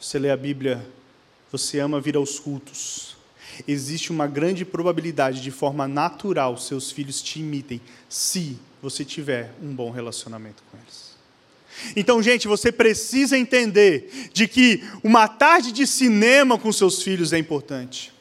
você 0.00 0.20
lê 0.20 0.30
a 0.30 0.36
Bíblia, 0.36 0.88
você 1.50 1.80
ama 1.80 2.00
vir 2.00 2.14
aos 2.14 2.38
cultos, 2.38 3.16
existe 3.66 4.12
uma 4.12 4.28
grande 4.28 4.64
probabilidade 4.64 5.42
de 5.42 5.50
forma 5.50 5.88
natural 5.88 6.56
seus 6.56 6.92
filhos 6.92 7.20
te 7.20 7.40
imitem, 7.40 7.80
se 8.08 8.60
você 8.80 9.04
tiver 9.04 9.52
um 9.60 9.74
bom 9.74 9.90
relacionamento 9.90 10.62
com 10.70 10.78
eles. 10.78 11.01
Então, 11.96 12.22
gente, 12.22 12.48
você 12.48 12.70
precisa 12.70 13.36
entender 13.36 14.30
de 14.32 14.46
que 14.46 14.82
uma 15.02 15.28
tarde 15.28 15.72
de 15.72 15.86
cinema 15.86 16.58
com 16.58 16.72
seus 16.72 17.02
filhos 17.02 17.32
é 17.32 17.38
importante. 17.38 18.12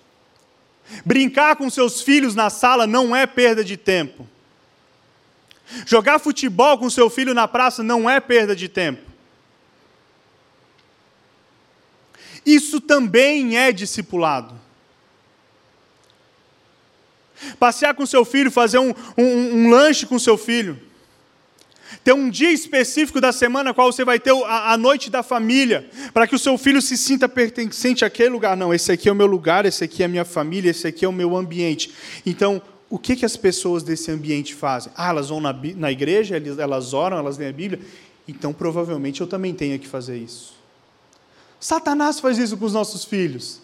Brincar 1.05 1.55
com 1.55 1.69
seus 1.69 2.01
filhos 2.01 2.35
na 2.35 2.49
sala 2.49 2.85
não 2.85 3.15
é 3.15 3.25
perda 3.25 3.63
de 3.63 3.77
tempo. 3.77 4.27
Jogar 5.85 6.19
futebol 6.19 6.77
com 6.77 6.89
seu 6.89 7.09
filho 7.09 7.33
na 7.33 7.47
praça 7.47 7.81
não 7.81 8.09
é 8.09 8.19
perda 8.19 8.55
de 8.55 8.67
tempo. 8.67 9.09
Isso 12.45 12.81
também 12.81 13.57
é 13.57 13.71
discipulado. 13.71 14.59
Passear 17.57 17.93
com 17.93 18.05
seu 18.05 18.25
filho, 18.25 18.51
fazer 18.51 18.79
um, 18.79 18.93
um, 19.17 19.25
um 19.25 19.69
lanche 19.69 20.05
com 20.05 20.19
seu 20.19 20.37
filho 20.37 20.90
ter 22.03 22.13
um 22.13 22.29
dia 22.29 22.51
específico 22.51 23.21
da 23.21 23.31
semana 23.31 23.73
qual 23.73 23.91
você 23.91 24.03
vai 24.03 24.19
ter 24.19 24.31
a, 24.45 24.73
a 24.73 24.77
noite 24.77 25.09
da 25.09 25.21
família, 25.21 25.89
para 26.13 26.25
que 26.25 26.35
o 26.35 26.39
seu 26.39 26.57
filho 26.57 26.81
se 26.81 26.97
sinta 26.97 27.29
pertencente 27.29 28.03
àquele 28.03 28.29
lugar. 28.29 28.57
Não, 28.57 28.73
esse 28.73 28.91
aqui 28.91 29.07
é 29.07 29.11
o 29.11 29.15
meu 29.15 29.27
lugar, 29.27 29.65
esse 29.65 29.83
aqui 29.83 30.01
é 30.01 30.05
a 30.05 30.09
minha 30.09 30.25
família, 30.25 30.71
esse 30.71 30.87
aqui 30.87 31.05
é 31.05 31.07
o 31.07 31.13
meu 31.13 31.35
ambiente. 31.35 31.91
Então, 32.25 32.61
o 32.89 32.97
que, 32.97 33.15
que 33.15 33.25
as 33.25 33.37
pessoas 33.37 33.83
desse 33.83 34.11
ambiente 34.11 34.53
fazem? 34.53 34.91
Ah, 34.95 35.09
elas 35.09 35.29
vão 35.29 35.39
na, 35.39 35.55
na 35.75 35.91
igreja, 35.91 36.41
elas 36.59 36.93
oram, 36.93 37.17
elas 37.17 37.37
leem 37.37 37.49
a 37.49 37.53
Bíblia. 37.53 37.79
Então, 38.27 38.51
provavelmente, 38.51 39.21
eu 39.21 39.27
também 39.27 39.53
tenho 39.53 39.77
que 39.79 39.87
fazer 39.87 40.17
isso. 40.17 40.53
Satanás 41.59 42.19
faz 42.19 42.37
isso 42.37 42.57
com 42.57 42.65
os 42.65 42.73
nossos 42.73 43.05
filhos. 43.05 43.61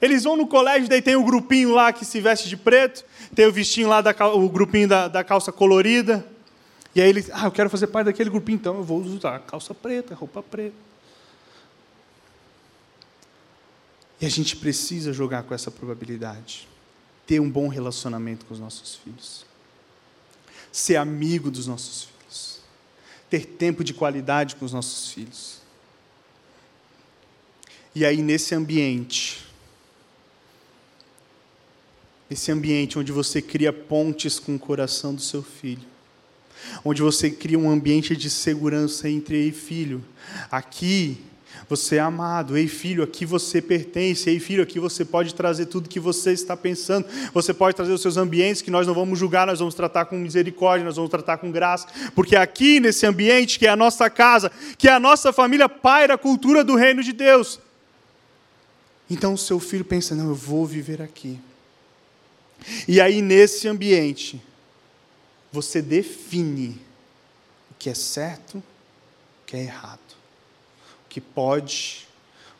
Eles 0.00 0.24
vão 0.24 0.36
no 0.36 0.46
colégio, 0.46 0.88
daí 0.88 1.00
tem 1.00 1.16
o 1.16 1.24
grupinho 1.24 1.72
lá 1.72 1.92
que 1.92 2.04
se 2.04 2.20
veste 2.20 2.48
de 2.48 2.56
preto, 2.56 3.04
tem 3.34 3.46
o 3.46 3.52
vestinho 3.52 3.88
lá, 3.88 4.00
da, 4.00 4.14
o 4.28 4.48
grupinho 4.48 4.88
da, 4.88 5.08
da 5.08 5.24
calça 5.24 5.50
colorida. 5.50 6.26
E 6.94 7.00
aí 7.00 7.08
eles, 7.08 7.30
ah, 7.32 7.44
eu 7.44 7.52
quero 7.52 7.70
fazer 7.70 7.86
parte 7.86 8.06
daquele 8.06 8.28
grupinho, 8.28 8.56
então 8.56 8.76
eu 8.76 8.84
vou 8.84 9.00
usar 9.00 9.38
calça 9.40 9.72
preta, 9.72 10.14
roupa 10.14 10.42
preta. 10.42 10.76
E 14.20 14.26
a 14.26 14.28
gente 14.28 14.56
precisa 14.56 15.12
jogar 15.12 15.42
com 15.42 15.54
essa 15.54 15.70
probabilidade. 15.70 16.68
Ter 17.26 17.40
um 17.40 17.50
bom 17.50 17.66
relacionamento 17.66 18.44
com 18.46 18.54
os 18.54 18.60
nossos 18.60 18.94
filhos. 18.94 19.44
Ser 20.70 20.96
amigo 20.96 21.50
dos 21.50 21.66
nossos 21.66 22.04
filhos. 22.04 22.60
Ter 23.28 23.46
tempo 23.46 23.82
de 23.82 23.94
qualidade 23.94 24.54
com 24.56 24.64
os 24.64 24.72
nossos 24.72 25.10
filhos. 25.10 25.60
E 27.94 28.04
aí, 28.04 28.22
nesse 28.22 28.54
ambiente, 28.54 29.44
esse 32.30 32.52
ambiente 32.52 32.98
onde 32.98 33.12
você 33.12 33.42
cria 33.42 33.72
pontes 33.72 34.38
com 34.38 34.54
o 34.54 34.58
coração 34.58 35.14
do 35.14 35.20
seu 35.20 35.42
filho, 35.42 35.91
onde 36.84 37.02
você 37.02 37.30
cria 37.30 37.58
um 37.58 37.70
ambiente 37.70 38.16
de 38.16 38.30
segurança 38.30 39.08
entre 39.08 39.36
ei 39.36 39.52
filho. 39.52 40.04
Aqui 40.50 41.18
você 41.68 41.96
é 41.96 42.00
amado. 42.00 42.56
Ei, 42.56 42.68
filho, 42.68 43.02
aqui 43.02 43.24
você 43.24 43.62
pertence. 43.62 44.28
Ei, 44.28 44.38
filho, 44.38 44.62
aqui 44.62 44.78
você 44.78 45.04
pode 45.04 45.34
trazer 45.34 45.66
tudo 45.66 45.88
que 45.88 46.00
você 46.00 46.32
está 46.32 46.56
pensando. 46.56 47.06
Você 47.32 47.54
pode 47.54 47.74
trazer 47.74 47.92
os 47.92 48.02
seus 48.02 48.16
ambientes 48.16 48.60
que 48.60 48.70
nós 48.70 48.86
não 48.86 48.92
vamos 48.92 49.18
julgar, 49.18 49.46
nós 49.46 49.58
vamos 49.58 49.74
tratar 49.74 50.04
com 50.04 50.16
misericórdia, 50.18 50.84
nós 50.84 50.96
vamos 50.96 51.10
tratar 51.10 51.38
com 51.38 51.50
graça. 51.50 51.86
Porque 52.14 52.36
aqui, 52.36 52.78
nesse 52.78 53.06
ambiente, 53.06 53.58
que 53.58 53.66
é 53.66 53.70
a 53.70 53.76
nossa 53.76 54.10
casa, 54.10 54.50
que 54.76 54.86
é 54.86 54.92
a 54.92 55.00
nossa 55.00 55.32
família, 55.32 55.68
paira 55.68 56.14
a 56.14 56.18
cultura 56.18 56.62
do 56.62 56.76
reino 56.76 57.02
de 57.02 57.12
Deus. 57.12 57.58
Então 59.08 59.34
o 59.34 59.38
seu 59.38 59.58
filho 59.58 59.84
pensa: 59.84 60.14
não, 60.14 60.28
eu 60.28 60.34
vou 60.34 60.66
viver 60.66 61.00
aqui. 61.00 61.38
E 62.86 63.00
aí, 63.00 63.22
nesse 63.22 63.66
ambiente, 63.66 64.40
você 65.52 65.82
define 65.82 66.80
o 67.70 67.74
que 67.78 67.90
é 67.90 67.94
certo, 67.94 68.58
o 68.58 69.46
que 69.46 69.56
é 69.56 69.60
errado 69.60 70.00
que 71.12 71.20
pode, 71.20 72.08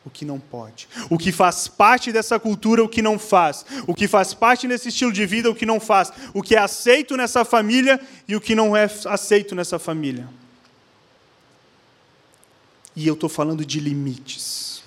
o 0.04 0.10
que 0.10 0.26
não 0.26 0.38
pode, 0.38 0.86
o 1.08 1.16
que 1.16 1.32
faz 1.32 1.68
parte 1.68 2.12
dessa 2.12 2.38
cultura, 2.38 2.84
o 2.84 2.88
que 2.88 3.00
não 3.00 3.18
faz, 3.18 3.64
o 3.86 3.94
que 3.94 4.06
faz 4.06 4.34
parte 4.34 4.68
desse 4.68 4.90
estilo 4.90 5.10
de 5.10 5.24
vida, 5.24 5.50
o 5.50 5.54
que 5.54 5.64
não 5.64 5.80
faz, 5.80 6.12
o 6.34 6.42
que 6.42 6.54
é 6.54 6.58
aceito 6.58 7.16
nessa 7.16 7.46
família 7.46 7.98
e 8.28 8.36
o 8.36 8.40
que 8.42 8.54
não 8.54 8.76
é 8.76 8.90
aceito 9.06 9.54
nessa 9.54 9.78
família. 9.78 10.28
E 12.94 13.06
eu 13.06 13.14
estou 13.14 13.30
falando 13.30 13.64
de 13.64 13.80
limites. 13.80 14.82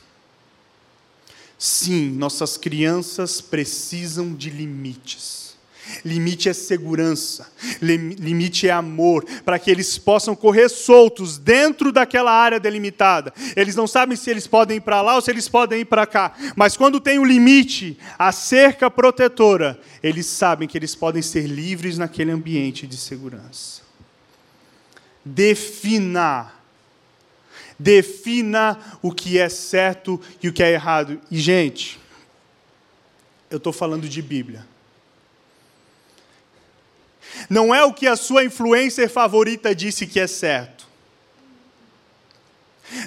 Sim, 1.58 2.12
nossas 2.12 2.56
crianças 2.56 3.42
precisam 3.42 4.32
de 4.36 4.52
limites. 4.52 5.45
Limite 6.04 6.50
é 6.50 6.54
segurança, 6.54 7.48
limite 7.82 8.68
é 8.68 8.72
amor, 8.72 9.26
para 9.44 9.58
que 9.58 9.70
eles 9.70 9.98
possam 9.98 10.36
correr 10.36 10.70
soltos 10.70 11.38
dentro 11.38 11.92
daquela 11.92 12.32
área 12.32 12.60
delimitada. 12.60 13.34
Eles 13.56 13.76
não 13.76 13.88
sabem 13.88 14.18
se 14.18 14.30
eles 14.30 14.48
podem 14.48 14.78
ir 14.78 14.82
para 14.82 15.02
lá 15.02 15.16
ou 15.16 15.22
se 15.22 15.32
eles 15.32 15.48
podem 15.48 15.82
ir 15.82 15.86
para 15.86 16.06
cá, 16.06 16.36
mas 16.56 16.76
quando 16.76 17.00
tem 17.00 17.18
o 17.18 17.22
um 17.22 17.26
limite, 17.26 17.98
a 18.18 18.32
cerca 18.32 18.90
protetora, 18.90 19.80
eles 20.02 20.26
sabem 20.26 20.68
que 20.68 20.78
eles 20.78 20.96
podem 20.96 21.22
ser 21.22 21.48
livres 21.48 21.98
naquele 21.98 22.32
ambiente 22.32 22.86
de 22.86 22.98
segurança. 22.98 23.82
Defina. 25.24 26.52
Defina 27.78 28.80
o 29.02 29.12
que 29.12 29.38
é 29.38 29.50
certo 29.50 30.20
e 30.42 30.48
o 30.48 30.54
que 30.54 30.64
é 30.64 30.72
errado. 30.72 31.20
E, 31.30 31.40
gente, 31.40 32.00
eu 33.50 33.58
estou 33.58 33.74
falando 33.74 34.08
de 34.08 34.22
Bíblia 34.22 34.75
não 37.50 37.74
é 37.74 37.84
o 37.84 37.94
que 37.94 38.08
a 38.08 38.16
sua 38.16 38.44
influencer 38.44 39.10
favorita 39.10 39.74
disse 39.76 40.08
que 40.08 40.20
é 40.20 40.28
certo. 40.28 40.86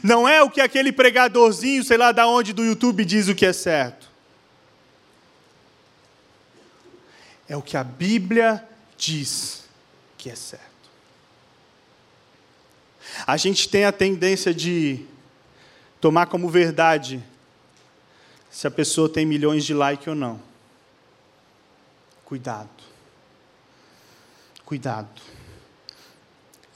Não 0.03 0.29
é 0.29 0.43
o 0.43 0.51
que 0.51 0.61
aquele 0.61 0.93
pregadorzinho, 0.93 1.85
sei 1.85 1.97
lá 1.97 2.13
da 2.13 2.27
onde 2.27 2.53
do 2.53 2.65
YouTube 2.65 3.05
diz 3.05 3.29
o 3.29 3.35
que 3.35 3.47
é 3.47 3.53
certo. 3.53 4.09
É 7.49 7.57
o 7.57 7.63
que 7.63 7.77
a 7.77 7.85
Bíblia 7.85 8.67
diz 8.97 9.65
que 10.19 10.29
é 10.29 10.35
certo. 10.35 10.67
A 13.27 13.37
gente 13.37 13.69
tem 13.69 13.85
a 13.85 13.93
tendência 13.93 14.53
de 14.53 15.07
tomar 16.01 16.27
como 16.27 16.49
verdade 16.49 17.23
se 18.51 18.67
a 18.67 18.71
pessoa 18.71 19.09
tem 19.09 19.25
milhões 19.25 19.65
de 19.65 19.73
likes 19.73 20.07
ou 20.07 20.15
não. 20.15 20.41
Cuidado. 22.25 22.78
Cuidado. 24.69 25.23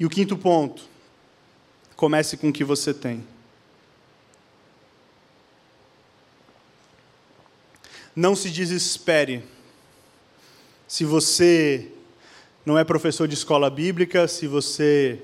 E 0.00 0.06
o 0.06 0.08
quinto 0.08 0.34
ponto, 0.34 0.82
comece 1.94 2.38
com 2.38 2.48
o 2.48 2.52
que 2.52 2.64
você 2.64 2.94
tem. 2.94 3.22
Não 8.16 8.34
se 8.34 8.48
desespere. 8.48 9.44
Se 10.88 11.04
você 11.04 11.92
não 12.64 12.78
é 12.78 12.82
professor 12.82 13.28
de 13.28 13.34
escola 13.34 13.68
bíblica, 13.68 14.26
se 14.26 14.46
você 14.46 15.20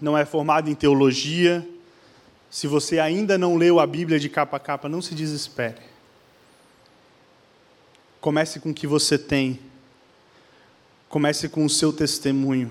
não 0.00 0.18
é 0.18 0.24
formado 0.24 0.68
em 0.68 0.74
teologia, 0.74 1.64
se 2.50 2.66
você 2.66 2.98
ainda 2.98 3.38
não 3.38 3.56
leu 3.56 3.78
a 3.78 3.86
Bíblia 3.86 4.18
de 4.18 4.28
capa 4.28 4.56
a 4.56 4.60
capa, 4.60 4.88
não 4.88 5.00
se 5.00 5.14
desespere. 5.14 5.80
Comece 8.20 8.58
com 8.58 8.70
o 8.70 8.74
que 8.74 8.84
você 8.88 9.16
tem 9.16 9.60
Comece 11.14 11.48
com 11.48 11.64
o 11.64 11.70
seu 11.70 11.92
testemunho. 11.92 12.68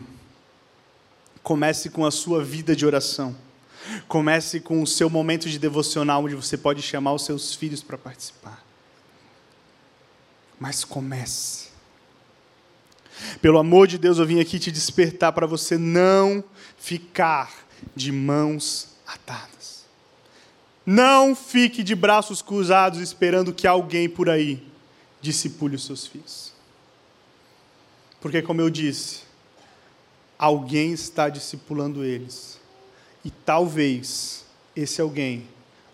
Comece 1.42 1.90
com 1.90 2.06
a 2.06 2.12
sua 2.12 2.44
vida 2.44 2.76
de 2.76 2.86
oração. 2.86 3.34
Comece 4.06 4.60
com 4.60 4.84
o 4.84 4.86
seu 4.86 5.10
momento 5.10 5.48
de 5.48 5.58
devocional, 5.58 6.26
onde 6.26 6.36
você 6.36 6.58
pode 6.58 6.82
chamar 6.82 7.14
os 7.14 7.24
seus 7.24 7.56
filhos 7.56 7.82
para 7.82 7.98
participar. 7.98 8.62
Mas 10.60 10.84
comece. 10.84 11.70
Pelo 13.42 13.60
amor 13.60 13.88
de 13.88 13.98
Deus, 13.98 14.18
eu 14.18 14.26
vim 14.26 14.42
aqui 14.42 14.60
te 14.60 14.74
despertar 14.74 15.32
para 15.32 15.48
você 15.48 15.78
não 15.78 16.44
ficar 16.78 17.50
de 17.96 18.12
mãos 18.12 18.90
atadas. 19.08 19.86
Não 20.86 21.34
fique 21.34 21.82
de 21.82 21.96
braços 21.96 22.42
cruzados 22.42 23.00
esperando 23.00 23.54
que 23.54 23.66
alguém 23.66 24.10
por 24.10 24.30
aí 24.30 24.68
discipule 25.22 25.78
os 25.78 25.86
seus 25.86 26.06
filhos. 26.06 26.53
Porque, 28.24 28.42
como 28.42 28.62
eu 28.62 28.70
disse, 28.70 29.24
alguém 30.40 30.94
está 30.94 31.28
discipulando 31.28 32.06
eles. 32.06 32.58
E 33.22 33.30
talvez 33.30 34.46
esse 34.74 35.02
alguém 35.02 35.46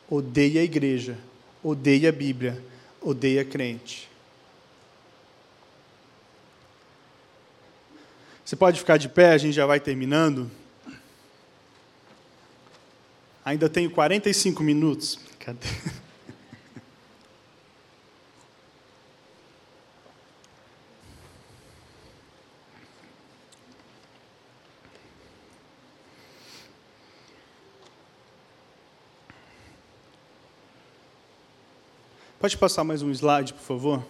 odeie 0.08 0.60
a 0.60 0.64
igreja, 0.64 1.18
odeie 1.64 2.08
a 2.08 2.12
Bíblia, 2.12 2.64
odeie 3.02 3.40
a 3.40 3.44
crente. 3.44 4.08
Você 8.46 8.56
pode 8.56 8.78
ficar 8.78 8.98
de 8.98 9.10
pé, 9.10 9.32
a 9.32 9.38
gente 9.40 9.56
já 9.56 9.66
vai 9.66 9.80
terminando. 9.80 10.52
Ainda 13.44 13.68
tenho 13.68 13.90
45 13.90 14.62
minutos. 14.62 15.20
Cadê? 15.40 15.68
Pode 32.40 32.58
passar 32.58 32.86
mais 32.86 33.02
um 33.02 33.12
slide, 33.12 33.54
por 33.54 33.64
favor? 33.64 34.06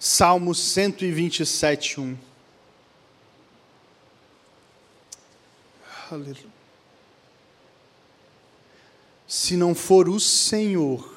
Salmo 0.00 0.54
127, 0.54 2.00
1. 2.00 2.16
Aleluia. 6.10 6.46
Se 9.26 9.54
não 9.54 9.74
for 9.74 10.08
o 10.08 10.18
Senhor, 10.18 11.14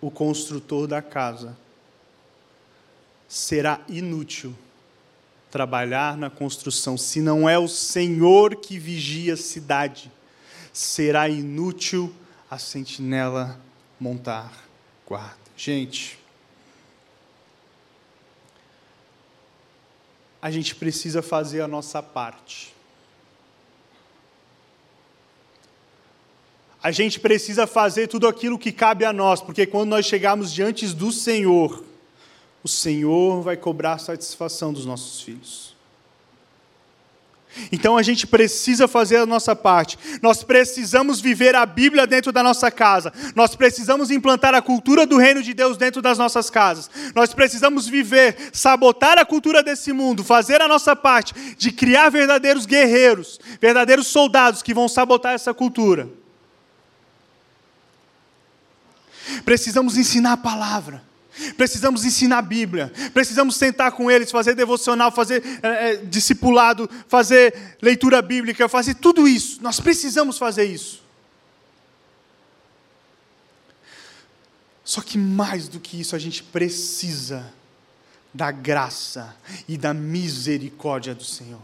o 0.00 0.08
construtor 0.08 0.86
da 0.86 1.02
casa, 1.02 1.58
será 3.26 3.80
inútil 3.88 4.54
trabalhar 5.50 6.16
na 6.16 6.30
construção. 6.30 6.96
Se 6.96 7.20
não 7.20 7.48
é 7.48 7.58
o 7.58 7.66
Senhor 7.66 8.54
que 8.54 8.78
vigia 8.78 9.34
a 9.34 9.36
cidade, 9.36 10.12
será 10.72 11.28
inútil 11.28 12.14
a 12.52 12.58
sentinela 12.58 13.58
montar 13.98 14.52
guarda. 15.06 15.38
Gente, 15.56 16.18
a 20.42 20.50
gente 20.50 20.74
precisa 20.74 21.22
fazer 21.22 21.62
a 21.62 21.66
nossa 21.66 22.02
parte. 22.02 22.74
a 26.82 26.90
gente 26.90 27.20
precisa 27.20 27.64
fazer 27.64 28.08
tudo 28.08 28.26
aquilo 28.26 28.58
que 28.58 28.72
cabe 28.72 29.04
a 29.04 29.12
nós, 29.12 29.40
porque 29.40 29.64
quando 29.64 29.90
nós 29.90 30.04
chegarmos 30.04 30.52
diante 30.52 30.84
do 30.88 31.12
Senhor, 31.12 31.82
o 32.62 32.68
Senhor 32.68 33.40
vai 33.40 33.56
cobrar 33.56 33.98
satisfação 33.98 34.72
dos 34.72 34.84
nossos 34.84 35.22
filhos. 35.22 35.71
Então 37.70 37.96
a 37.96 38.02
gente 38.02 38.26
precisa 38.26 38.88
fazer 38.88 39.16
a 39.16 39.26
nossa 39.26 39.54
parte. 39.54 39.98
Nós 40.20 40.42
precisamos 40.42 41.20
viver 41.20 41.54
a 41.54 41.66
Bíblia 41.66 42.06
dentro 42.06 42.32
da 42.32 42.42
nossa 42.42 42.70
casa. 42.70 43.12
Nós 43.34 43.54
precisamos 43.54 44.10
implantar 44.10 44.54
a 44.54 44.62
cultura 44.62 45.06
do 45.06 45.18
reino 45.18 45.42
de 45.42 45.52
Deus 45.52 45.76
dentro 45.76 46.00
das 46.00 46.18
nossas 46.18 46.48
casas. 46.48 46.90
Nós 47.14 47.34
precisamos 47.34 47.86
viver, 47.86 48.50
sabotar 48.52 49.18
a 49.18 49.24
cultura 49.24 49.62
desse 49.62 49.92
mundo, 49.92 50.24
fazer 50.24 50.60
a 50.60 50.68
nossa 50.68 50.96
parte 50.96 51.34
de 51.56 51.70
criar 51.70 52.10
verdadeiros 52.10 52.66
guerreiros, 52.66 53.38
verdadeiros 53.60 54.06
soldados 54.06 54.62
que 54.62 54.74
vão 54.74 54.88
sabotar 54.88 55.34
essa 55.34 55.52
cultura. 55.52 56.08
Precisamos 59.44 59.96
ensinar 59.96 60.32
a 60.32 60.36
palavra. 60.36 61.11
Precisamos 61.56 62.04
ensinar 62.04 62.38
a 62.38 62.42
Bíblia, 62.42 62.92
precisamos 63.14 63.56
sentar 63.56 63.92
com 63.92 64.10
eles, 64.10 64.30
fazer 64.30 64.54
devocional, 64.54 65.10
fazer 65.10 65.42
é, 65.62 65.92
é, 65.92 65.96
discipulado, 65.96 66.88
fazer 67.08 67.76
leitura 67.80 68.20
bíblica, 68.20 68.68
fazer 68.68 68.94
tudo 68.96 69.26
isso. 69.26 69.62
Nós 69.62 69.80
precisamos 69.80 70.36
fazer 70.36 70.64
isso. 70.64 71.02
Só 74.84 75.00
que 75.00 75.16
mais 75.16 75.68
do 75.68 75.80
que 75.80 75.98
isso, 75.98 76.14
a 76.14 76.18
gente 76.18 76.42
precisa 76.42 77.50
da 78.34 78.50
graça 78.50 79.34
e 79.66 79.78
da 79.78 79.94
misericórdia 79.94 81.14
do 81.14 81.24
Senhor. 81.24 81.62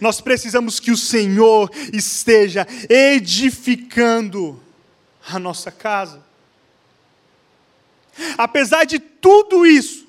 Nós 0.00 0.20
precisamos 0.20 0.80
que 0.80 0.90
o 0.90 0.96
Senhor 0.96 1.70
esteja 1.92 2.66
edificando 2.88 4.62
a 5.28 5.38
nossa 5.38 5.70
casa. 5.70 6.29
Apesar 8.36 8.84
de 8.84 8.98
tudo 8.98 9.66
isso, 9.66 10.06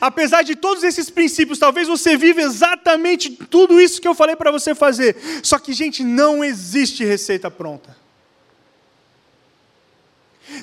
apesar 0.00 0.42
de 0.42 0.54
todos 0.54 0.84
esses 0.84 1.10
princípios, 1.10 1.58
talvez 1.58 1.88
você 1.88 2.16
viva 2.16 2.40
exatamente 2.40 3.30
tudo 3.30 3.80
isso 3.80 4.00
que 4.00 4.08
eu 4.08 4.14
falei 4.14 4.36
para 4.36 4.50
você 4.50 4.74
fazer. 4.74 5.16
Só 5.42 5.58
que, 5.58 5.72
gente, 5.72 6.02
não 6.04 6.44
existe 6.44 7.04
receita 7.04 7.50
pronta. 7.50 7.96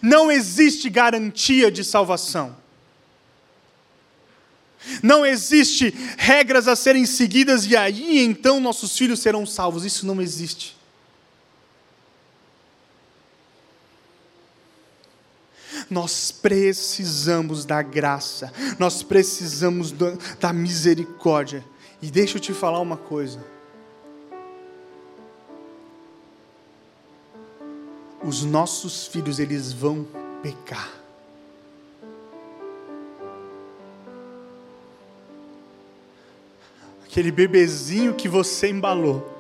Não 0.02 0.32
existe 0.32 0.90
garantia 0.90 1.72
de 1.72 1.84
salvação. 1.84 2.56
Não 5.04 5.26
existe 5.26 5.94
regras 6.18 6.68
a 6.68 6.76
serem 6.76 7.06
seguidas 7.06 7.66
e 7.66 7.78
aí 7.78 8.20
então 8.20 8.60
nossos 8.60 8.98
filhos 8.98 9.20
serão 9.20 9.46
salvos. 9.46 9.86
Isso 9.86 10.06
não 10.06 10.22
existe. 10.22 10.76
Nós 15.92 16.32
precisamos 16.32 17.66
da 17.66 17.82
graça, 17.82 18.50
nós 18.80 19.04
precisamos 19.04 19.94
da 20.40 20.54
misericórdia. 20.54 21.66
E 22.02 22.10
deixa 22.10 22.38
eu 22.38 22.42
te 22.42 22.54
falar 22.54 22.80
uma 22.80 22.96
coisa. 22.96 23.44
Os 28.24 28.46
nossos 28.46 29.06
filhos, 29.08 29.38
eles 29.38 29.74
vão 29.74 30.08
pecar. 30.42 30.90
Aquele 37.04 37.32
bebezinho 37.32 38.14
que 38.14 38.30
você 38.30 38.70
embalou 38.70 39.31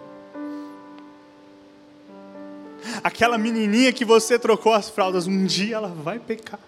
aquela 3.03 3.37
menininha 3.37 3.91
que 3.91 4.05
você 4.05 4.37
trocou 4.37 4.73
as 4.73 4.89
fraldas, 4.89 5.27
um 5.27 5.45
dia 5.45 5.75
ela 5.77 5.87
vai 5.87 6.19
pecar. 6.19 6.59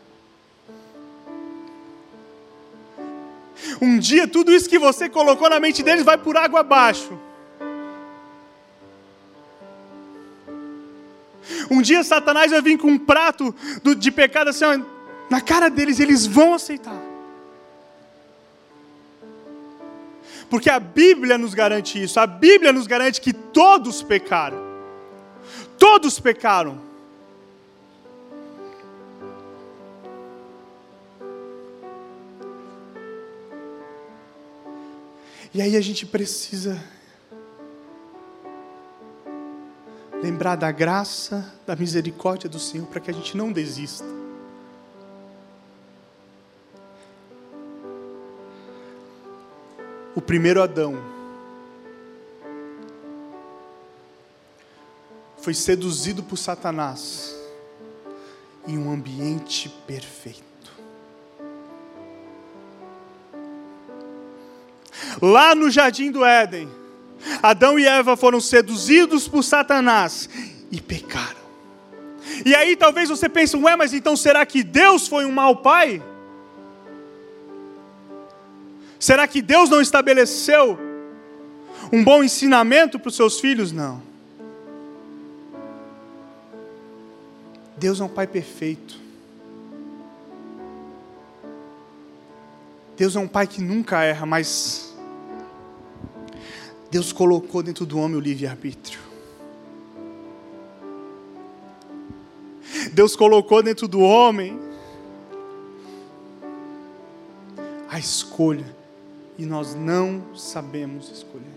Um 3.81 3.97
dia 3.97 4.27
tudo 4.27 4.51
isso 4.51 4.69
que 4.69 4.79
você 4.79 5.09
colocou 5.09 5.49
na 5.49 5.59
mente 5.59 5.83
deles 5.83 6.03
vai 6.03 6.17
por 6.17 6.37
água 6.37 6.61
abaixo. 6.61 7.17
Um 11.69 11.81
dia 11.81 12.03
Satanás 12.03 12.51
vai 12.51 12.61
vir 12.61 12.77
com 12.77 12.87
um 12.87 12.97
prato 12.97 13.53
de 13.97 14.11
pecado 14.11 14.49
assim, 14.49 14.65
ó, 14.65 14.79
na 15.29 15.41
cara 15.41 15.69
deles, 15.69 15.99
eles 15.99 16.25
vão 16.25 16.53
aceitar. 16.53 17.01
Porque 20.49 20.69
a 20.69 20.79
Bíblia 20.79 21.37
nos 21.37 21.53
garante 21.53 22.01
isso, 22.01 22.19
a 22.19 22.27
Bíblia 22.27 22.71
nos 22.71 22.85
garante 22.85 23.19
que 23.19 23.33
todos 23.33 24.03
pecaram. 24.03 24.62
Todos 25.83 26.17
pecaram. 26.17 26.79
E 35.53 35.61
aí 35.61 35.75
a 35.75 35.81
gente 35.81 36.05
precisa 36.05 36.81
lembrar 40.21 40.55
da 40.55 40.71
graça, 40.71 41.53
da 41.67 41.75
misericórdia 41.75 42.49
do 42.49 42.59
Senhor 42.59 42.87
para 42.87 43.01
que 43.01 43.11
a 43.11 43.13
gente 43.13 43.35
não 43.35 43.51
desista. 43.51 44.05
O 50.15 50.21
primeiro 50.21 50.63
Adão 50.63 51.12
foi 55.43 55.53
seduzido 55.53 56.23
por 56.23 56.37
Satanás 56.37 57.35
em 58.65 58.77
um 58.77 58.89
ambiente 58.89 59.67
perfeito. 59.85 60.41
Lá 65.21 65.53
no 65.53 65.69
jardim 65.69 66.11
do 66.11 66.23
Éden, 66.23 66.69
Adão 67.41 67.77
e 67.77 67.85
Eva 67.85 68.15
foram 68.15 68.39
seduzidos 68.39 69.27
por 69.27 69.43
Satanás 69.43 70.29
e 70.71 70.79
pecaram. 70.79 71.43
E 72.45 72.55
aí 72.55 72.77
talvez 72.77 73.09
você 73.09 73.27
pense, 73.27 73.57
ué, 73.57 73.75
mas 73.75 73.93
então 73.93 74.15
será 74.15 74.45
que 74.45 74.63
Deus 74.63 75.09
foi 75.09 75.25
um 75.25 75.31
mau 75.31 75.57
pai? 75.57 76.01
Será 78.97 79.27
que 79.27 79.41
Deus 79.41 79.69
não 79.69 79.81
estabeleceu 79.81 80.79
um 81.91 82.01
bom 82.01 82.23
ensinamento 82.23 82.97
para 82.97 83.09
os 83.09 83.15
seus 83.17 83.41
filhos? 83.41 83.73
Não. 83.73 84.12
Deus 87.77 87.99
é 87.99 88.03
um 88.03 88.09
Pai 88.09 88.27
perfeito. 88.27 88.99
Deus 92.95 93.15
é 93.15 93.19
um 93.19 93.27
Pai 93.27 93.47
que 93.47 93.61
nunca 93.61 94.03
erra, 94.03 94.25
mas 94.25 94.95
Deus 96.91 97.11
colocou 97.11 97.63
dentro 97.63 97.85
do 97.85 97.97
homem 97.97 98.17
o 98.17 98.19
livre-arbítrio. 98.19 98.99
Deus 102.93 103.15
colocou 103.15 103.63
dentro 103.63 103.87
do 103.87 103.99
homem 103.99 104.59
a 107.89 107.97
escolha, 107.97 108.65
e 109.37 109.45
nós 109.45 109.73
não 109.73 110.35
sabemos 110.35 111.09
escolher. 111.09 111.52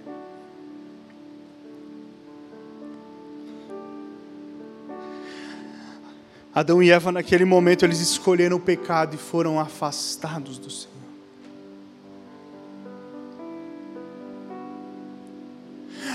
Adão 6.57 6.83
e 6.83 6.91
Eva, 6.91 7.13
naquele 7.13 7.45
momento, 7.45 7.85
eles 7.85 8.01
escolheram 8.01 8.57
o 8.57 8.61
pecado 8.61 9.15
e 9.15 9.19
foram 9.19 9.61
afastados 9.61 10.57
do 10.57 10.71
Senhor. 10.71 10.97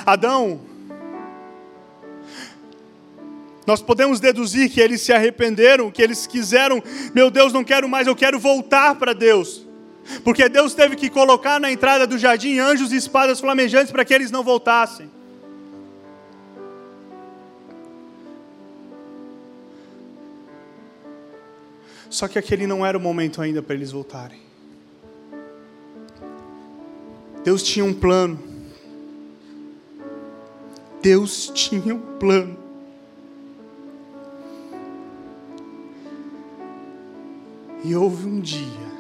Adão, 0.04 0.60
nós 3.68 3.84
podemos 3.84 4.20
deduzir 4.20 4.72
que 4.72 4.82
eles 4.82 5.02
se 5.02 5.14
arrependeram, 5.14 5.92
que 5.92 6.02
eles 6.02 6.26
quiseram, 6.26 6.82
meu 7.14 7.30
Deus, 7.30 7.54
não 7.54 7.64
quero 7.64 7.88
mais, 7.88 8.08
eu 8.08 8.16
quero 8.16 8.40
voltar 8.40 8.96
para 8.96 9.14
Deus. 9.14 9.68
Porque 10.24 10.50
Deus 10.50 10.74
teve 10.74 10.96
que 10.96 11.08
colocar 11.08 11.60
na 11.60 11.72
entrada 11.72 12.08
do 12.08 12.18
jardim 12.18 12.58
anjos 12.58 12.92
e 12.92 12.96
espadas 12.96 13.40
flamejantes 13.40 13.92
para 13.92 14.04
que 14.04 14.12
eles 14.12 14.32
não 14.32 14.44
voltassem. 14.44 15.21
Só 22.12 22.28
que 22.28 22.38
aquele 22.38 22.68
não 22.68 22.86
era 22.86 22.98
o 22.98 23.02
momento 23.02 23.42
ainda 23.42 23.64
para 23.64 23.74
eles 23.74 23.94
voltarem. 23.94 24.42
Deus 27.42 27.64
tinha 27.64 27.86
um 27.86 27.94
plano. 27.94 28.38
Deus 31.02 31.50
tinha 31.56 31.96
um 31.96 32.18
plano. 32.20 32.58
E 37.84 37.96
houve 37.96 38.28
um 38.28 38.42
dia 38.42 38.92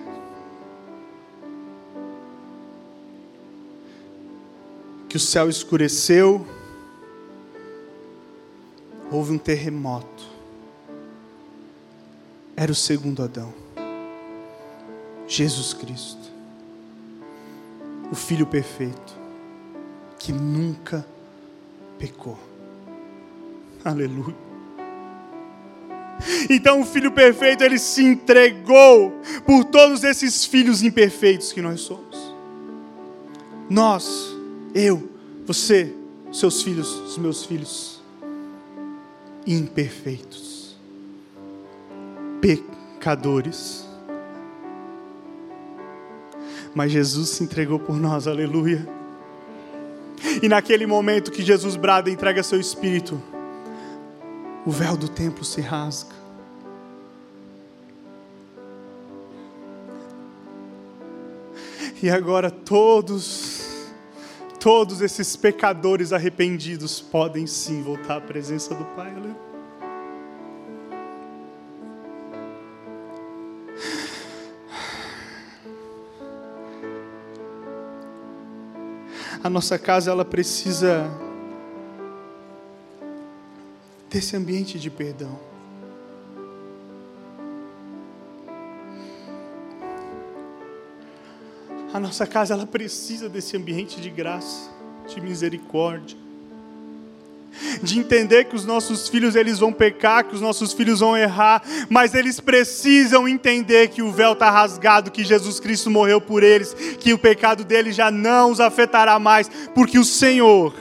que 5.09 5.17
o 5.17 5.19
céu 5.19 5.49
escureceu, 5.49 6.47
houve 9.11 9.33
um 9.33 9.37
terremoto. 9.37 10.30
Era 12.61 12.71
o 12.71 12.75
segundo 12.75 13.23
Adão, 13.23 13.51
Jesus 15.27 15.73
Cristo, 15.73 16.29
o 18.11 18.15
Filho 18.15 18.45
perfeito, 18.45 19.15
que 20.19 20.31
nunca 20.31 21.03
pecou. 21.97 22.37
Aleluia. 23.83 24.35
Então 26.51 26.81
o 26.81 26.85
filho 26.85 27.11
perfeito 27.11 27.63
ele 27.63 27.79
se 27.79 28.03
entregou 28.03 29.11
por 29.43 29.63
todos 29.65 30.03
esses 30.03 30.45
filhos 30.45 30.83
imperfeitos 30.83 31.51
que 31.51 31.63
nós 31.63 31.81
somos. 31.81 32.15
Nós, 33.67 34.35
eu, 34.75 35.09
você, 35.47 35.95
seus 36.31 36.61
filhos, 36.61 36.87
os 36.87 37.17
meus 37.17 37.43
filhos, 37.43 37.99
imperfeitos, 39.47 40.50
pecadores. 42.41 43.87
Mas 46.73 46.91
Jesus 46.91 47.29
se 47.29 47.43
entregou 47.43 47.79
por 47.79 47.95
nós, 47.95 48.27
aleluia. 48.27 48.87
E 50.41 50.47
naquele 50.47 50.85
momento 50.85 51.31
que 51.31 51.43
Jesus 51.43 51.75
brada 51.75 52.09
e 52.09 52.13
entrega 52.13 52.43
seu 52.43 52.59
espírito, 52.59 53.21
o 54.65 54.71
véu 54.71 54.95
do 54.95 55.07
templo 55.07 55.43
se 55.43 55.61
rasga. 55.61 56.21
E 62.01 62.09
agora 62.09 62.49
todos, 62.49 63.85
todos 64.59 65.01
esses 65.01 65.35
pecadores 65.35 66.11
arrependidos 66.11 66.99
podem 66.99 67.45
sim 67.45 67.83
voltar 67.83 68.17
à 68.17 68.21
presença 68.21 68.73
do 68.73 68.83
Pai. 68.95 69.11
Aleluia. 69.11 69.50
A 79.43 79.49
nossa 79.49 79.79
casa 79.79 80.11
ela 80.11 80.23
precisa 80.23 81.09
desse 84.07 84.35
ambiente 84.35 84.77
de 84.77 84.91
perdão. 84.91 85.39
A 91.91 91.99
nossa 91.99 92.27
casa 92.27 92.53
ela 92.53 92.67
precisa 92.67 93.27
desse 93.27 93.57
ambiente 93.57 93.99
de 93.99 94.11
graça, 94.11 94.69
de 95.07 95.19
misericórdia. 95.19 96.17
De 97.81 97.99
entender 97.99 98.45
que 98.45 98.55
os 98.55 98.65
nossos 98.65 99.07
filhos 99.07 99.35
eles 99.35 99.59
vão 99.59 99.73
pecar, 99.73 100.23
que 100.23 100.35
os 100.35 100.41
nossos 100.41 100.73
filhos 100.73 100.99
vão 100.99 101.17
errar, 101.17 101.63
mas 101.89 102.13
eles 102.13 102.39
precisam 102.39 103.27
entender 103.27 103.89
que 103.89 104.01
o 104.01 104.11
véu 104.11 104.33
está 104.33 104.49
rasgado, 104.49 105.11
que 105.11 105.23
Jesus 105.23 105.59
Cristo 105.59 105.89
morreu 105.89 106.21
por 106.21 106.43
eles, 106.43 106.73
que 106.73 107.13
o 107.13 107.17
pecado 107.17 107.63
deles 107.63 107.95
já 107.95 108.11
não 108.11 108.51
os 108.51 108.59
afetará 108.59 109.17
mais, 109.17 109.49
porque 109.73 109.97
o 109.97 110.05
Senhor 110.05 110.73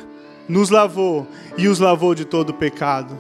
nos 0.48 0.68
lavou 0.68 1.26
e 1.56 1.68
os 1.68 1.78
lavou 1.78 2.14
de 2.14 2.24
todo 2.24 2.52
pecado. 2.52 3.16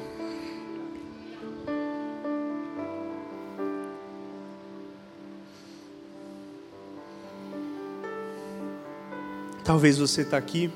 Talvez 9.64 9.98
você 9.98 10.22
está 10.22 10.36
aqui 10.36 10.68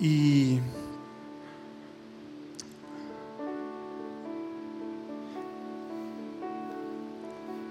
e 0.00 0.60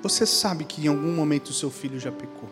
você 0.01 0.25
sabe 0.25 0.65
que 0.65 0.85
em 0.85 0.87
algum 0.87 1.13
momento 1.13 1.49
o 1.49 1.53
seu 1.53 1.69
filho 1.69 1.99
já 1.99 2.11
pecou. 2.11 2.49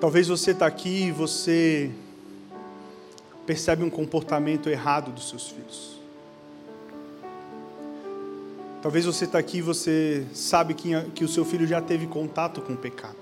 Talvez 0.00 0.28
você 0.28 0.52
está 0.52 0.66
aqui 0.66 1.06
e 1.06 1.12
você 1.12 1.90
percebe 3.44 3.82
um 3.82 3.90
comportamento 3.90 4.68
errado 4.68 5.10
dos 5.10 5.28
seus 5.28 5.48
filhos. 5.48 5.98
Talvez 8.80 9.04
você 9.04 9.24
está 9.24 9.38
aqui 9.38 9.58
e 9.58 9.62
você 9.62 10.24
sabe 10.32 10.74
que, 10.74 10.90
que 11.14 11.24
o 11.24 11.28
seu 11.28 11.44
filho 11.44 11.66
já 11.66 11.80
teve 11.80 12.06
contato 12.06 12.60
com 12.60 12.74
o 12.74 12.76
pecado. 12.76 13.16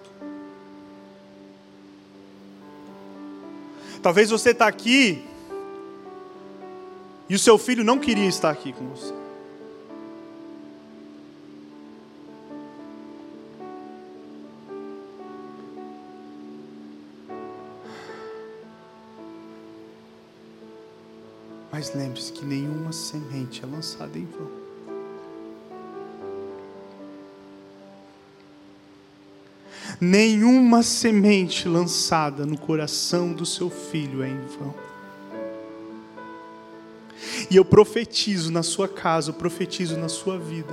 Talvez 4.03 4.29
você 4.29 4.51
está 4.51 4.67
aqui 4.67 5.25
e 7.29 7.35
o 7.35 7.39
seu 7.39 7.57
filho 7.57 7.83
não 7.83 7.99
queria 7.99 8.29
estar 8.29 8.51
aqui 8.51 8.73
com 8.73 8.87
você. 8.89 9.26
Mas 21.77 21.95
lembre-se 21.95 22.33
que 22.33 22.43
nenhuma 22.43 22.91
semente 22.91 23.63
é 23.63 23.67
lançada 23.67 24.19
em 24.19 24.25
vão. 24.25 24.51
Nenhuma 30.01 30.83
semente 30.83 31.69
lançada 31.69 32.47
no 32.47 32.57
coração 32.57 33.31
do 33.31 33.45
seu 33.45 33.69
filho 33.69 34.23
é 34.23 34.31
em 34.31 34.41
vão. 34.47 34.75
E 37.51 37.57
eu 37.57 37.65
profetizo 37.65 38.51
na 38.51 38.63
sua 38.63 38.89
casa, 38.89 39.29
eu 39.29 39.35
profetizo 39.35 39.99
na 39.99 40.09
sua 40.09 40.39
vida. 40.39 40.73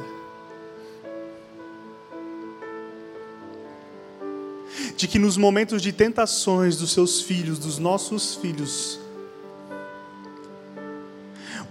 De 4.95 5.05
que 5.05 5.19
nos 5.19 5.35
momentos 5.35 5.81
de 5.81 5.91
tentações 5.91 6.77
dos 6.77 6.93
seus 6.93 7.19
filhos, 7.19 7.59
dos 7.59 7.77
nossos 7.77 8.35
filhos, 8.35 9.02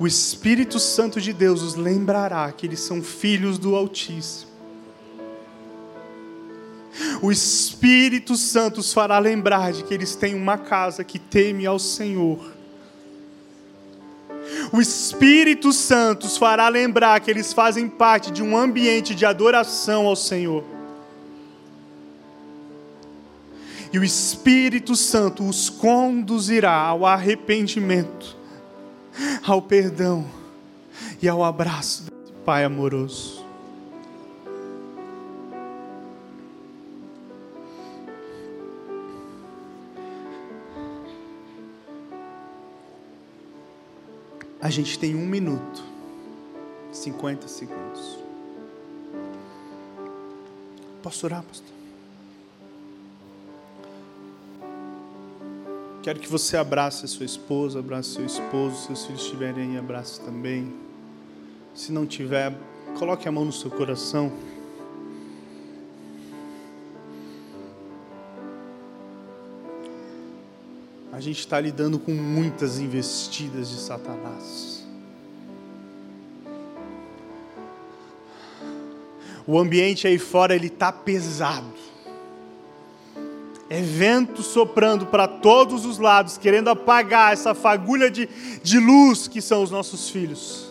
o 0.02 0.06
Espírito 0.06 0.80
Santo 0.80 1.20
de 1.20 1.32
Deus 1.32 1.62
os 1.62 1.76
lembrará 1.76 2.50
que 2.50 2.66
eles 2.66 2.80
são 2.80 3.00
filhos 3.00 3.56
do 3.56 3.76
Altíssimo. 3.76 4.50
O 7.22 7.30
Espírito 7.30 8.34
Santo 8.34 8.80
os 8.80 8.92
fará 8.92 9.20
lembrar 9.20 9.72
de 9.72 9.84
que 9.84 9.94
eles 9.94 10.16
têm 10.16 10.34
uma 10.34 10.58
casa 10.58 11.04
que 11.04 11.20
teme 11.20 11.66
ao 11.66 11.78
Senhor. 11.78 12.52
O 14.72 14.80
Espírito 14.80 15.72
Santo 15.72 16.26
os 16.26 16.36
fará 16.36 16.68
lembrar 16.68 17.20
que 17.20 17.30
eles 17.30 17.52
fazem 17.52 17.88
parte 17.88 18.32
de 18.32 18.42
um 18.42 18.56
ambiente 18.56 19.14
de 19.14 19.24
adoração 19.24 20.08
ao 20.08 20.16
Senhor. 20.16 20.64
E 23.92 24.00
o 24.00 24.02
Espírito 24.02 24.96
Santo 24.96 25.48
os 25.48 25.70
conduzirá 25.70 26.74
ao 26.74 27.06
arrependimento 27.06 28.41
ao 29.46 29.62
perdão 29.62 30.26
e 31.20 31.28
ao 31.28 31.44
abraço 31.44 32.04
do 32.04 32.32
Pai 32.44 32.64
amoroso. 32.64 33.42
A 44.60 44.70
gente 44.70 44.96
tem 44.96 45.16
um 45.16 45.26
minuto, 45.26 45.82
50 46.92 47.48
segundos. 47.48 48.18
Posso 51.02 51.26
orar, 51.26 51.42
pastor? 51.42 51.81
Quero 56.02 56.18
que 56.18 56.28
você 56.28 56.56
abrace 56.56 57.04
a 57.04 57.08
sua 57.08 57.24
esposa, 57.24 57.78
abrace 57.78 58.14
seu 58.14 58.26
esposo, 58.26 58.74
se 58.74 58.86
seus 58.86 59.06
filhos 59.06 59.22
estiverem 59.22 59.70
aí, 59.70 59.78
abrace 59.78 60.20
também. 60.20 60.74
Se 61.76 61.92
não 61.92 62.04
tiver, 62.04 62.52
coloque 62.98 63.28
a 63.28 63.30
mão 63.30 63.44
no 63.44 63.52
seu 63.52 63.70
coração. 63.70 64.32
A 71.12 71.20
gente 71.20 71.38
está 71.38 71.60
lidando 71.60 72.00
com 72.00 72.12
muitas 72.12 72.80
investidas 72.80 73.70
de 73.70 73.76
Satanás. 73.76 74.84
O 79.46 79.56
ambiente 79.56 80.08
aí 80.08 80.18
fora 80.18 80.52
ele 80.52 80.66
está 80.66 80.90
pesado 80.90 81.91
é 83.72 83.80
vento 83.80 84.42
soprando 84.42 85.06
para 85.06 85.26
todos 85.26 85.86
os 85.86 85.98
lados, 85.98 86.36
querendo 86.36 86.68
apagar 86.68 87.32
essa 87.32 87.54
fagulha 87.54 88.10
de, 88.10 88.28
de 88.62 88.78
luz 88.78 89.26
que 89.26 89.40
são 89.40 89.62
os 89.62 89.70
nossos 89.70 90.10
filhos. 90.10 90.66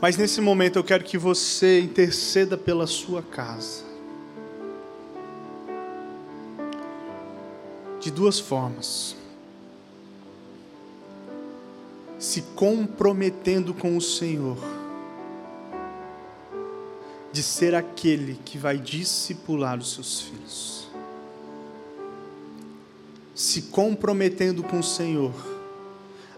Mas 0.00 0.16
nesse 0.16 0.40
momento 0.40 0.76
eu 0.76 0.82
quero 0.82 1.04
que 1.04 1.16
você 1.16 1.80
interceda 1.80 2.58
pela 2.58 2.88
sua 2.88 3.22
casa. 3.22 3.92
de 8.02 8.10
duas 8.10 8.40
formas: 8.40 9.14
se 12.18 12.42
comprometendo 12.56 13.72
com 13.72 13.96
o 13.96 14.00
Senhor, 14.00 14.58
de 17.32 17.42
ser 17.42 17.74
aquele 17.74 18.38
que 18.44 18.58
vai 18.58 18.78
discipular 18.78 19.78
os 19.78 19.94
seus 19.94 20.20
filhos, 20.20 20.88
se 23.34 23.62
comprometendo 23.62 24.62
com 24.62 24.80
o 24.80 24.82
Senhor 24.82 25.32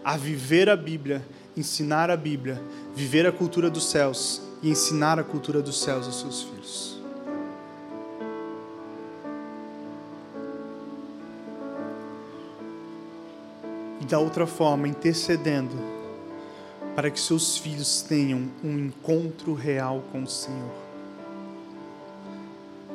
a 0.03 0.15
viver 0.15 0.69
a 0.69 0.77
Bíblia, 0.77 1.25
ensinar 1.57 2.09
a 2.09 2.15
Bíblia, 2.15 2.61
viver 2.95 3.25
a 3.25 3.31
cultura 3.31 3.69
dos 3.69 3.89
céus 3.89 4.41
e 4.61 4.69
ensinar 4.69 5.19
a 5.19 5.23
cultura 5.23 5.61
dos 5.61 5.81
céus 5.81 6.05
aos 6.05 6.19
seus 6.19 6.41
filhos. 6.43 7.01
E 13.99 14.05
da 14.05 14.19
outra 14.19 14.45
forma, 14.45 14.87
intercedendo 14.87 15.75
para 16.95 17.11
que 17.11 17.19
seus 17.19 17.57
filhos 17.57 18.01
tenham 18.03 18.49
um 18.63 18.77
encontro 18.77 19.53
real 19.53 20.03
com 20.11 20.23
o 20.23 20.27
Senhor. 20.27 20.84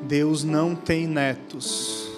Deus 0.03 0.45
não 0.45 0.75
tem 0.75 1.07
netos. 1.07 2.09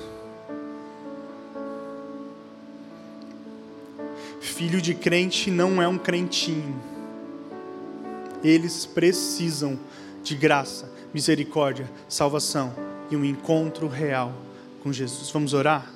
Filho 4.41 4.81
de 4.81 4.95
crente 4.95 5.51
não 5.51 5.83
é 5.83 5.89
um 5.89 5.99
crentinho 5.99 6.93
eles 8.43 8.85
precisam 8.85 9.79
de 10.23 10.35
graça, 10.35 10.91
misericórdia, 11.15 11.91
salvação 12.09 12.75
e 13.11 13.17
um 13.17 13.25
encontro 13.25 13.89
real 13.89 14.33
com 14.83 14.93
Jesus. 14.93 15.31
Vamos 15.31 15.55
orar? 15.55 15.91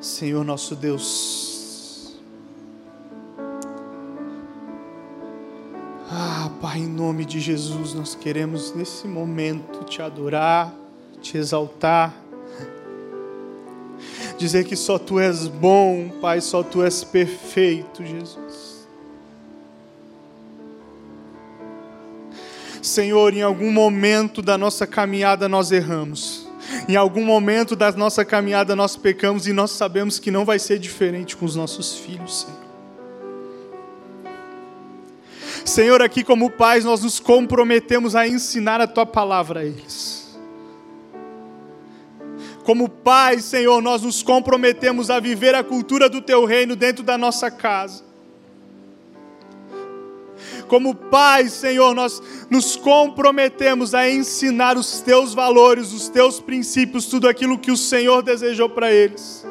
Senhor 0.00 0.44
nosso 0.44 0.74
Deus. 0.74 1.53
Pai, 6.64 6.78
em 6.78 6.88
nome 6.88 7.26
de 7.26 7.40
Jesus, 7.40 7.92
nós 7.92 8.14
queremos 8.14 8.74
nesse 8.74 9.06
momento 9.06 9.84
te 9.84 10.00
adorar, 10.00 10.72
te 11.20 11.36
exaltar, 11.36 12.14
dizer 14.38 14.64
que 14.64 14.74
só 14.74 14.98
tu 14.98 15.20
és 15.20 15.46
bom, 15.46 16.08
Pai, 16.22 16.40
só 16.40 16.62
tu 16.62 16.82
és 16.82 17.04
perfeito, 17.04 18.02
Jesus. 18.02 18.88
Senhor, 22.80 23.34
em 23.34 23.42
algum 23.42 23.70
momento 23.70 24.40
da 24.40 24.56
nossa 24.56 24.86
caminhada 24.86 25.46
nós 25.46 25.70
erramos. 25.70 26.48
Em 26.88 26.96
algum 26.96 27.26
momento 27.26 27.76
da 27.76 27.92
nossa 27.92 28.24
caminhada 28.24 28.74
nós 28.74 28.96
pecamos 28.96 29.46
e 29.46 29.52
nós 29.52 29.70
sabemos 29.70 30.18
que 30.18 30.30
não 30.30 30.46
vai 30.46 30.58
ser 30.58 30.78
diferente 30.78 31.36
com 31.36 31.44
os 31.44 31.54
nossos 31.54 31.98
filhos, 31.98 32.40
Senhor. 32.40 32.63
Senhor, 35.64 36.02
aqui 36.02 36.22
como 36.22 36.50
pais, 36.50 36.84
nós 36.84 37.02
nos 37.02 37.18
comprometemos 37.18 38.14
a 38.14 38.28
ensinar 38.28 38.80
a 38.80 38.86
tua 38.86 39.06
palavra 39.06 39.60
a 39.60 39.64
eles. 39.64 40.38
Como 42.64 42.88
pais, 42.88 43.44
Senhor, 43.44 43.82
nós 43.82 44.02
nos 44.02 44.22
comprometemos 44.22 45.10
a 45.10 45.20
viver 45.20 45.54
a 45.54 45.62
cultura 45.62 46.08
do 46.08 46.20
teu 46.20 46.44
reino 46.44 46.74
dentro 46.74 47.02
da 47.02 47.18
nossa 47.18 47.50
casa. 47.50 48.02
Como 50.66 50.94
Pai, 50.94 51.48
Senhor, 51.48 51.94
nós 51.94 52.22
nos 52.50 52.74
comprometemos 52.74 53.94
a 53.94 54.08
ensinar 54.08 54.76
os 54.76 55.00
teus 55.00 55.34
valores, 55.34 55.92
os 55.92 56.08
teus 56.08 56.40
princípios, 56.40 57.06
tudo 57.06 57.28
aquilo 57.28 57.58
que 57.58 57.70
o 57.70 57.76
Senhor 57.76 58.22
desejou 58.22 58.68
para 58.68 58.90
eles. 58.90 59.46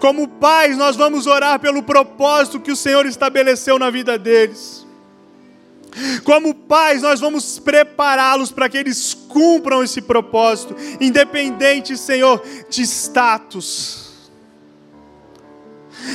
Como 0.00 0.28
pais, 0.28 0.76
nós 0.76 0.96
vamos 0.96 1.26
orar 1.26 1.58
pelo 1.58 1.82
propósito 1.82 2.60
que 2.60 2.72
o 2.72 2.76
Senhor 2.76 3.06
estabeleceu 3.06 3.78
na 3.78 3.90
vida 3.90 4.18
deles. 4.18 4.83
Como 6.24 6.54
pais, 6.54 7.02
nós 7.02 7.20
vamos 7.20 7.58
prepará-los 7.58 8.50
para 8.50 8.68
que 8.68 8.78
eles 8.78 9.14
cumpram 9.14 9.82
esse 9.82 10.02
propósito, 10.02 10.74
independente, 11.00 11.96
Senhor, 11.96 12.42
de 12.68 12.82
status 12.82 14.04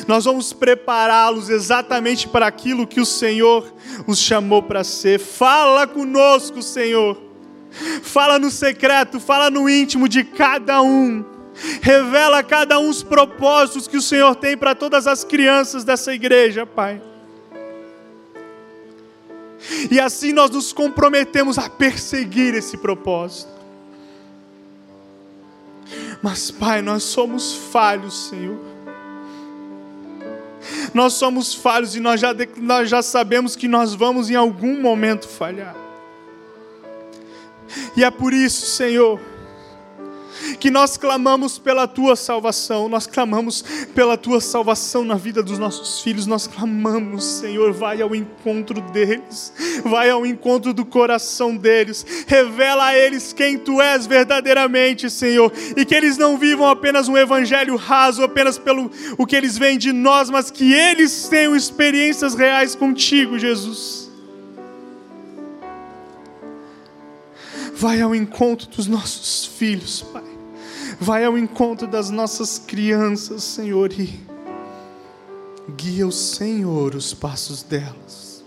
nós 0.07 0.25
vamos 0.25 0.53
prepará-los 0.53 1.49
exatamente 1.49 2.27
para 2.27 2.47
aquilo 2.47 2.87
que 2.87 2.99
o 2.99 3.05
Senhor 3.05 3.73
os 4.07 4.19
chamou 4.19 4.61
para 4.63 4.83
ser. 4.83 5.19
Fala 5.19 5.87
conosco, 5.87 6.61
Senhor. 6.61 7.17
Fala 8.01 8.39
no 8.39 8.49
secreto, 8.49 9.19
fala 9.19 9.49
no 9.49 9.69
íntimo 9.69 10.07
de 10.07 10.23
cada 10.23 10.81
um. 10.81 11.23
Revela 11.81 12.39
a 12.39 12.43
cada 12.43 12.79
um 12.79 12.89
os 12.89 13.03
propósitos 13.03 13.87
que 13.87 13.97
o 13.97 14.01
Senhor 14.01 14.35
tem 14.35 14.57
para 14.57 14.73
todas 14.73 15.07
as 15.07 15.23
crianças 15.23 15.83
dessa 15.83 16.13
igreja, 16.13 16.65
Pai. 16.65 17.01
E 19.91 19.99
assim 19.99 20.31
nós 20.31 20.49
nos 20.51 20.71
comprometemos 20.71 21.57
a 21.57 21.69
perseguir 21.69 22.53
esse 22.55 22.77
propósito. 22.77 23.59
Mas, 26.21 26.51
Pai, 26.51 26.81
nós 26.81 27.03
somos 27.03 27.53
falhos, 27.71 28.27
Senhor. 28.27 28.59
Nós 30.93 31.13
somos 31.13 31.53
falhos 31.53 31.95
e 31.95 31.99
nós 31.99 32.19
já, 32.19 32.35
nós 32.57 32.89
já 32.89 33.01
sabemos 33.01 33.55
que 33.55 33.67
nós 33.67 33.93
vamos 33.93 34.29
em 34.29 34.35
algum 34.35 34.81
momento 34.81 35.27
falhar. 35.27 35.75
E 37.95 38.03
é 38.03 38.11
por 38.11 38.33
isso, 38.33 38.65
Senhor, 38.65 39.19
que 40.59 40.69
nós 40.69 40.97
clamamos 40.97 41.57
pela 41.57 41.87
tua 41.87 42.15
salvação, 42.15 42.89
nós 42.89 43.07
clamamos 43.07 43.63
pela 43.93 44.17
tua 44.17 44.41
salvação 44.41 45.03
na 45.03 45.15
vida 45.15 45.41
dos 45.41 45.59
nossos 45.59 46.01
filhos, 46.01 46.25
nós 46.25 46.47
clamamos, 46.47 47.23
Senhor, 47.23 47.71
vai 47.71 48.01
ao 48.01 48.15
encontro 48.15 48.81
deles, 48.81 49.53
vai 49.83 50.09
ao 50.09 50.25
encontro 50.25 50.73
do 50.73 50.85
coração 50.85 51.55
deles, 51.55 52.05
revela 52.27 52.87
a 52.87 52.97
eles 52.97 53.33
quem 53.33 53.57
tu 53.57 53.81
és 53.81 54.05
verdadeiramente, 54.05 55.09
Senhor, 55.09 55.51
e 55.75 55.85
que 55.85 55.95
eles 55.95 56.17
não 56.17 56.37
vivam 56.37 56.67
apenas 56.67 57.07
um 57.07 57.17
evangelho 57.17 57.75
raso, 57.75 58.23
apenas 58.23 58.57
pelo 58.57 58.91
o 59.17 59.25
que 59.25 59.35
eles 59.35 59.57
veem 59.57 59.77
de 59.77 59.91
nós, 59.91 60.29
mas 60.29 60.51
que 60.51 60.73
eles 60.73 61.27
tenham 61.27 61.55
experiências 61.55 62.35
reais 62.35 62.75
contigo, 62.75 63.37
Jesus. 63.37 64.09
Vai 67.73 68.01
ao 68.01 68.13
encontro 68.13 68.67
dos 68.67 68.87
nossos 68.87 69.45
filhos, 69.45 70.01
Pai. 70.01 70.28
Vai 71.01 71.23
ao 71.23 71.37
encontro 71.37 71.87
das 71.87 72.09
nossas 72.09 72.59
crianças, 72.59 73.41
Senhor, 73.43 73.91
e 73.93 74.19
guia 75.75 76.05
o 76.05 76.11
Senhor 76.11 76.93
os 76.93 77.13
passos 77.13 77.63
delas. 77.63 78.43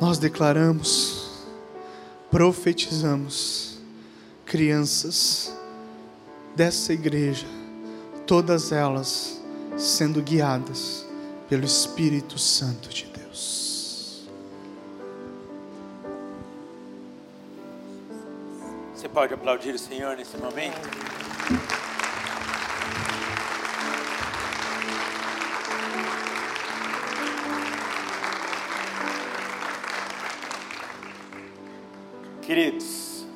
Nós 0.00 0.16
declaramos, 0.16 1.28
profetizamos, 2.30 3.78
crianças 4.46 5.54
dessa 6.56 6.94
igreja, 6.94 7.46
todas 8.26 8.72
elas 8.72 9.42
sendo 9.76 10.22
guiadas 10.22 11.04
pelo 11.50 11.64
Espírito 11.64 12.38
Santo 12.38 12.88
de 12.88 13.07
pode 19.18 19.34
aplaudir 19.34 19.74
o 19.74 19.78
Senhor 19.80 20.16
nesse 20.16 20.36
momento? 20.36 20.78
Queridos, 32.42 33.26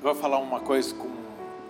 vou 0.00 0.14
falar 0.14 0.38
uma 0.38 0.60
coisa 0.60 0.94
com 0.94 1.10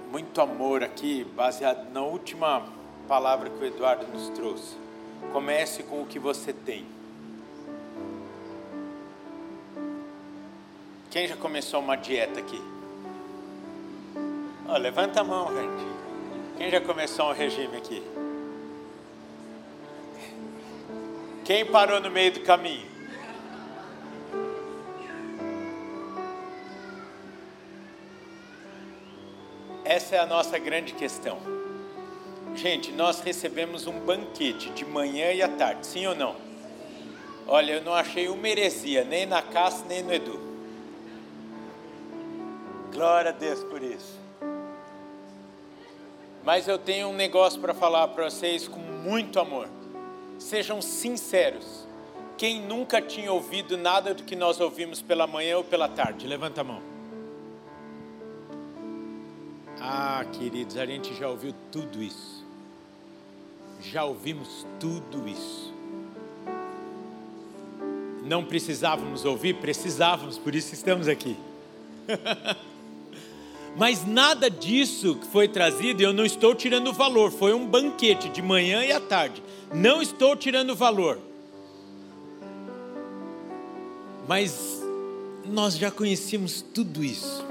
muito 0.09 0.41
amor 0.41 0.85
aqui, 0.85 1.25
baseado 1.35 1.93
na 1.93 2.03
última 2.03 2.65
palavra 3.09 3.51
que 3.51 3.61
o 3.61 3.67
Eduardo 3.67 4.07
nos 4.07 4.29
trouxe. 4.29 4.77
Comece 5.33 5.83
com 5.83 6.01
o 6.01 6.07
que 6.07 6.21
você 6.21 6.53
tem. 6.53 6.87
Quem 11.13 11.29
já 11.29 11.37
começou 11.37 11.81
uma 11.81 11.95
dieta 11.95 12.41
aqui? 12.41 12.59
Oh, 14.67 14.79
levanta 14.79 15.21
a 15.21 15.25
mão, 15.25 15.47
gente. 15.49 16.57
Quem 16.57 16.71
já 16.71 16.81
começou 16.81 17.29
um 17.29 17.35
regime 17.35 17.77
aqui? 17.77 18.03
Quem 21.45 21.67
parou 21.67 22.01
no 22.01 22.11
meio 22.11 22.33
do 22.33 22.41
caminho? 22.41 22.87
Essa 29.85 30.17
é 30.17 30.19
a 30.19 30.25
nossa 30.25 30.59
grande 30.59 30.95
questão. 30.95 31.39
Gente, 32.55 32.91
nós 32.91 33.21
recebemos 33.21 33.87
um 33.87 34.01
banquete 34.01 34.71
de 34.71 34.87
manhã 34.87 35.31
e 35.31 35.43
à 35.43 35.49
tarde, 35.49 35.87
sim 35.87 36.07
ou 36.07 36.15
não? 36.15 36.35
Olha, 37.47 37.73
eu 37.73 37.83
não 37.83 37.93
achei 37.93 38.29
uma 38.31 38.49
heresia, 38.49 39.05
nem 39.05 39.27
na 39.27 39.43
Cássia, 39.43 39.85
nem 39.87 40.03
no 40.03 40.11
Edu. 40.11 40.42
Glória 42.93 43.31
a 43.31 43.35
Deus 43.35 43.65
por 43.65 43.83
isso. 43.83 44.21
Mas 46.45 46.69
eu 46.69 46.79
tenho 46.79 47.09
um 47.09 47.15
negócio 47.15 47.61
para 47.61 47.73
falar 47.73 48.09
para 48.09 48.29
vocês 48.29 48.69
com 48.69 48.81
muito 48.81 49.41
amor. 49.41 49.69
Sejam 50.39 50.83
sinceros. 50.83 51.87
Quem 52.37 52.61
nunca 52.61 53.01
tinha 53.01 53.33
ouvido 53.33 53.79
nada 53.79 54.13
do 54.13 54.25
que 54.25 54.37
nós 54.37 54.61
ouvimos 54.61 55.01
pela 55.01 55.27
manhã 55.27 55.57
ou 55.57 55.65
pela 55.65 55.89
tarde? 55.89 56.27
Levanta 56.27 56.61
a 56.61 56.65
mão. 56.65 56.83
Ah, 59.81 60.25
queridos, 60.33 60.77
a 60.77 60.85
gente 60.85 61.15
já 61.15 61.29
ouviu 61.29 61.55
tudo 61.71 62.03
isso. 62.03 62.45
Já 63.81 64.05
ouvimos 64.05 64.67
tudo 64.79 65.27
isso. 65.29 65.73
Não 68.25 68.45
precisávamos 68.45 69.25
ouvir, 69.25 69.55
precisávamos, 69.55 70.39
por 70.39 70.55
isso 70.55 70.75
estamos 70.75 71.09
aqui. 71.09 71.37
Mas 73.77 74.07
nada 74.07 74.51
disso 74.51 75.15
que 75.15 75.27
foi 75.27 75.49
trazido, 75.49 76.03
eu 76.03 76.13
não 76.13 76.25
estou 76.25 76.55
tirando 76.55 76.93
valor, 76.93 77.31
foi 77.31 77.55
um 77.55 77.67
banquete 77.67 78.29
de 78.29 78.43
manhã 78.43 78.85
e 78.85 78.93
à 78.93 79.01
tarde. 79.01 79.43
Não 79.73 80.03
estou 80.03 80.37
tirando 80.37 80.77
valor. 80.77 81.19
Mas 84.29 84.81
nós 85.47 85.77
já 85.77 85.91
conhecíamos 85.91 86.63
tudo 86.63 87.03
isso. 87.03 87.45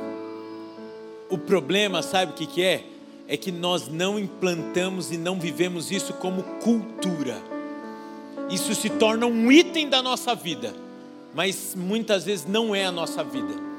O 1.29 1.37
problema, 1.37 2.01
sabe 2.01 2.31
o 2.31 2.35
que, 2.35 2.45
que 2.45 2.63
é? 2.63 2.85
É 3.27 3.35
que 3.35 3.51
nós 3.51 3.87
não 3.87 4.19
implantamos 4.19 5.11
e 5.11 5.17
não 5.17 5.39
vivemos 5.39 5.91
isso 5.91 6.13
como 6.13 6.43
cultura. 6.61 7.41
Isso 8.49 8.75
se 8.75 8.89
torna 8.89 9.25
um 9.25 9.51
item 9.51 9.89
da 9.89 10.01
nossa 10.01 10.35
vida, 10.35 10.75
mas 11.33 11.73
muitas 11.73 12.25
vezes 12.25 12.45
não 12.45 12.75
é 12.75 12.85
a 12.85 12.91
nossa 12.91 13.23
vida. 13.23 13.70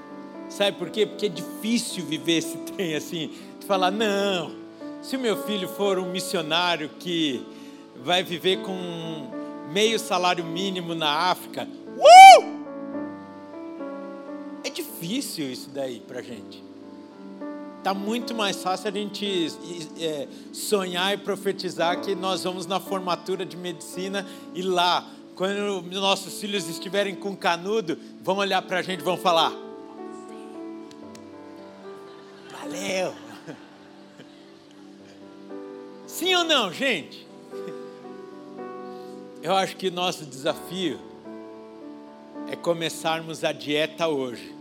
Sabe 0.52 0.76
por 0.76 0.90
quê? 0.90 1.06
Porque 1.06 1.26
é 1.26 1.28
difícil 1.30 2.04
viver 2.04 2.38
esse 2.38 2.58
trem 2.76 2.94
assim, 2.94 3.30
de 3.58 3.66
falar, 3.66 3.90
não, 3.90 4.52
se 5.00 5.16
o 5.16 5.18
meu 5.18 5.42
filho 5.44 5.66
for 5.66 5.98
um 5.98 6.10
missionário 6.10 6.90
que 6.98 7.44
vai 8.04 8.22
viver 8.22 8.60
com 8.60 9.30
meio 9.72 9.98
salário 9.98 10.44
mínimo 10.44 10.94
na 10.94 11.10
África, 11.30 11.66
uh! 11.96 12.62
É 14.62 14.68
difícil 14.68 15.50
isso 15.50 15.70
daí 15.70 16.00
pra 16.00 16.20
gente. 16.20 16.62
Tá 17.82 17.94
muito 17.94 18.34
mais 18.34 18.62
fácil 18.62 18.88
a 18.88 18.92
gente 18.92 19.48
é, 19.98 20.28
sonhar 20.52 21.14
e 21.14 21.16
profetizar 21.16 22.00
que 22.00 22.14
nós 22.14 22.44
vamos 22.44 22.66
na 22.66 22.78
formatura 22.78 23.46
de 23.46 23.56
medicina 23.56 24.24
e 24.54 24.60
lá, 24.60 25.04
quando 25.34 25.82
nossos 25.92 26.38
filhos 26.38 26.68
estiverem 26.68 27.14
com 27.14 27.34
canudo, 27.34 27.98
vão 28.22 28.36
olhar 28.36 28.60
para 28.62 28.78
a 28.78 28.82
gente 28.82 29.00
e 29.00 29.02
vão 29.02 29.16
falar: 29.16 29.52
Valeu! 32.62 33.12
Sim 36.06 36.32
ou 36.36 36.44
não, 36.44 36.72
gente? 36.72 37.26
Eu 39.42 39.56
acho 39.56 39.76
que 39.76 39.90
nosso 39.90 40.24
desafio 40.24 41.00
é 42.48 42.54
começarmos 42.54 43.42
a 43.42 43.50
dieta 43.50 44.06
hoje. 44.06 44.54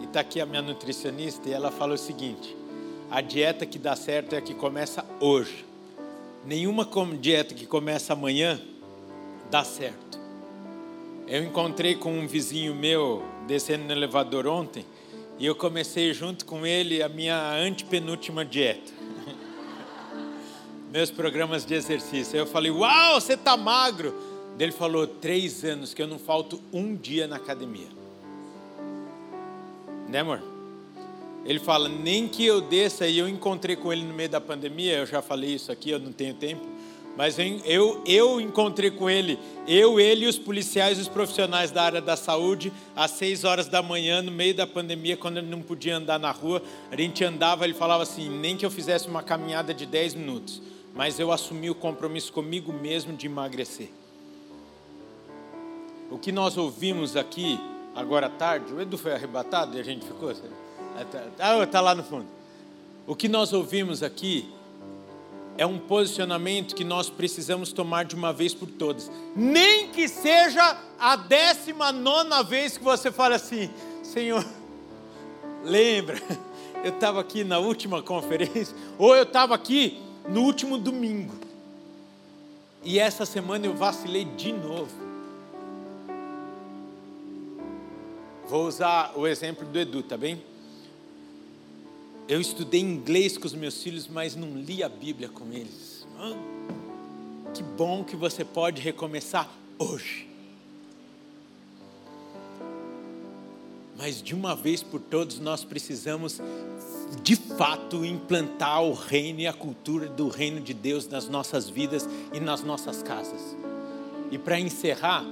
E 0.00 0.04
está 0.04 0.18
aqui 0.18 0.40
a 0.40 0.46
minha 0.46 0.62
nutricionista 0.62 1.48
e 1.48 1.52
ela 1.52 1.70
fala 1.70 1.94
o 1.94 1.98
seguinte: 1.98 2.56
a 3.08 3.20
dieta 3.20 3.64
que 3.64 3.78
dá 3.78 3.94
certo 3.94 4.34
é 4.34 4.38
a 4.38 4.42
que 4.42 4.54
começa 4.54 5.04
hoje. 5.20 5.64
Nenhuma 6.44 6.88
dieta 7.20 7.54
que 7.54 7.66
começa 7.66 8.14
amanhã 8.14 8.60
dá 9.48 9.62
certo. 9.62 10.18
Eu 11.28 11.44
encontrei 11.44 11.94
com 11.94 12.18
um 12.18 12.26
vizinho 12.26 12.74
meu 12.74 13.22
descendo 13.46 13.84
no 13.84 13.92
elevador 13.92 14.44
ontem 14.48 14.84
e 15.38 15.46
eu 15.46 15.54
comecei 15.54 16.12
junto 16.12 16.44
com 16.44 16.66
ele 16.66 17.02
a 17.02 17.08
minha 17.08 17.56
antepenúltima 17.56 18.44
dieta. 18.44 18.92
Meus 20.92 21.10
programas 21.10 21.64
de 21.64 21.74
exercício. 21.74 22.34
Aí 22.34 22.40
eu 22.40 22.46
falei, 22.46 22.70
uau, 22.70 23.20
você 23.20 23.36
tá 23.36 23.56
magro. 23.56 24.14
Ele 24.58 24.70
falou, 24.70 25.06
três 25.06 25.64
anos 25.64 25.92
que 25.92 26.00
eu 26.00 26.06
não 26.06 26.18
falto 26.18 26.62
um 26.72 26.94
dia 26.94 27.26
na 27.26 27.36
academia. 27.36 27.88
Né, 30.08 30.20
amor? 30.20 30.40
Ele 31.44 31.58
fala, 31.58 31.88
nem 31.88 32.28
que 32.28 32.46
eu 32.46 32.60
desça, 32.60 33.06
e 33.06 33.18
eu 33.18 33.28
encontrei 33.28 33.76
com 33.76 33.92
ele 33.92 34.02
no 34.02 34.14
meio 34.14 34.28
da 34.28 34.40
pandemia, 34.40 34.98
eu 34.98 35.06
já 35.06 35.20
falei 35.20 35.54
isso 35.54 35.70
aqui, 35.70 35.90
eu 35.90 35.98
não 35.98 36.12
tenho 36.12 36.34
tempo. 36.34 36.64
Mas 37.16 37.36
eu, 37.38 38.02
eu 38.04 38.40
encontrei 38.40 38.90
com 38.90 39.08
ele, 39.08 39.38
eu, 39.68 40.00
ele 40.00 40.24
e 40.24 40.28
os 40.28 40.36
policiais, 40.36 40.98
os 40.98 41.06
profissionais 41.06 41.70
da 41.70 41.84
área 41.84 42.00
da 42.00 42.16
saúde, 42.16 42.72
às 42.96 43.12
seis 43.12 43.44
horas 43.44 43.68
da 43.68 43.80
manhã, 43.80 44.20
no 44.20 44.32
meio 44.32 44.52
da 44.52 44.66
pandemia, 44.66 45.16
quando 45.16 45.38
ele 45.38 45.46
não 45.46 45.62
podia 45.62 45.96
andar 45.96 46.18
na 46.18 46.32
rua, 46.32 46.60
a 46.90 46.96
gente 46.96 47.22
andava, 47.22 47.64
ele 47.64 47.74
falava 47.74 48.02
assim, 48.02 48.28
nem 48.28 48.56
que 48.56 48.66
eu 48.66 48.70
fizesse 48.70 49.06
uma 49.06 49.22
caminhada 49.22 49.72
de 49.72 49.86
dez 49.86 50.12
minutos, 50.12 50.60
mas 50.92 51.20
eu 51.20 51.30
assumi 51.30 51.70
o 51.70 51.74
compromisso 51.74 52.32
comigo 52.32 52.72
mesmo 52.72 53.16
de 53.16 53.26
emagrecer. 53.26 53.90
O 56.10 56.18
que 56.18 56.32
nós 56.32 56.56
ouvimos 56.56 57.16
aqui, 57.16 57.60
agora 57.94 58.26
à 58.26 58.30
tarde, 58.30 58.72
o 58.72 58.80
Edu 58.80 58.98
foi 58.98 59.12
arrebatado 59.12 59.76
e 59.76 59.80
a 59.80 59.84
gente 59.84 60.04
ficou... 60.04 60.32
Ah, 61.38 61.62
está 61.62 61.80
lá 61.80 61.94
no 61.94 62.02
fundo. 62.02 62.26
O 63.06 63.14
que 63.14 63.28
nós 63.28 63.52
ouvimos 63.52 64.02
aqui 64.02 64.48
é 65.56 65.64
um 65.64 65.78
posicionamento 65.78 66.74
que 66.74 66.84
nós 66.84 67.08
precisamos 67.08 67.72
tomar 67.72 68.04
de 68.04 68.14
uma 68.14 68.32
vez 68.32 68.52
por 68.52 68.68
todas. 68.68 69.10
Nem 69.36 69.88
que 69.88 70.08
seja 70.08 70.78
a 70.98 71.16
décima 71.16 71.92
nona 71.92 72.42
vez 72.42 72.76
que 72.76 72.84
você 72.84 73.12
fala 73.12 73.36
assim, 73.36 73.70
Senhor, 74.02 74.44
lembra, 75.62 76.20
eu 76.82 76.90
estava 76.90 77.20
aqui 77.20 77.44
na 77.44 77.58
última 77.58 78.02
conferência, 78.02 78.76
ou 78.98 79.14
eu 79.14 79.22
estava 79.22 79.54
aqui 79.54 80.02
no 80.28 80.42
último 80.42 80.76
domingo, 80.76 81.34
e 82.82 82.98
essa 82.98 83.24
semana 83.24 83.66
eu 83.66 83.74
vacilei 83.74 84.24
de 84.24 84.52
novo. 84.52 85.04
Vou 88.46 88.66
usar 88.66 89.12
o 89.16 89.26
exemplo 89.26 89.66
do 89.66 89.78
Edu, 89.78 90.02
tá 90.02 90.18
bem? 90.18 90.42
Eu 92.26 92.40
estudei 92.40 92.80
inglês 92.80 93.36
com 93.36 93.46
os 93.46 93.54
meus 93.54 93.82
filhos, 93.82 94.08
mas 94.08 94.34
não 94.34 94.56
li 94.56 94.82
a 94.82 94.88
Bíblia 94.88 95.28
com 95.28 95.52
eles. 95.52 96.06
Que 97.52 97.62
bom 97.62 98.02
que 98.02 98.16
você 98.16 98.44
pode 98.44 98.80
recomeçar 98.80 99.48
hoje. 99.78 100.26
Mas 103.96 104.22
de 104.22 104.34
uma 104.34 104.56
vez 104.56 104.82
por 104.82 105.00
todas 105.00 105.38
nós 105.38 105.64
precisamos 105.64 106.40
de 107.22 107.36
fato 107.36 108.04
implantar 108.04 108.82
o 108.82 108.94
reino 108.94 109.40
e 109.40 109.46
a 109.46 109.52
cultura 109.52 110.08
do 110.08 110.28
reino 110.28 110.60
de 110.60 110.72
Deus 110.72 111.06
nas 111.06 111.28
nossas 111.28 111.68
vidas 111.68 112.08
e 112.32 112.40
nas 112.40 112.62
nossas 112.62 113.02
casas. 113.02 113.54
E 114.30 114.38
para 114.38 114.58
encerrar, 114.58 115.24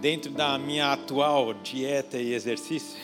dentro 0.00 0.30
da 0.30 0.56
minha 0.56 0.92
atual 0.92 1.52
dieta 1.52 2.16
e 2.16 2.32
exercício, 2.32 2.98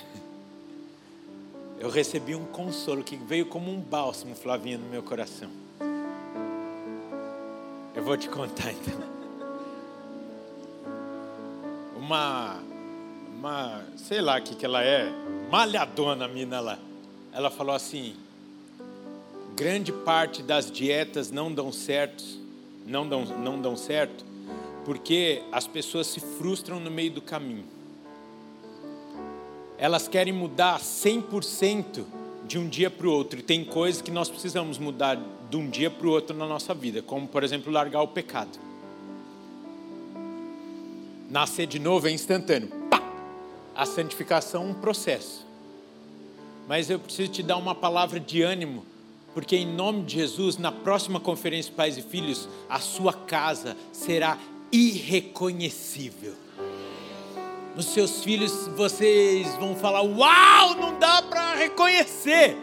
eu 1.83 1.91
recebi 1.91 2.37
um 2.37 2.45
consolo 2.45 3.03
que 3.03 3.17
veio 3.17 3.45
como 3.45 3.69
um 3.69 3.81
bálsamo, 3.81 4.37
Flavinha, 4.37 4.79
no 4.79 4.89
meu 4.89 5.03
coração. 5.03 5.51
Eu 7.93 8.05
vou 8.05 8.17
te 8.17 8.29
contar 8.29 8.71
então. 8.71 9.03
Uma, 11.97 12.61
uma, 13.37 13.85
sei 13.97 14.21
lá 14.21 14.39
o 14.39 14.43
que, 14.43 14.55
que 14.55 14.65
ela 14.65 14.85
é, 14.85 15.13
malhadona 15.51 16.29
mina 16.29 16.61
lá. 16.61 16.79
Ela 17.33 17.51
falou 17.51 17.75
assim: 17.75 18.15
grande 19.57 19.91
parte 19.91 20.41
das 20.41 20.71
dietas 20.71 21.33
não 21.33 21.53
dão 21.53 21.73
certo, 21.73 22.23
não 22.87 23.09
dão, 23.09 23.25
não 23.25 23.61
dão 23.61 23.77
certo, 23.77 24.25
porque 24.85 25.43
as 25.51 25.67
pessoas 25.67 26.07
se 26.07 26.21
frustram 26.21 26.79
no 26.79 26.93
meio 26.93 27.11
do 27.11 27.21
caminho 27.21 27.82
elas 29.83 30.07
querem 30.07 30.33
mudar 30.33 30.79
100% 30.79 32.05
de 32.47 32.57
um 32.57 32.69
dia 32.69 32.89
para 32.89 33.09
o 33.09 33.11
outro. 33.11 33.41
E 33.41 33.43
tem 33.43 33.65
coisas 33.65 34.01
que 34.01 34.13
nós 34.13 34.31
precisamos 34.31 34.79
mudar 34.79 35.19
de 35.51 35.57
um 35.57 35.69
dia 35.69 35.91
para 35.91 36.07
o 36.07 36.11
outro 36.11 36.37
na 36.37 36.47
nossa 36.47 36.73
vida, 36.73 37.03
como, 37.03 37.27
por 37.27 37.43
exemplo, 37.43 37.73
largar 37.73 38.01
o 38.01 38.07
pecado. 38.07 38.61
Nascer 41.29 41.67
de 41.67 41.81
novo 41.81 42.07
é 42.07 42.13
instantâneo. 42.13 42.69
Pá! 42.89 43.03
A 43.75 43.85
santificação 43.85 44.63
é 44.63 44.67
um 44.67 44.75
processo. 44.75 45.45
Mas 46.69 46.89
eu 46.89 47.01
preciso 47.01 47.33
te 47.33 47.43
dar 47.43 47.57
uma 47.57 47.75
palavra 47.75 48.21
de 48.21 48.41
ânimo, 48.41 48.87
porque 49.35 49.57
em 49.57 49.67
nome 49.67 50.05
de 50.05 50.15
Jesus, 50.15 50.59
na 50.59 50.71
próxima 50.71 51.19
conferência 51.19 51.75
Pais 51.75 51.99
e 51.99 52.03
Filhos, 52.03 52.49
a 52.71 52.79
sua 52.79 53.13
casa 53.13 53.77
será 53.91 54.39
irreconhecível 54.71 56.35
nos 57.75 57.87
seus 57.87 58.23
filhos, 58.23 58.69
vocês 58.77 59.55
vão 59.57 59.75
falar: 59.75 60.03
Uau, 60.03 60.75
não 60.75 60.99
dá 60.99 61.23
para 61.23 61.55
reconhecer, 61.55 62.57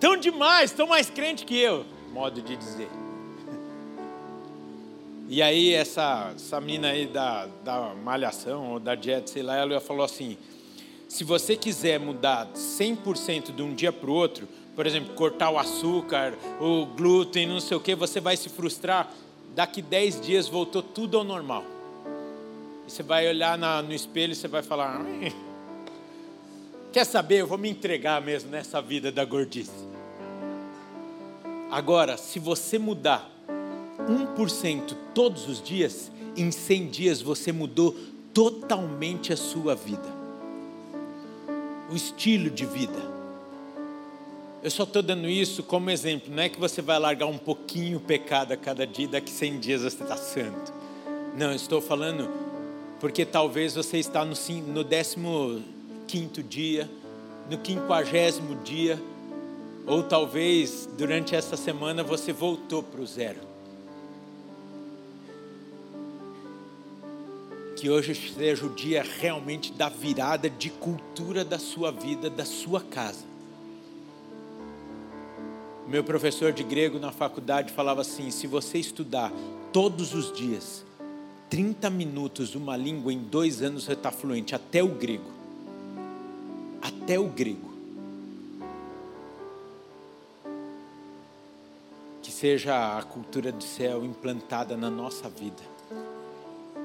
tão 0.00 0.16
demais, 0.16 0.72
tão 0.72 0.86
mais 0.86 1.10
crente 1.10 1.44
que 1.44 1.56
eu, 1.56 1.84
modo 2.12 2.40
de 2.40 2.56
dizer. 2.56 2.88
E 5.28 5.42
aí, 5.42 5.74
essa, 5.74 6.32
essa 6.36 6.60
mina 6.60 6.90
aí 6.90 7.04
da, 7.04 7.48
da 7.64 7.92
malhação, 7.96 8.74
ou 8.74 8.78
da 8.78 8.94
dieta, 8.94 9.26
sei 9.26 9.42
lá, 9.42 9.56
ela 9.56 9.80
falou 9.80 10.04
assim: 10.04 10.38
Se 11.08 11.24
você 11.24 11.56
quiser 11.56 11.98
mudar 11.98 12.46
100% 12.54 13.52
de 13.52 13.60
um 13.60 13.74
dia 13.74 13.92
para 13.92 14.08
o 14.08 14.12
outro, 14.12 14.46
por 14.76 14.86
exemplo, 14.86 15.14
cortar 15.14 15.50
o 15.50 15.58
açúcar, 15.58 16.34
o 16.60 16.86
glúten, 16.86 17.44
não 17.48 17.58
sei 17.58 17.76
o 17.76 17.80
que, 17.80 17.96
você 17.96 18.20
vai 18.20 18.36
se 18.36 18.48
frustrar. 18.48 19.12
Daqui 19.52 19.82
10 19.82 20.20
dias 20.20 20.46
voltou 20.46 20.80
tudo 20.82 21.18
ao 21.18 21.24
normal. 21.24 21.64
E 22.86 22.90
você 22.90 23.02
vai 23.02 23.28
olhar 23.28 23.58
na, 23.58 23.82
no 23.82 23.92
espelho 23.92 24.32
e 24.32 24.36
você 24.36 24.48
vai 24.48 24.62
falar: 24.62 25.04
Quer 26.92 27.04
saber? 27.04 27.40
Eu 27.40 27.46
vou 27.46 27.58
me 27.58 27.68
entregar 27.68 28.22
mesmo 28.22 28.50
nessa 28.50 28.80
vida 28.80 29.10
da 29.10 29.24
gordice. 29.24 29.86
Agora, 31.70 32.16
se 32.16 32.38
você 32.38 32.78
mudar 32.78 33.30
1% 34.08 34.96
todos 35.12 35.48
os 35.48 35.60
dias, 35.60 36.10
em 36.36 36.50
100 36.50 36.86
dias 36.88 37.20
você 37.20 37.50
mudou 37.50 37.96
totalmente 38.32 39.32
a 39.32 39.36
sua 39.36 39.74
vida. 39.74 40.08
O 41.90 41.96
estilo 41.96 42.50
de 42.50 42.64
vida. 42.64 43.16
Eu 44.62 44.70
só 44.70 44.82
estou 44.82 45.02
dando 45.02 45.28
isso 45.28 45.62
como 45.62 45.90
exemplo, 45.90 46.34
não 46.34 46.42
é 46.42 46.48
que 46.48 46.58
você 46.58 46.82
vai 46.82 46.98
largar 46.98 47.26
um 47.26 47.38
pouquinho 47.38 47.98
o 47.98 48.00
pecado 48.00 48.52
a 48.52 48.56
cada 48.56 48.86
dia, 48.86 49.06
daqui 49.06 49.30
100 49.30 49.58
dias 49.60 49.82
você 49.82 50.02
está 50.02 50.16
santo. 50.16 50.72
Não, 51.36 51.50
eu 51.50 51.56
estou 51.56 51.80
falando 51.80 52.28
porque 53.00 53.24
talvez 53.26 53.74
você 53.74 53.98
está 53.98 54.24
no, 54.24 54.34
no 54.66 54.84
15 56.06 56.42
dia, 56.42 56.90
no 57.50 57.58
quinquagésimo 57.58 58.56
dia, 58.62 59.00
ou 59.86 60.02
talvez 60.02 60.88
durante 60.96 61.34
essa 61.34 61.56
semana 61.56 62.02
você 62.02 62.32
voltou 62.32 62.82
para 62.82 63.00
o 63.00 63.06
zero. 63.06 63.40
Que 67.76 67.90
hoje 67.90 68.14
seja 68.14 68.64
o 68.64 68.70
dia 68.70 69.02
realmente 69.02 69.72
da 69.72 69.88
virada 69.88 70.48
de 70.48 70.70
cultura 70.70 71.44
da 71.44 71.58
sua 71.58 71.92
vida, 71.92 72.30
da 72.30 72.44
sua 72.44 72.80
casa. 72.80 73.24
Meu 75.86 76.02
professor 76.02 76.52
de 76.52 76.64
grego 76.64 76.98
na 76.98 77.12
faculdade 77.12 77.72
falava 77.72 78.00
assim: 78.00 78.30
se 78.30 78.46
você 78.46 78.78
estudar 78.78 79.30
todos 79.72 80.14
os 80.14 80.32
dias, 80.32 80.85
30 81.48 81.88
minutos 81.90 82.54
uma 82.54 82.76
língua, 82.76 83.12
em 83.12 83.18
dois 83.18 83.62
anos 83.62 83.84
você 83.84 83.92
está 83.92 84.10
fluente, 84.10 84.54
até 84.54 84.82
o 84.82 84.88
grego. 84.88 85.30
Até 86.82 87.18
o 87.18 87.28
grego. 87.28 87.72
Que 92.22 92.32
seja 92.32 92.98
a 92.98 93.02
cultura 93.02 93.52
do 93.52 93.62
céu 93.62 94.04
implantada 94.04 94.76
na 94.76 94.90
nossa 94.90 95.28
vida 95.28 95.76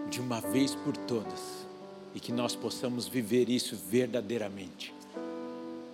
de 0.10 0.20
uma 0.20 0.42
vez 0.42 0.76
por 0.76 0.96
todas 0.96 1.66
e 2.14 2.20
que 2.20 2.34
nós 2.34 2.56
possamos 2.56 3.08
viver 3.08 3.50
isso 3.50 3.78
verdadeiramente. 3.90 4.94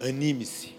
Anime-se. 0.02 0.76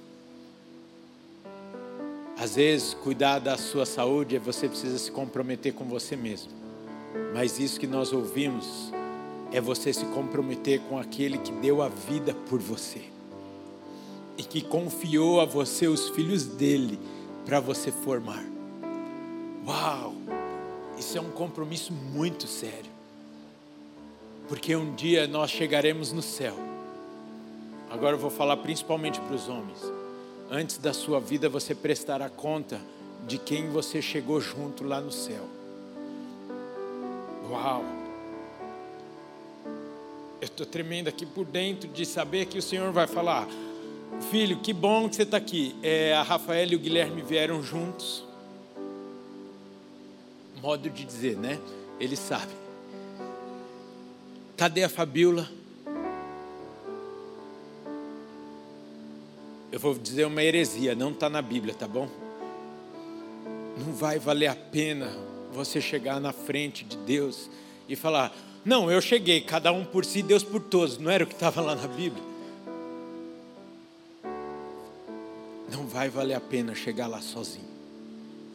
Às 2.36 2.56
vezes, 2.56 2.94
cuidar 2.94 3.38
da 3.38 3.56
sua 3.56 3.86
saúde 3.86 4.36
é 4.36 4.38
você 4.38 4.68
precisa 4.68 4.98
se 4.98 5.10
comprometer 5.10 5.72
com 5.72 5.84
você 5.84 6.16
mesmo. 6.16 6.57
Mas 7.34 7.58
isso 7.58 7.78
que 7.78 7.86
nós 7.86 8.12
ouvimos 8.12 8.92
é 9.52 9.60
você 9.60 9.92
se 9.92 10.04
comprometer 10.06 10.80
com 10.88 10.98
aquele 10.98 11.38
que 11.38 11.52
deu 11.52 11.82
a 11.82 11.88
vida 11.88 12.34
por 12.48 12.60
você 12.60 13.02
e 14.36 14.42
que 14.42 14.62
confiou 14.62 15.40
a 15.40 15.44
você 15.44 15.88
os 15.88 16.10
filhos 16.10 16.44
dele 16.44 16.98
para 17.44 17.60
você 17.60 17.90
formar. 17.90 18.44
Uau! 19.66 20.14
Isso 20.98 21.16
é 21.16 21.20
um 21.20 21.30
compromisso 21.30 21.92
muito 21.92 22.46
sério 22.46 22.98
porque 24.48 24.74
um 24.74 24.94
dia 24.94 25.28
nós 25.28 25.50
chegaremos 25.50 26.10
no 26.10 26.22
céu. 26.22 26.56
Agora 27.90 28.16
eu 28.16 28.18
vou 28.18 28.30
falar 28.30 28.56
principalmente 28.56 29.20
para 29.20 29.36
os 29.36 29.48
homens. 29.48 29.78
Antes 30.50 30.78
da 30.78 30.94
sua 30.94 31.20
vida 31.20 31.48
você 31.50 31.74
prestará 31.74 32.30
conta 32.30 32.80
de 33.26 33.36
quem 33.36 33.68
você 33.68 34.00
chegou 34.00 34.40
junto 34.40 34.84
lá 34.84 35.00
no 35.00 35.12
céu. 35.12 35.44
Uau! 37.48 37.82
Eu 40.38 40.44
estou 40.44 40.66
tremendo 40.66 41.08
aqui 41.08 41.24
por 41.24 41.46
dentro 41.46 41.88
de 41.88 42.04
saber 42.04 42.44
que 42.46 42.58
o 42.58 42.62
Senhor 42.62 42.92
vai 42.92 43.06
falar. 43.06 43.48
Filho, 44.30 44.58
que 44.58 44.72
bom 44.72 45.08
que 45.08 45.16
você 45.16 45.22
está 45.22 45.38
aqui. 45.38 45.74
É, 45.82 46.12
a 46.12 46.22
Rafael 46.22 46.68
e 46.70 46.76
o 46.76 46.78
Guilherme 46.78 47.22
vieram 47.22 47.62
juntos. 47.62 48.22
Modo 50.60 50.90
de 50.90 51.04
dizer, 51.04 51.38
né? 51.38 51.58
Eles 51.98 52.18
sabem. 52.18 52.56
Cadê 54.56 54.84
a 54.84 54.88
Fabiola? 54.88 55.48
Eu 59.72 59.80
vou 59.80 59.94
dizer 59.94 60.26
uma 60.26 60.42
heresia, 60.42 60.94
não 60.94 61.12
está 61.12 61.30
na 61.30 61.40
Bíblia, 61.40 61.74
tá 61.74 61.88
bom? 61.88 62.08
Não 63.78 63.92
vai 63.94 64.18
valer 64.18 64.48
a 64.48 64.54
pena 64.54 65.37
você 65.52 65.80
chegar 65.80 66.20
na 66.20 66.32
frente 66.32 66.84
de 66.84 66.96
Deus 66.98 67.50
e 67.88 67.96
falar: 67.96 68.34
Não, 68.64 68.90
eu 68.90 69.00
cheguei, 69.00 69.40
cada 69.40 69.72
um 69.72 69.84
por 69.84 70.04
si, 70.04 70.22
Deus 70.22 70.42
por 70.42 70.60
todos. 70.60 70.98
Não 70.98 71.10
era 71.10 71.24
o 71.24 71.26
que 71.26 71.34
estava 71.34 71.60
lá 71.60 71.74
na 71.74 71.86
Bíblia? 71.86 72.22
Não 75.70 75.86
vai 75.86 76.08
valer 76.08 76.34
a 76.34 76.40
pena 76.40 76.74
chegar 76.74 77.06
lá 77.06 77.20
sozinho. 77.20 77.68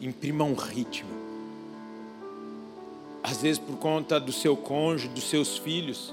Imprima 0.00 0.44
um 0.44 0.54
ritmo 0.54 1.24
às 3.24 3.40
vezes 3.40 3.58
por 3.58 3.78
conta 3.78 4.20
do 4.20 4.30
seu 4.30 4.54
cônjuge, 4.54 5.08
dos 5.08 5.24
seus 5.24 5.56
filhos, 5.56 6.12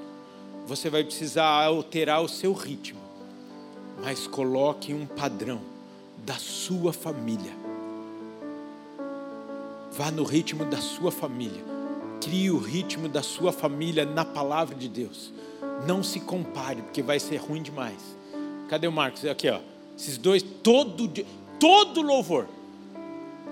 você 0.66 0.90
vai 0.90 1.04
precisar 1.04 1.46
alterar 1.46 2.22
o 2.24 2.30
seu 2.30 2.54
ritmo. 2.54 3.02
Mas 4.02 4.28
coloque 4.28 4.94
um 4.94 5.06
padrão 5.06 5.60
da 6.26 6.36
sua 6.36 6.94
família. 6.94 7.52
Vá 9.92 10.10
no 10.12 10.24
ritmo 10.24 10.66
da 10.66 10.78
sua 10.78 11.12
família. 11.12 11.64
Crie 12.22 12.52
o 12.52 12.58
ritmo 12.58 13.08
da 13.08 13.22
sua 13.22 13.52
família 13.52 14.06
na 14.06 14.24
palavra 14.24 14.76
de 14.76 14.88
Deus. 14.88 15.34
Não 15.86 16.04
se 16.04 16.20
compare, 16.20 16.82
porque 16.82 17.02
vai 17.02 17.20
ser 17.20 17.38
ruim 17.38 17.62
demais. 17.62 18.00
Cadê 18.70 18.88
o 18.88 18.92
Marcos? 18.92 19.26
Aqui, 19.26 19.50
ó. 19.50 19.60
Esses 19.98 20.18
dois, 20.18 20.42
todo, 20.42 21.12
todo 21.60 22.02
louvor. 22.02 22.48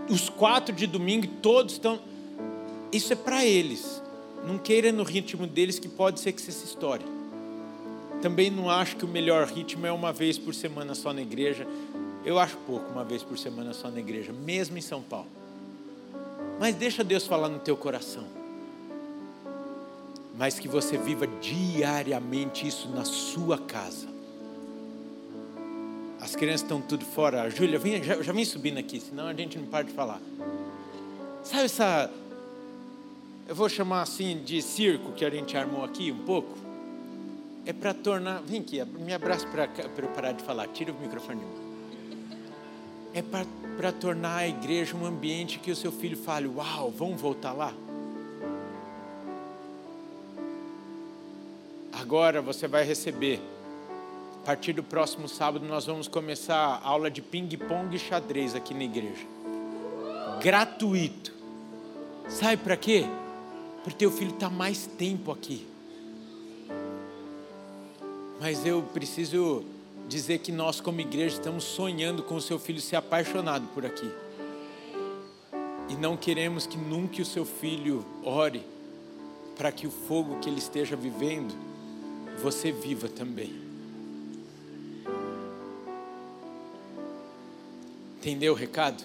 Os 0.10 0.30
quatro 0.30 0.74
de 0.74 0.88
domingo, 0.88 1.28
todos 1.42 1.74
estão 1.74 2.00
isso 2.92 3.14
é 3.14 3.16
para 3.16 3.46
eles. 3.46 4.02
Não 4.46 4.58
queira 4.58 4.92
no 4.92 5.04
ritmo 5.04 5.46
deles 5.46 5.78
que 5.78 5.88
pode 5.88 6.20
ser 6.20 6.32
que 6.32 6.42
seja 6.42 6.66
história. 6.66 7.06
Também 8.22 8.50
não 8.50 8.70
acho 8.70 8.96
que 8.96 9.06
o 9.06 9.08
melhor 9.08 9.48
ritmo 9.48 9.86
é 9.86 9.92
uma 9.92 10.12
vez 10.12 10.38
por 10.38 10.56
semana 10.56 10.96
só 10.96 11.14
na 11.14 11.22
igreja. 11.22 11.68
Eu 12.26 12.40
acho 12.40 12.58
pouco 12.66 12.92
uma 12.92 13.04
vez 13.04 13.22
por 13.22 13.38
semana 13.38 13.74
só 13.74 13.90
na 13.90 14.00
igreja, 14.00 14.34
mesmo 14.34 14.78
em 14.78 14.82
São 14.82 15.02
Paulo. 15.02 15.29
Mas 16.60 16.76
deixa 16.76 17.04
Deus 17.04 17.26
falar 17.26 17.50
no 17.50 17.60
teu 17.60 17.78
coração. 17.78 18.26
Mas 20.38 20.60
que 20.60 20.68
você 20.68 20.98
viva 20.98 21.26
diariamente 21.26 22.68
isso 22.68 22.90
na 22.90 23.06
sua 23.06 23.58
casa. 23.58 24.08
As 26.20 26.36
crianças 26.36 26.62
estão 26.62 26.82
tudo 26.82 27.06
fora. 27.06 27.50
Júlia, 27.50 27.80
já, 28.04 28.22
já 28.22 28.34
vem 28.34 28.46
subindo 28.46 28.78
aqui, 28.78 29.00
senão 29.00 29.28
a 29.28 29.34
gente 29.34 29.58
não 29.58 29.68
para 29.68 29.86
de 29.86 29.94
falar. 29.94 30.20
Sabe 31.44 31.64
essa 31.64 32.12
eu 33.50 33.56
vou 33.56 33.68
chamar 33.68 34.04
assim 34.04 34.44
de 34.44 34.62
circo 34.62 35.12
que 35.14 35.26
a 35.26 35.30
gente 35.32 35.58
armou 35.58 35.84
aqui 35.84 36.12
um 36.12 36.24
pouco, 36.24 36.56
é 37.66 37.74
para 37.74 37.96
tornar. 37.96 38.44
Vem 38.44 38.62
aqui, 38.62 38.80
me 38.86 39.12
abraça 39.12 39.48
para 39.48 39.68
parar 40.10 40.34
de 40.34 40.44
falar, 40.44 40.68
tira 40.68 40.92
o 40.92 41.00
microfone. 41.00 41.42
É 43.20 43.22
para 43.22 43.92
tornar 43.92 44.38
a 44.38 44.48
igreja 44.48 44.96
um 44.96 45.06
ambiente 45.06 45.60
que 45.60 45.70
o 45.70 45.76
seu 45.76 45.92
filho 45.92 46.16
fale: 46.16 46.48
Uau, 46.48 46.90
vamos 46.90 47.20
voltar 47.20 47.52
lá? 47.52 47.74
Agora 51.92 52.42
você 52.42 52.66
vai 52.66 52.86
receber. 52.86 53.42
A 54.42 54.46
partir 54.46 54.72
do 54.72 54.82
próximo 54.82 55.28
sábado, 55.28 55.66
nós 55.66 55.86
vamos 55.86 56.08
começar 56.08 56.56
a 56.56 56.88
aula 56.88 57.12
de 57.12 57.22
ping-pong 57.22 57.94
e 57.94 58.00
xadrez 58.00 58.56
aqui 58.56 58.74
na 58.74 58.86
igreja. 58.86 59.28
Gratuito. 60.42 61.34
Sabe 62.30 62.56
para 62.56 62.78
quê? 62.78 63.06
porque 63.84 63.98
teu 63.98 64.12
filho 64.12 64.32
está 64.32 64.50
mais 64.50 64.86
tempo 64.86 65.32
aqui. 65.32 65.66
Mas 68.40 68.66
eu 68.66 68.82
preciso 68.94 69.64
dizer 70.10 70.40
que 70.40 70.52
nós, 70.52 70.82
como 70.82 71.00
igreja, 71.00 71.36
estamos 71.36 71.64
sonhando 71.64 72.24
com 72.24 72.36
o 72.36 72.42
seu 72.42 72.60
filho 72.60 72.82
ser 72.82 72.96
apaixonado 72.96 73.68
por 73.74 73.86
aqui. 73.86 74.12
E 75.88 75.96
não 75.96 76.18
queremos 76.18 76.66
que 76.66 76.78
nunca 76.78 77.22
o 77.22 77.26
seu 77.26 77.46
filho 77.46 78.04
ore 78.24 78.66
para 79.56 79.72
que 79.72 79.86
o 79.86 79.92
fogo 79.92 80.40
que 80.40 80.50
ele 80.50 80.58
esteja 80.60 80.96
vivendo, 80.96 81.54
você 82.42 82.72
viva 82.72 83.08
também. 83.08 83.54
Entendeu 88.18 88.54
o 88.54 88.56
recado? 88.56 89.04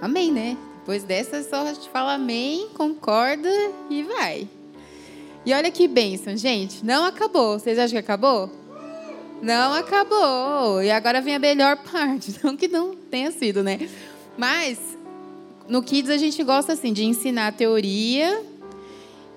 Amém, 0.00 0.32
né? 0.32 0.56
Depois 0.78 1.04
dessa, 1.04 1.42
só 1.42 1.62
a 1.62 1.74
gente 1.74 1.88
fala 1.90 2.14
amém, 2.14 2.68
concorda 2.70 3.50
e 3.90 4.02
vai. 4.02 4.48
E 5.44 5.52
olha 5.54 5.70
que 5.70 5.88
bênção, 5.88 6.36
gente. 6.36 6.84
Não 6.84 7.04
acabou. 7.04 7.58
Vocês 7.58 7.78
acham 7.78 7.92
que 7.92 7.98
acabou? 7.98 8.50
Não 9.42 9.72
acabou. 9.72 10.82
E 10.82 10.90
agora 10.90 11.20
vem 11.20 11.34
a 11.34 11.38
melhor 11.38 11.76
parte. 11.90 12.34
Não 12.42 12.56
que 12.56 12.68
não 12.68 12.94
tenha 12.94 13.30
sido, 13.30 13.62
né? 13.62 13.88
Mas 14.36 14.78
no 15.68 15.82
Kids 15.82 16.10
a 16.10 16.16
gente 16.16 16.42
gosta 16.42 16.74
assim 16.74 16.92
de 16.92 17.04
ensinar 17.04 17.48
a 17.48 17.52
teoria 17.52 18.42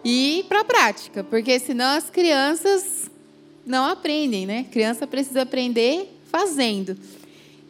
e 0.04 0.46
para 0.50 0.62
a 0.62 0.66
prática, 0.66 1.24
porque 1.24 1.58
senão 1.60 1.96
as 1.96 2.10
crianças 2.10 3.10
não 3.66 3.86
aprendem, 3.86 4.46
né? 4.46 4.66
criança 4.70 5.08
precisa 5.08 5.44
aprender 5.44 6.14
fazendo. 6.30 6.98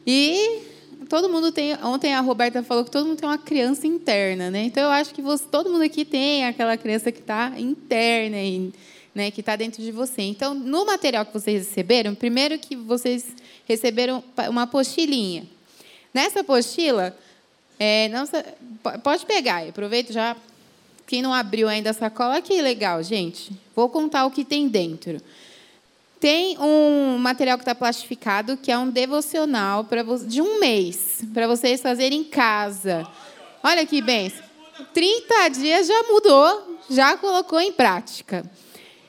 E 0.08 0.73
todo 1.14 1.30
mundo 1.30 1.52
tem. 1.52 1.76
Ontem 1.84 2.12
a 2.16 2.22
Roberta 2.22 2.64
falou 2.64 2.84
que 2.84 2.90
todo 2.90 3.06
mundo 3.06 3.20
tem 3.20 3.30
uma 3.30 3.38
criança 3.38 3.86
interna, 3.86 4.50
né? 4.50 4.64
Então 4.64 4.82
eu 4.82 4.90
acho 4.90 5.14
que 5.14 5.22
você, 5.22 5.46
todo 5.46 5.70
mundo 5.70 5.84
aqui 5.84 6.04
tem 6.04 6.44
aquela 6.44 6.76
criança 6.76 7.12
que 7.12 7.20
está 7.20 7.54
interna 7.56 8.38
né, 9.14 9.30
que 9.30 9.42
está 9.42 9.56
dentro 9.56 9.84
de 9.84 9.92
você. 9.92 10.24
Então, 10.24 10.56
no 10.56 10.88
material 10.88 11.24
que 11.24 11.32
vocês 11.32 11.68
receberam, 11.68 12.16
primeiro 12.16 12.58
que 12.58 12.76
vocês 12.76 13.28
receberam 13.68 14.24
uma 14.50 14.64
apostilinha. 14.64 15.46
Nessa 16.12 16.40
apostila, 16.40 17.16
é, 17.78 18.10
não, 18.10 18.26
pode 19.04 19.24
pegar, 19.28 19.68
aproveito 19.68 20.12
já. 20.12 20.36
Quem 21.06 21.22
não 21.22 21.32
abriu 21.32 21.70
ainda 21.70 21.92
a 21.92 21.94
sacola, 21.94 22.42
que 22.42 22.60
legal, 22.60 23.04
gente. 23.04 23.52
Vou 23.76 23.88
contar 23.88 24.26
o 24.26 24.32
que 24.32 24.44
tem 24.44 24.68
dentro. 24.68 25.22
Tem 26.24 26.58
um 26.58 27.18
material 27.18 27.58
que 27.58 27.64
está 27.64 27.76
plastificado, 27.76 28.56
que 28.56 28.72
é 28.72 28.78
um 28.78 28.90
devocional 28.90 29.86
de 30.26 30.42
um 30.42 30.58
mês, 30.58 31.22
para 31.34 31.46
vocês 31.48 31.82
fazerem 31.82 32.22
em 32.22 32.24
casa. 32.24 33.06
Olha 33.62 33.86
que 33.86 34.02
bem. 34.02 34.32
30 34.94 35.50
dias 35.50 35.86
já 35.86 36.04
mudou, 36.04 36.78
já 36.90 37.18
colocou 37.18 37.60
em 37.60 37.74
prática. 37.74 38.50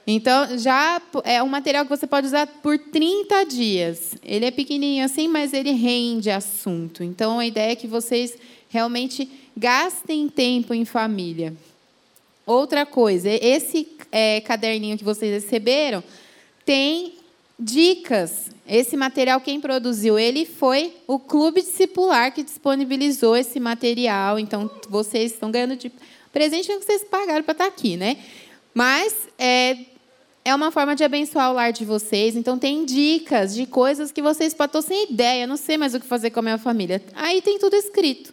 Então, 0.04 0.58
já 0.58 1.00
é 1.22 1.40
um 1.40 1.46
material 1.46 1.84
que 1.84 1.90
você 1.90 2.04
pode 2.04 2.26
usar 2.26 2.48
por 2.48 2.76
30 2.76 3.44
dias. 3.44 4.16
Ele 4.20 4.46
é 4.46 4.50
pequenininho 4.50 5.04
assim, 5.04 5.28
mas 5.28 5.52
ele 5.52 5.70
rende 5.70 6.32
assunto. 6.32 7.04
Então, 7.04 7.38
a 7.38 7.46
ideia 7.46 7.70
é 7.70 7.76
que 7.76 7.86
vocês 7.86 8.36
realmente 8.68 9.30
gastem 9.56 10.28
tempo 10.28 10.74
em 10.74 10.84
família. 10.84 11.54
Outra 12.44 12.84
coisa, 12.84 13.30
esse 13.30 13.86
é, 14.10 14.40
caderninho 14.40 14.98
que 14.98 15.04
vocês 15.04 15.44
receberam 15.44 16.02
tem 16.64 17.14
dicas. 17.58 18.50
Esse 18.66 18.96
material, 18.96 19.40
quem 19.40 19.60
produziu 19.60 20.18
ele 20.18 20.46
foi 20.46 20.94
o 21.06 21.18
Clube 21.18 21.60
Discipular 21.60 22.32
que 22.32 22.42
disponibilizou 22.42 23.36
esse 23.36 23.60
material. 23.60 24.38
Então, 24.38 24.70
vocês 24.88 25.32
estão 25.32 25.50
ganhando 25.50 25.76
de 25.76 25.92
presente 26.32 26.66
que 26.66 26.84
vocês 26.84 27.04
pagaram 27.04 27.42
para 27.42 27.52
estar 27.52 27.66
aqui, 27.66 27.96
né? 27.96 28.16
Mas 28.72 29.14
é, 29.38 29.76
é 30.44 30.54
uma 30.54 30.70
forma 30.70 30.96
de 30.96 31.04
abençoar 31.04 31.50
o 31.50 31.54
lar 31.54 31.72
de 31.72 31.84
vocês. 31.84 32.34
Então, 32.34 32.58
tem 32.58 32.84
dicas 32.84 33.54
de 33.54 33.66
coisas 33.66 34.10
que 34.10 34.22
vocês 34.22 34.52
podem. 34.52 34.82
Sem 34.82 35.12
ideia, 35.12 35.46
não 35.46 35.56
sei 35.56 35.76
mais 35.76 35.94
o 35.94 36.00
que 36.00 36.06
fazer 36.06 36.30
com 36.30 36.40
a 36.40 36.42
minha 36.42 36.58
família. 36.58 37.02
Aí 37.14 37.40
tem 37.40 37.58
tudo 37.58 37.76
escrito. 37.76 38.32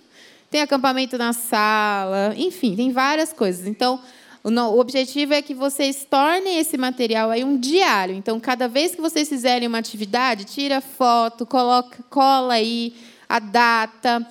Tem 0.50 0.62
acampamento 0.62 1.18
na 1.18 1.32
sala, 1.32 2.34
enfim, 2.36 2.76
tem 2.76 2.92
várias 2.92 3.32
coisas. 3.32 3.66
Então, 3.66 4.02
o 4.44 4.80
objetivo 4.80 5.34
é 5.34 5.42
que 5.42 5.54
vocês 5.54 6.06
tornem 6.10 6.58
esse 6.58 6.76
material 6.76 7.30
aí 7.30 7.44
um 7.44 7.58
diário. 7.58 8.16
Então, 8.16 8.40
cada 8.40 8.68
vez 8.68 8.96
que 8.96 9.02
vocês 9.02 9.30
fizerem 9.30 9.68
uma 9.68 9.78
atividade, 9.78 10.46
tira 10.46 10.82
foto, 10.82 11.46
coloca, 11.46 12.04
cola 12.10 12.56
aí 12.56 12.94
a 13.30 13.38
data. 13.40 14.28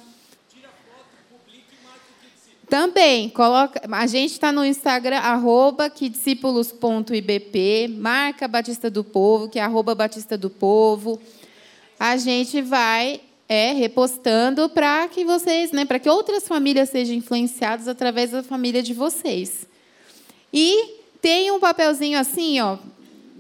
Também, 2.69 3.29
coloca, 3.29 3.83
a 3.91 4.07
gente 4.07 4.33
está 4.33 4.53
no 4.53 4.65
Instagram, 4.65 5.19
arroba 5.19 5.91
marca 7.99 8.49
Batista 8.49 8.91
do 8.91 9.03
Povo, 9.03 9.49
que 9.49 9.59
é 9.59 9.63
arroba 9.63 9.95
Batista 9.95 10.37
do 10.37 10.51
Povo. 10.51 11.21
A 11.99 12.17
gente 12.17 12.63
vai 12.63 13.21
é, 13.49 13.73
repostando 13.73 14.69
para 14.69 15.09
que 15.09 15.25
vocês, 15.25 15.73
né, 15.73 15.85
para 15.85 15.99
que 15.99 16.09
outras 16.09 16.47
famílias 16.47 16.91
sejam 16.91 17.15
influenciadas 17.17 17.89
através 17.89 18.31
da 18.31 18.43
família 18.43 18.83
de 18.83 18.95
vocês. 18.95 19.70
E 20.53 21.01
tem 21.21 21.51
um 21.51 21.61
papelzinho 21.61 22.19
assim, 22.19 22.61
ó, 22.61 22.79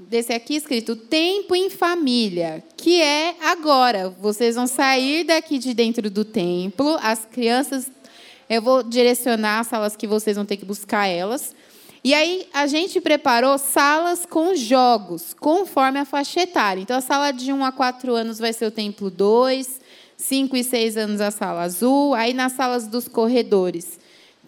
desse 0.08 0.32
aqui 0.32 0.56
escrito 0.56 0.94
Tempo 0.94 1.54
em 1.54 1.70
Família, 1.70 2.62
que 2.76 3.00
é 3.00 3.34
agora. 3.40 4.10
Vocês 4.20 4.54
vão 4.54 4.66
sair 4.66 5.24
daqui 5.24 5.58
de 5.58 5.72
dentro 5.74 6.10
do 6.10 6.24
templo, 6.24 6.98
as 7.00 7.24
crianças, 7.24 7.90
eu 8.48 8.60
vou 8.60 8.82
direcionar 8.82 9.60
as 9.60 9.68
salas 9.68 9.96
que 9.96 10.06
vocês 10.06 10.36
vão 10.36 10.44
ter 10.44 10.56
que 10.56 10.64
buscar 10.64 11.06
elas. 11.06 11.54
E 12.02 12.14
aí 12.14 12.46
a 12.52 12.66
gente 12.66 13.00
preparou 13.00 13.58
salas 13.58 14.24
com 14.24 14.54
jogos, 14.54 15.34
conforme 15.34 15.98
a 15.98 16.04
faixa 16.04 16.40
etária. 16.40 16.80
Então 16.80 16.96
a 16.96 17.00
sala 17.00 17.30
de 17.30 17.52
1 17.52 17.64
a 17.64 17.70
4 17.70 18.14
anos 18.14 18.38
vai 18.38 18.52
ser 18.52 18.66
o 18.66 18.70
templo 18.70 19.10
2, 19.10 19.80
5 20.16 20.56
e 20.56 20.64
6 20.64 20.96
anos 20.96 21.20
a 21.20 21.30
sala 21.30 21.62
azul, 21.62 22.14
aí 22.14 22.32
nas 22.32 22.52
salas 22.52 22.86
dos 22.86 23.06
corredores 23.06 23.99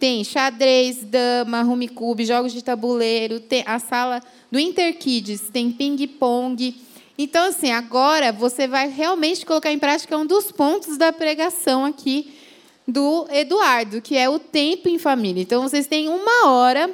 tem 0.03 0.21
xadrez, 0.21 0.97
dama, 1.05 1.61
rumicube, 1.61 2.25
jogos 2.25 2.51
de 2.51 2.61
tabuleiro, 2.61 3.39
tem 3.39 3.63
a 3.65 3.79
sala 3.79 4.21
do 4.51 4.59
Interkids, 4.59 5.43
tem 5.49 5.71
ping-pong. 5.71 6.75
Então, 7.17 7.47
assim, 7.47 7.71
agora 7.71 8.33
você 8.33 8.67
vai 8.67 8.89
realmente 8.89 9.45
colocar 9.45 9.71
em 9.71 9.79
prática 9.79 10.17
um 10.17 10.25
dos 10.25 10.51
pontos 10.51 10.97
da 10.97 11.13
pregação 11.13 11.85
aqui 11.85 12.33
do 12.85 13.25
Eduardo, 13.31 14.01
que 14.01 14.17
é 14.17 14.27
o 14.27 14.39
tempo 14.39 14.89
em 14.89 14.99
família. 14.99 15.41
Então, 15.41 15.61
vocês 15.61 15.87
têm 15.87 16.09
uma 16.09 16.49
hora 16.49 16.93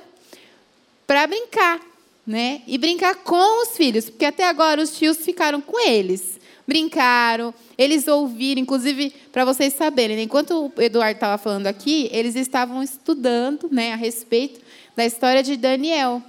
para 1.07 1.25
brincar, 1.25 1.79
né? 2.27 2.61
E 2.67 2.77
brincar 2.77 3.15
com 3.15 3.63
os 3.63 3.75
filhos, 3.75 4.07
porque 4.07 4.25
até 4.25 4.47
agora 4.47 4.83
os 4.83 4.95
tios 4.95 5.17
ficaram 5.17 5.59
com 5.59 5.79
eles 5.79 6.38
brincaram, 6.69 7.51
eles 7.75 8.07
ouviram, 8.07 8.61
inclusive, 8.61 9.11
para 9.31 9.43
vocês 9.43 9.73
saberem, 9.73 10.15
né, 10.15 10.21
enquanto 10.21 10.71
o 10.77 10.81
Eduardo 10.81 11.15
estava 11.15 11.37
falando 11.39 11.65
aqui, 11.65 12.07
eles 12.13 12.35
estavam 12.35 12.83
estudando 12.83 13.67
né, 13.71 13.91
a 13.91 13.95
respeito 13.95 14.61
da 14.95 15.03
história 15.03 15.41
de 15.41 15.57
Daniel, 15.57 16.21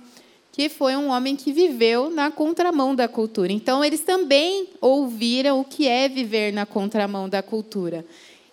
que 0.50 0.70
foi 0.70 0.96
um 0.96 1.10
homem 1.10 1.36
que 1.36 1.52
viveu 1.52 2.10
na 2.10 2.30
contramão 2.30 2.94
da 2.94 3.06
cultura. 3.06 3.52
Então, 3.52 3.84
eles 3.84 4.00
também 4.00 4.68
ouviram 4.80 5.60
o 5.60 5.64
que 5.64 5.86
é 5.86 6.08
viver 6.08 6.52
na 6.52 6.64
contramão 6.64 7.28
da 7.28 7.42
cultura. 7.42 8.04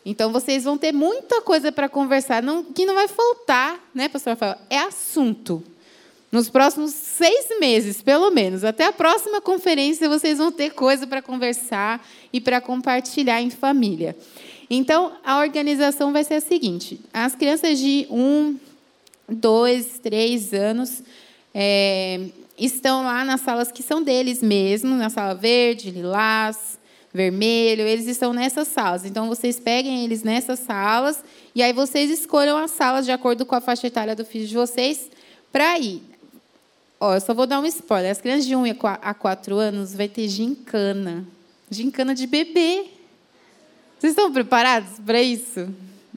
Então, 0.06 0.32
vocês 0.32 0.66
vão 0.66 0.78
ter 0.78 0.94
muita 0.94 1.42
coisa 1.42 1.72
para 1.72 1.88
conversar, 1.88 2.44
não, 2.44 2.64
que 2.64 2.86
não 2.86 2.96
vai 2.96 3.08
faltar, 3.08 3.90
né, 3.94 4.10
pastor 4.10 4.34
Rafael? 4.34 4.58
É 4.70 4.80
assunto. 4.80 5.64
Nos 6.30 6.50
próximos 6.50 6.92
seis 6.92 7.48
meses, 7.60 8.02
pelo 8.02 8.30
menos, 8.32 8.66
até 8.66 8.86
a 8.86 8.92
próxima 8.92 9.40
conferência, 9.40 10.10
vocês 10.10 10.38
vão 10.38 10.52
ter 10.52 10.72
coisa 10.72 11.08
para 11.08 11.22
conversar 11.22 12.06
e 12.34 12.42
para 12.42 12.60
compartilhar 12.60 13.42
em 13.42 13.50
família. 13.50 14.16
Então, 14.70 15.14
a 15.24 15.40
organização 15.40 16.12
vai 16.12 16.26
ser 16.26 16.36
a 16.36 16.42
seguinte: 16.42 17.00
as 17.14 17.34
crianças 17.34 17.80
de 17.80 18.06
um, 18.10 18.58
dois, 19.30 20.00
três 20.00 20.54
anos 20.54 21.02
é, 21.54 22.20
estão 22.58 23.04
lá 23.04 23.24
nas 23.24 23.42
salas 23.42 23.72
que 23.72 23.82
são 23.82 24.04
deles 24.04 24.44
mesmos, 24.44 24.98
na 24.98 25.10
sala 25.10 25.34
verde, 25.34 25.92
lilás, 25.92 26.78
vermelho, 27.14 27.84
eles 27.84 28.06
estão 28.06 28.34
nessas 28.34 28.68
salas. 28.68 29.06
Então, 29.06 29.30
vocês 29.30 29.62
peguem 29.62 30.04
eles 30.04 30.24
nessas 30.24 30.60
salas 30.60 31.24
e 31.56 31.64
aí 31.64 31.72
vocês 31.72 32.12
escolham 32.12 32.58
as 32.58 32.72
salas 32.72 33.06
de 33.06 33.14
acordo 33.14 33.46
com 33.46 33.56
a 33.56 33.62
faixa 33.62 33.88
etária 33.88 34.14
do 34.14 34.26
filho 34.26 34.46
de 34.46 34.54
vocês 34.54 35.10
para 35.52 35.80
ir. 35.80 36.02
Ó, 37.00 37.14
eu 37.14 37.22
só 37.22 37.34
vou 37.34 37.46
dar 37.46 37.60
um 37.60 37.66
spoiler. 37.66 38.12
As 38.12 38.20
crianças 38.20 38.46
de 38.46 38.56
1 38.56 38.64
a 38.84 39.14
4 39.14 39.56
anos 39.58 39.94
vai 39.94 40.08
ter 40.08 40.28
gincana. 40.28 41.26
Gincana 41.70 42.16
de 42.16 42.26
bebê. 42.26 42.86
Vocês 44.00 44.12
estão 44.12 44.32
preparados 44.32 45.00
para 45.06 45.22
isso? 45.22 45.68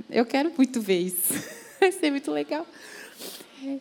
Eu 0.09 0.25
quero 0.25 0.53
muito 0.57 0.81
ver 0.81 1.01
isso. 1.01 1.33
Vai 1.81 1.93
ser 1.93 2.11
muito 2.11 2.31
legal. 2.31 2.67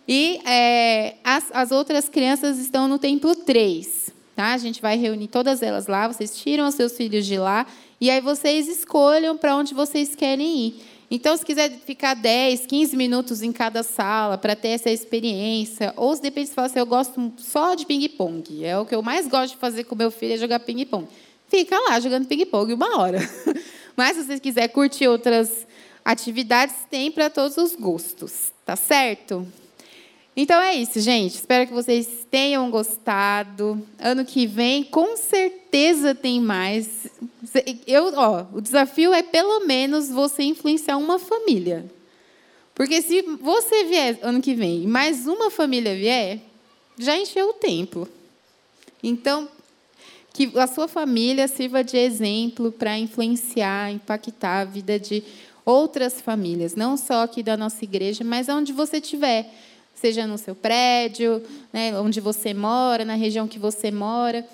E 0.08 0.40
é, 0.46 1.16
as, 1.24 1.46
as 1.54 1.72
outras 1.72 2.08
crianças 2.08 2.58
estão 2.60 2.88
no 2.88 2.98
templo 2.98 3.36
3. 3.36 4.10
Tá? 4.36 4.54
A 4.54 4.58
gente 4.58 4.82
vai 4.82 4.98
reunir 4.98 5.28
todas 5.28 5.62
elas 5.62 5.88
lá. 5.88 6.08
Vocês 6.08 6.38
tiram 6.38 6.66
os 6.68 6.76
seus 6.76 6.96
filhos 6.96 7.26
de 7.26 7.38
lá. 7.38 7.66
E 8.00 8.10
aí 8.10 8.22
vocês 8.22 8.70
escolham 8.70 9.38
para 9.38 9.56
onde 9.56 9.74
vocês 9.74 10.16
querem 10.16 10.68
ir. 10.68 10.82
Então, 11.12 11.36
se 11.36 11.44
quiser 11.44 11.72
ficar 11.86 12.14
10, 12.14 12.68
15 12.68 12.96
minutos 12.96 13.42
em 13.42 13.52
cada 13.52 13.82
sala 13.82 14.38
para 14.38 14.56
ter 14.56 14.70
essa 14.70 14.92
experiência, 14.92 15.92
ou 15.98 16.16
se 16.16 16.22
depende 16.22 16.50
se 16.50 16.54
falar 16.54 16.68
assim, 16.68 16.80
eu 16.80 16.86
gosto 16.86 17.34
só 17.38 17.74
de 17.74 17.86
ping-pong, 17.86 18.64
é 18.64 18.78
o 18.78 18.86
que 18.86 18.94
eu 18.94 19.02
mais 19.02 19.28
gosto 19.28 19.54
de 19.54 19.60
fazer 19.60 19.86
com 19.86 19.96
meu 19.96 20.12
filho, 20.12 20.34
é 20.34 20.38
jogar 20.38 20.60
ping-pong. 20.60 21.08
Fica 21.48 21.80
lá 21.80 22.00
jogando 22.00 22.28
ping-pong 22.28 22.74
uma 22.74 23.00
hora. 23.00 23.18
Mas 23.98 24.18
se 24.18 24.24
você 24.24 24.40
quiser 24.40 24.68
curtir 24.68 25.08
outras 25.08 25.66
atividades, 26.06 26.76
tem 26.92 27.12
para 27.12 27.30
todos 27.30 27.58
os 27.58 27.76
gostos, 27.76 28.54
tá 28.64 28.76
certo? 28.76 29.48
Então 30.36 30.62
é 30.62 30.76
isso, 30.76 31.00
gente. 31.00 31.36
Espero 31.36 31.68
que 31.68 31.74
vocês 31.74 32.26
tenham 32.30 32.70
gostado. 32.70 33.86
Ano 34.00 34.24
que 34.24 34.46
vem, 34.46 34.84
com 34.84 35.18
certeza 35.18 36.16
tem 36.16 36.40
mais. 36.40 37.08
Eu, 37.86 38.14
ó, 38.16 38.46
o 38.54 38.62
desafio 38.62 39.14
é 39.14 39.22
pelo 39.22 39.66
menos 39.66 40.10
você 40.10 40.44
influenciar 40.44 40.98
uma 40.98 41.20
família. 41.20 41.86
Porque 42.74 43.02
se 43.02 43.22
você 43.22 43.84
vier 43.84 44.20
ano 44.22 44.42
que 44.42 44.54
vem 44.54 44.84
e 44.84 44.88
mais 44.88 45.28
uma 45.28 45.52
família 45.52 45.94
vier, 45.96 46.40
já 46.98 47.18
encheu 47.18 47.50
o 47.50 47.54
templo. 47.54 48.08
Então, 49.04 49.50
que 50.34 50.52
a 50.58 50.68
sua 50.68 50.88
família 50.88 51.48
sirva 51.48 51.84
de 51.84 51.98
exemplo 51.98 52.72
para 52.72 52.98
influenciar, 52.98 53.92
impactar 53.92 54.62
a 54.62 54.66
vida 54.66 54.98
de 54.98 55.24
outras 55.66 56.22
famílias, 56.22 56.76
não 56.76 56.96
só 56.96 57.24
aqui 57.24 57.44
da 57.44 57.58
nossa 57.58 57.84
igreja, 57.84 58.24
mas 58.24 58.48
onde 58.50 58.72
você 58.72 58.98
estiver, 58.98 59.54
seja 60.00 60.26
no 60.26 60.38
seu 60.38 60.56
prédio, 60.56 61.44
né, 61.74 61.98
onde 62.00 62.22
você 62.22 62.54
mora, 62.54 63.04
na 63.04 63.16
região 63.16 63.48
que 63.48 63.60
você 63.60 63.92
mora. 63.92 64.46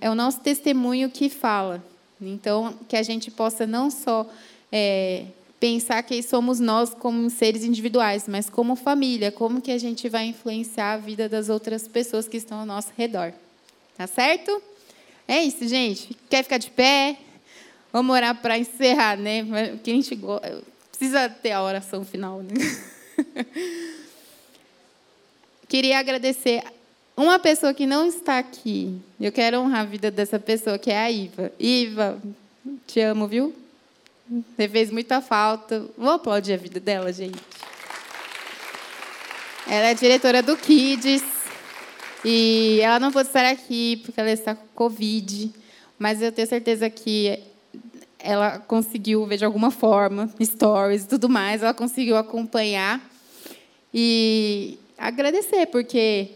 É 0.00 0.10
o 0.10 0.14
nosso 0.14 0.40
testemunho 0.40 1.08
que 1.10 1.28
fala. 1.28 1.82
Então, 2.20 2.74
que 2.88 2.96
a 2.96 3.02
gente 3.02 3.30
possa 3.30 3.66
não 3.66 3.90
só 3.90 4.28
é, 4.70 5.24
pensar 5.58 6.02
que 6.02 6.22
somos 6.22 6.58
nós 6.58 6.92
como 6.92 7.30
seres 7.30 7.64
individuais, 7.64 8.26
mas 8.26 8.50
como 8.50 8.74
família, 8.74 9.30
como 9.30 9.60
que 9.60 9.70
a 9.70 9.78
gente 9.78 10.08
vai 10.08 10.26
influenciar 10.26 10.94
a 10.94 10.96
vida 10.98 11.28
das 11.28 11.48
outras 11.48 11.86
pessoas 11.86 12.26
que 12.26 12.36
estão 12.36 12.60
ao 12.60 12.66
nosso 12.66 12.90
redor. 12.96 13.32
Tá 13.96 14.06
certo? 14.06 14.60
É 15.28 15.42
isso, 15.42 15.66
gente. 15.68 16.16
Quer 16.28 16.42
ficar 16.42 16.58
de 16.58 16.70
pé? 16.70 17.16
Vamos 17.92 18.14
orar 18.14 18.34
para 18.40 18.58
encerrar, 18.58 19.16
né? 19.16 19.78
Que 19.82 19.90
a 19.90 19.94
gente 19.94 20.18
precisa 20.90 21.28
ter 21.28 21.52
a 21.52 21.62
oração 21.62 22.04
final, 22.04 22.42
né? 22.42 22.54
Queria 25.70 26.00
agradecer 26.00 26.64
uma 27.16 27.38
pessoa 27.38 27.72
que 27.72 27.86
não 27.86 28.04
está 28.04 28.40
aqui. 28.40 29.00
Eu 29.20 29.30
quero 29.30 29.60
honrar 29.60 29.82
a 29.82 29.84
vida 29.84 30.10
dessa 30.10 30.36
pessoa, 30.36 30.76
que 30.76 30.90
é 30.90 30.98
a 30.98 31.08
Iva. 31.08 31.52
Iva, 31.60 32.20
te 32.88 32.98
amo, 32.98 33.28
viu? 33.28 33.54
Você 34.28 34.68
fez 34.68 34.90
muita 34.90 35.20
falta. 35.20 35.86
Vou 35.96 36.10
aplaudir 36.10 36.54
a 36.54 36.56
vida 36.56 36.80
dela, 36.80 37.12
gente. 37.12 37.38
Ela 39.68 39.90
é 39.90 39.94
diretora 39.94 40.42
do 40.42 40.56
Kids. 40.56 41.22
E 42.24 42.80
ela 42.82 42.98
não 42.98 43.12
pôde 43.12 43.28
estar 43.28 43.46
aqui 43.46 44.02
porque 44.04 44.20
ela 44.20 44.32
está 44.32 44.56
com 44.56 44.66
Covid. 44.74 45.52
Mas 46.00 46.20
eu 46.20 46.32
tenho 46.32 46.48
certeza 46.48 46.90
que 46.90 47.38
ela 48.18 48.58
conseguiu 48.58 49.24
ver 49.24 49.36
de 49.36 49.44
alguma 49.44 49.70
forma, 49.70 50.28
stories 50.42 51.04
e 51.04 51.08
tudo 51.08 51.28
mais, 51.28 51.62
ela 51.62 51.72
conseguiu 51.72 52.16
acompanhar 52.16 53.00
e 53.94 54.79
agradecer, 55.00 55.66
porque 55.66 56.30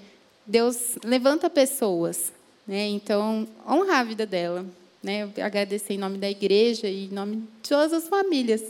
Deus 0.46 0.98
levanta 1.04 1.48
pessoas. 1.50 2.32
Né? 2.66 2.88
Então, 2.88 3.46
honrar 3.68 4.00
a 4.00 4.04
vida 4.04 4.26
dela. 4.26 4.64
Né? 5.02 5.30
Agradecer 5.42 5.94
em 5.94 5.98
nome 5.98 6.18
da 6.18 6.30
igreja 6.30 6.88
e 6.88 7.06
em 7.06 7.10
nome 7.10 7.36
de 7.36 7.68
todas 7.68 7.92
as 7.92 8.08
famílias. 8.08 8.62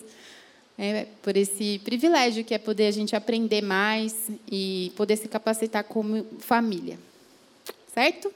Né? 0.76 1.06
por 1.22 1.36
esse 1.36 1.80
privilégio 1.84 2.44
que 2.44 2.52
é 2.52 2.58
poder 2.58 2.88
a 2.88 2.90
gente 2.90 3.14
aprender 3.14 3.62
mais 3.62 4.28
e 4.50 4.90
poder 4.96 5.14
se 5.16 5.28
capacitar 5.28 5.84
como 5.84 6.26
família. 6.40 6.98
Certo? 7.94 8.32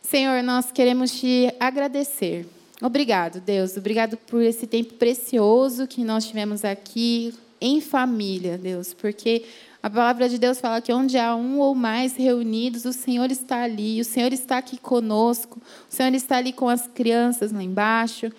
Senhor, 0.00 0.40
nós 0.44 0.70
queremos 0.70 1.10
te 1.10 1.52
agradecer 1.58 2.46
Obrigado, 2.82 3.40
Deus. 3.40 3.76
Obrigado 3.76 4.16
por 4.16 4.42
esse 4.42 4.66
tempo 4.66 4.94
precioso 4.94 5.86
que 5.86 6.02
nós 6.02 6.26
tivemos 6.26 6.64
aqui 6.64 7.32
em 7.60 7.80
família, 7.80 8.58
Deus, 8.58 8.92
porque 8.92 9.44
a 9.82 9.90
palavra 9.90 10.28
de 10.28 10.38
Deus 10.38 10.60
fala 10.60 10.80
que 10.80 10.92
onde 10.92 11.18
há 11.18 11.34
um 11.34 11.58
ou 11.58 11.74
mais 11.74 12.14
reunidos, 12.14 12.84
o 12.84 12.92
Senhor 12.92 13.32
está 13.32 13.62
ali, 13.64 14.00
o 14.00 14.04
Senhor 14.04 14.32
está 14.32 14.58
aqui 14.58 14.78
conosco, 14.78 15.60
o 15.90 15.92
Senhor 15.92 16.14
está 16.14 16.36
ali 16.36 16.52
com 16.52 16.68
as 16.68 16.86
crianças 16.86 17.50
lá 17.50 17.60
embaixo. 17.60 18.30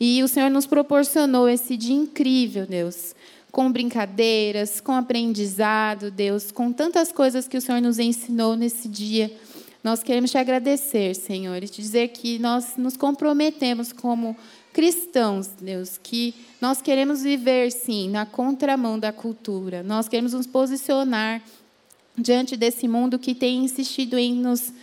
E 0.00 0.22
o 0.22 0.28
Senhor 0.28 0.50
nos 0.50 0.66
proporcionou 0.66 1.48
esse 1.48 1.76
dia 1.76 1.94
incrível, 1.94 2.64
Deus, 2.66 3.14
com 3.52 3.70
brincadeiras, 3.70 4.80
com 4.80 4.92
aprendizado, 4.92 6.10
Deus, 6.10 6.50
com 6.50 6.72
tantas 6.72 7.12
coisas 7.12 7.46
que 7.46 7.58
o 7.58 7.60
Senhor 7.60 7.82
nos 7.82 7.98
ensinou 7.98 8.56
nesse 8.56 8.88
dia. 8.88 9.30
Nós 9.84 10.02
queremos 10.02 10.30
te 10.30 10.38
agradecer, 10.38 11.14
Senhor, 11.14 11.62
e 11.62 11.68
te 11.68 11.80
dizer 11.80 12.08
que 12.08 12.38
nós 12.38 12.72
nos 12.76 12.96
comprometemos 12.96 13.92
como 13.92 14.34
cristãos, 14.76 15.48
Deus, 15.58 15.96
que 15.96 16.34
nós 16.60 16.82
queremos 16.82 17.22
viver, 17.22 17.72
sim, 17.72 18.10
na 18.10 18.26
contramão 18.26 18.98
da 18.98 19.10
cultura. 19.10 19.82
Nós 19.82 20.06
queremos 20.06 20.34
nos 20.34 20.46
posicionar 20.46 21.40
diante 22.14 22.58
desse 22.58 22.86
mundo 22.86 23.18
que 23.18 23.34
tem 23.34 23.64
insistido 23.64 24.18
em 24.18 24.34
nos, 24.34 24.74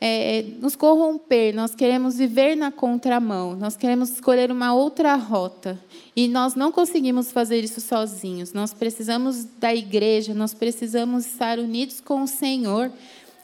é, 0.00 0.44
nos 0.60 0.76
corromper. 0.76 1.52
Nós 1.52 1.74
queremos 1.74 2.18
viver 2.18 2.54
na 2.54 2.70
contramão. 2.70 3.56
Nós 3.56 3.76
queremos 3.76 4.10
escolher 4.10 4.48
uma 4.52 4.74
outra 4.74 5.16
rota. 5.16 5.76
E 6.14 6.28
nós 6.28 6.54
não 6.54 6.70
conseguimos 6.70 7.32
fazer 7.32 7.64
isso 7.64 7.80
sozinhos. 7.80 8.52
Nós 8.52 8.72
precisamos 8.72 9.42
da 9.58 9.74
igreja, 9.74 10.32
nós 10.32 10.54
precisamos 10.54 11.26
estar 11.26 11.58
unidos 11.58 12.00
com 12.00 12.22
o 12.22 12.28
Senhor 12.28 12.92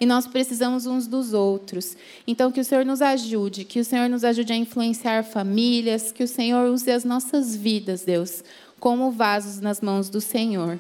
e 0.01 0.07
nós 0.07 0.27
precisamos 0.27 0.87
uns 0.87 1.07
dos 1.07 1.33
outros. 1.33 1.97
Então, 2.27 2.53
que 2.53 2.61
o 2.61 2.65
Senhor 2.65 2.85
nos 2.85 3.03
ajude, 3.03 3.65
que 3.65 3.81
o 3.81 3.85
Senhor 3.85 4.09
nos 4.09 4.25
ajude 4.25 4.53
a 4.53 4.57
influenciar 4.57 5.25
famílias, 5.25 6.13
que 6.13 6.23
o 6.23 6.29
Senhor 6.29 6.71
use 6.71 6.91
as 6.91 7.05
nossas 7.05 7.57
vidas, 7.57 8.03
Deus, 8.03 8.45
como 8.79 9.11
vasos 9.11 9.61
nas 9.61 9.81
mãos 9.81 10.09
do 10.09 10.21
Senhor. 10.21 10.79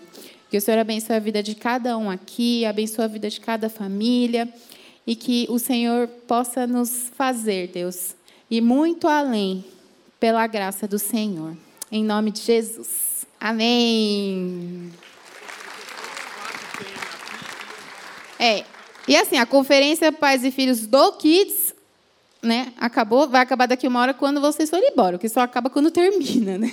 Que 0.50 0.56
o 0.56 0.60
Senhor 0.60 0.78
abençoe 0.78 1.16
a 1.16 1.20
vida 1.20 1.42
de 1.42 1.54
cada 1.54 1.98
um 1.98 2.08
aqui, 2.08 2.64
abençoe 2.64 3.04
a 3.04 3.08
vida 3.08 3.28
de 3.28 3.40
cada 3.40 3.68
família 3.68 4.48
e 5.06 5.16
que 5.16 5.46
o 5.50 5.58
Senhor 5.58 6.06
possa 6.06 6.66
nos 6.66 7.10
fazer, 7.16 7.68
Deus, 7.68 8.14
e 8.50 8.60
muito 8.60 9.08
além, 9.08 9.64
pela 10.20 10.46
graça 10.46 10.86
do 10.86 10.98
Senhor. 10.98 11.56
Em 11.90 12.04
nome 12.04 12.30
de 12.30 12.42
Jesus. 12.42 13.26
Amém. 13.40 14.90
É, 18.38 18.64
e 19.08 19.16
assim, 19.16 19.38
a 19.38 19.46
conferência 19.46 20.12
Pais 20.12 20.44
e 20.44 20.50
Filhos 20.50 20.86
do 20.86 21.12
Kids, 21.12 21.74
né, 22.42 22.72
acabou, 22.78 23.28
vai 23.28 23.40
acabar 23.40 23.66
daqui 23.66 23.88
uma 23.88 24.00
hora 24.00 24.14
quando 24.14 24.40
vocês 24.40 24.70
forem 24.70 24.90
embora, 24.92 25.16
porque 25.16 25.28
só 25.28 25.40
acaba 25.40 25.70
quando 25.70 25.90
termina, 25.90 26.58
né? 26.58 26.72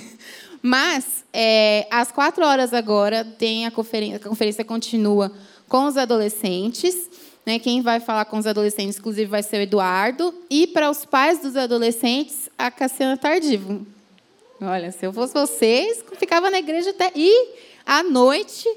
Mas, 0.62 1.24
é, 1.32 1.86
às 1.90 2.12
quatro 2.12 2.44
horas 2.44 2.74
agora, 2.74 3.24
tem 3.24 3.66
a 3.66 3.70
conferência, 3.70 4.16
a 4.16 4.20
conferência 4.20 4.64
continua 4.64 5.32
com 5.68 5.86
os 5.86 5.96
adolescentes. 5.96 7.08
Né, 7.44 7.60
quem 7.60 7.80
vai 7.80 8.00
falar 8.00 8.24
com 8.24 8.38
os 8.38 8.46
adolescentes, 8.46 8.98
inclusive, 8.98 9.30
vai 9.30 9.42
ser 9.42 9.58
o 9.58 9.60
Eduardo. 9.60 10.34
E 10.50 10.66
para 10.66 10.90
os 10.90 11.04
pais 11.04 11.38
dos 11.38 11.56
adolescentes, 11.56 12.50
a 12.58 12.70
Cassiana 12.70 13.16
Tardivo. 13.16 13.86
Olha, 14.60 14.90
se 14.90 15.06
eu 15.06 15.12
fosse 15.12 15.32
vocês, 15.32 16.02
ficava 16.18 16.50
na 16.50 16.58
igreja 16.58 16.90
até. 16.90 17.12
E 17.14 17.50
à 17.84 18.02
noite, 18.02 18.68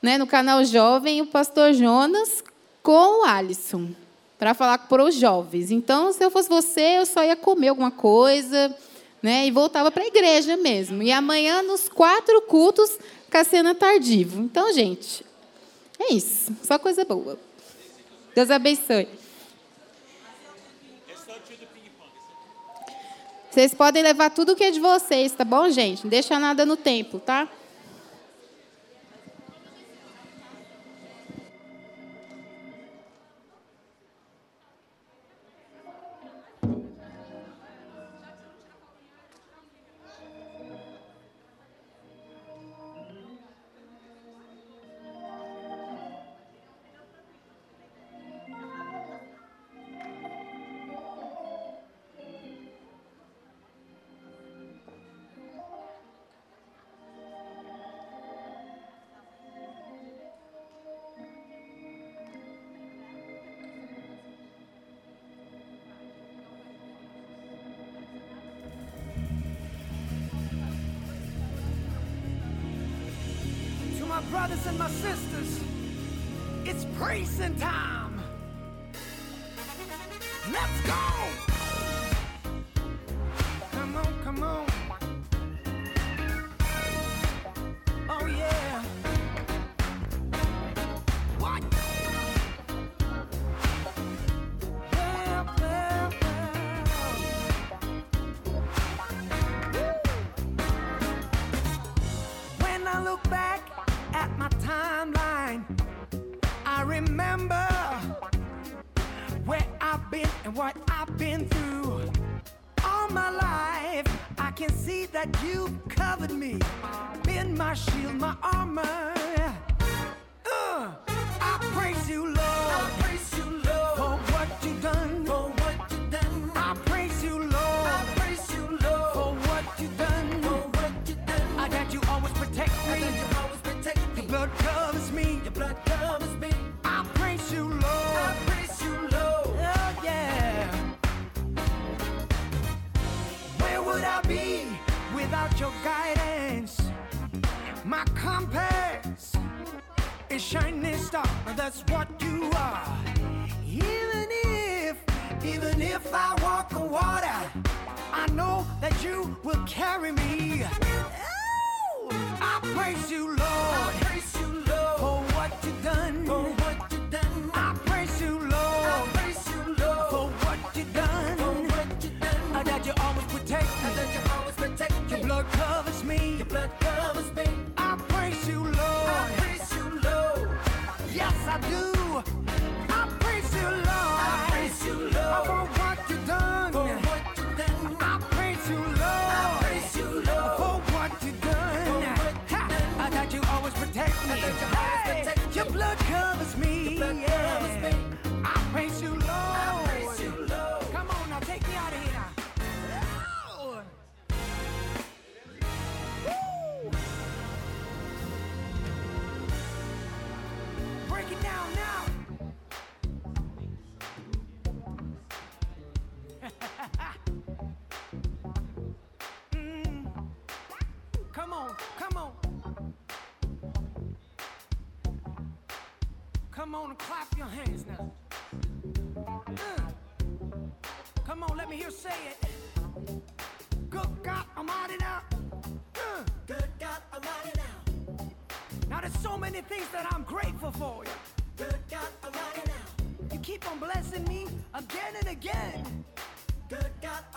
né, 0.00 0.16
no 0.16 0.26
canal 0.26 0.64
Jovem, 0.64 1.20
o 1.20 1.26
pastor 1.26 1.74
Jonas 1.74 2.42
com 2.82 3.22
o 3.22 3.24
Alisson 3.24 3.90
para 4.38 4.54
falar 4.54 4.78
para 4.78 5.04
os 5.04 5.14
jovens. 5.14 5.70
Então, 5.70 6.12
se 6.12 6.24
eu 6.24 6.30
fosse 6.30 6.48
você, 6.48 6.98
eu 6.98 7.06
só 7.06 7.24
ia 7.24 7.36
comer 7.36 7.68
alguma 7.68 7.90
coisa, 7.90 8.74
né? 9.22 9.46
E 9.46 9.50
voltava 9.50 9.90
para 9.90 10.04
a 10.04 10.06
igreja 10.06 10.56
mesmo. 10.56 11.02
E 11.02 11.10
amanhã, 11.10 11.62
nos 11.62 11.88
quatro 11.88 12.40
cultos, 12.42 12.98
Cassiana 13.28 13.74
Tardivo. 13.74 14.40
Então, 14.40 14.72
gente, 14.72 15.24
é 15.98 16.14
isso. 16.14 16.52
Só 16.62 16.78
coisa 16.78 17.04
boa. 17.04 17.38
Deus 18.34 18.50
abençoe. 18.50 19.08
Vocês 23.50 23.74
podem 23.74 24.02
levar 24.02 24.30
tudo 24.30 24.54
que 24.54 24.62
é 24.62 24.70
de 24.70 24.78
vocês, 24.78 25.32
tá 25.32 25.44
bom, 25.44 25.68
gente? 25.68 26.04
Não 26.04 26.10
deixa 26.10 26.38
nada 26.38 26.64
no 26.64 26.76
tempo, 26.76 27.18
tá? 27.18 27.48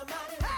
I'm 0.01 0.07
not 0.07 0.33
in 0.39 0.50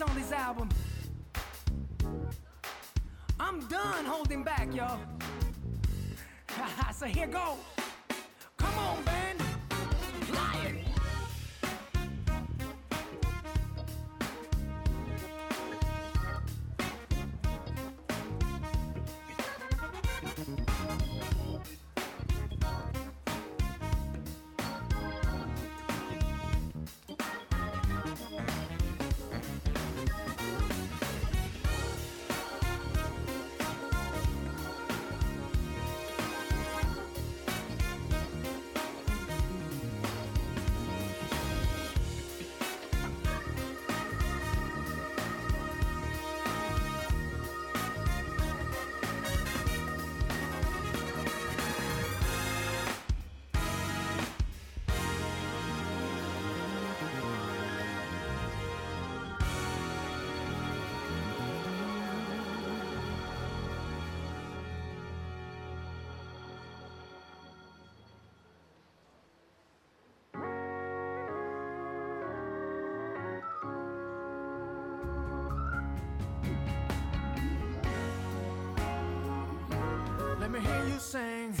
on 0.00 0.14
this 0.14 0.32
album. 0.32 0.68
I'm 3.38 3.60
done 3.68 4.04
holding 4.04 4.42
back, 4.42 4.74
y'all. 4.74 4.98
so 6.92 7.06
here 7.06 7.26
goes. 7.26 7.73
Hear 80.60 80.84
you 80.86 80.98
sing. 80.98 81.54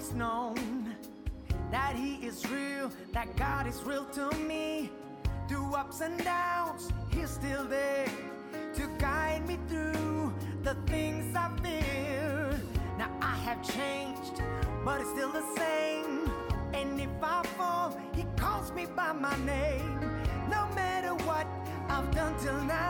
Always 0.00 0.14
known 0.14 0.96
that 1.70 1.94
He 1.94 2.14
is 2.26 2.46
real, 2.50 2.90
that 3.12 3.36
God 3.36 3.66
is 3.66 3.82
real 3.84 4.04
to 4.06 4.30
me. 4.36 4.90
Through 5.48 5.74
ups 5.74 6.00
and 6.00 6.22
downs, 6.24 6.90
He's 7.10 7.30
still 7.30 7.64
there 7.64 8.08
to 8.74 8.88
guide 8.98 9.46
me 9.46 9.58
through 9.68 10.32
the 10.62 10.74
things 10.86 11.34
I 11.36 11.50
feared. 11.62 12.60
Now 12.98 13.10
I 13.20 13.36
have 13.44 13.62
changed, 13.62 14.42
but 14.84 15.00
it's 15.00 15.10
still 15.10 15.32
the 15.32 15.44
same. 15.56 16.30
And 16.72 17.00
if 17.00 17.10
I 17.22 17.42
fall, 17.58 17.98
He 18.14 18.24
calls 18.36 18.72
me 18.72 18.86
by 18.86 19.12
my 19.12 19.36
name. 19.44 20.00
No 20.48 20.66
matter 20.74 21.14
what 21.26 21.46
I've 21.88 22.10
done 22.14 22.34
till 22.38 22.60
now, 22.64 22.89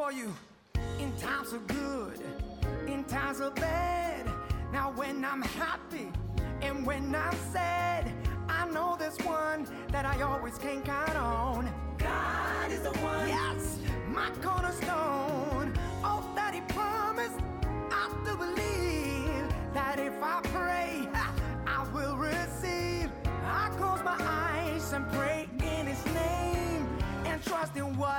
for 0.00 0.12
you. 0.12 0.32
In 0.98 1.12
times 1.18 1.52
of 1.52 1.66
good, 1.66 2.18
in 2.86 3.04
times 3.04 3.40
of 3.40 3.54
bad. 3.56 4.24
Now 4.72 4.92
when 4.92 5.22
I'm 5.26 5.42
happy 5.42 6.10
and 6.62 6.86
when 6.86 7.14
I'm 7.14 7.36
sad, 7.52 8.10
I 8.48 8.66
know 8.70 8.96
there's 8.98 9.18
one 9.18 9.66
that 9.92 10.06
I 10.06 10.22
always 10.22 10.56
can 10.56 10.80
count 10.80 11.16
on. 11.16 11.70
God 11.98 12.70
is 12.72 12.80
the 12.80 12.92
one. 13.00 13.28
Yes, 13.28 13.78
my 14.08 14.30
cornerstone. 14.40 15.74
All 16.02 16.22
that 16.34 16.54
He 16.54 16.62
promised, 16.72 17.38
I 17.90 18.04
do 18.24 18.36
believe 18.38 19.44
that 19.74 19.98
if 19.98 20.16
I 20.22 20.40
pray, 20.44 21.08
I 21.76 21.86
will 21.92 22.16
receive. 22.16 23.10
I 23.44 23.68
close 23.76 24.02
my 24.02 24.16
eyes 24.18 24.94
and 24.94 25.06
pray 25.12 25.46
in 25.58 25.86
His 25.86 26.02
name 26.14 26.88
and 27.26 27.44
trust 27.44 27.76
in 27.76 27.98
what 27.98 28.09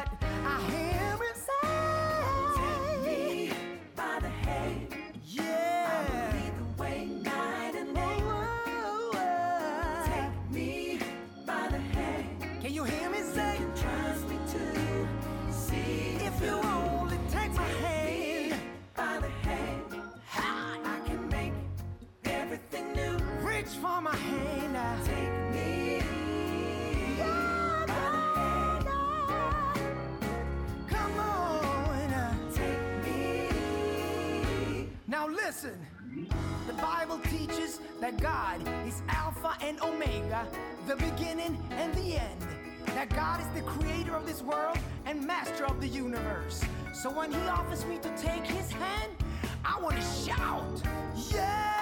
Now 35.21 35.27
listen. 35.27 35.77
The 36.65 36.73
Bible 36.73 37.19
teaches 37.19 37.79
that 37.99 38.19
God 38.19 38.59
is 38.87 39.03
Alpha 39.07 39.55
and 39.61 39.79
Omega, 39.81 40.47
the 40.87 40.95
beginning 40.95 41.63
and 41.69 41.93
the 41.93 42.15
end. 42.15 42.41
That 42.87 43.09
God 43.09 43.39
is 43.39 43.47
the 43.49 43.61
creator 43.61 44.15
of 44.15 44.25
this 44.25 44.41
world 44.41 44.79
and 45.05 45.23
master 45.23 45.65
of 45.65 45.79
the 45.79 45.87
universe. 45.87 46.65
So 46.91 47.11
when 47.11 47.31
He 47.31 47.47
offers 47.47 47.85
me 47.85 47.99
to 47.99 48.09
take 48.17 48.47
His 48.47 48.71
hand, 48.71 49.11
I 49.63 49.79
want 49.79 49.97
to 49.97 50.01
shout, 50.01 50.81
Yeah! 51.31 51.80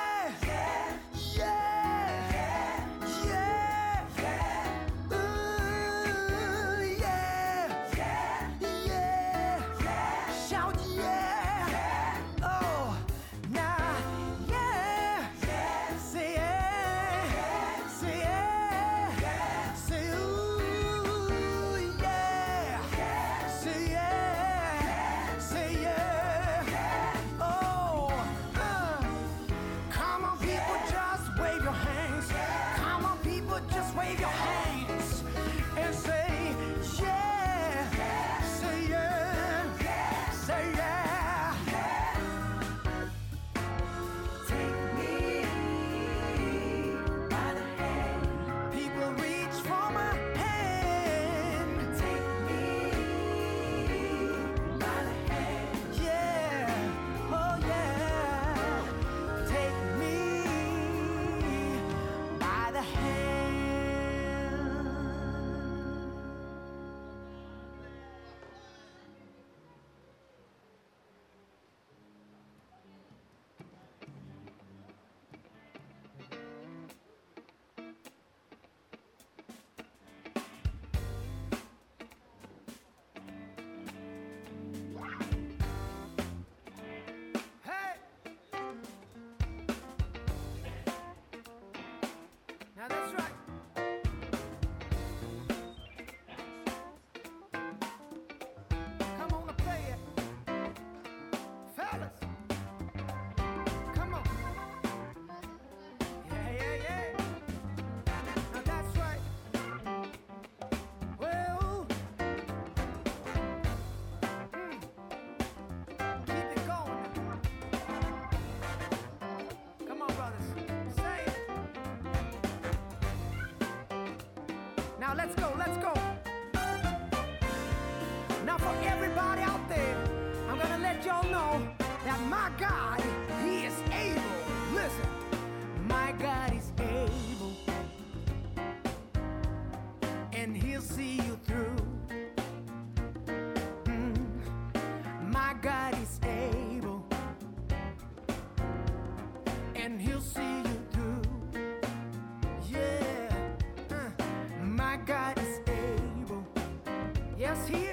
Yes, 157.49 157.67
He 157.67 157.88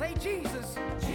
Say, 0.00 0.14
Jesus. 0.14 1.09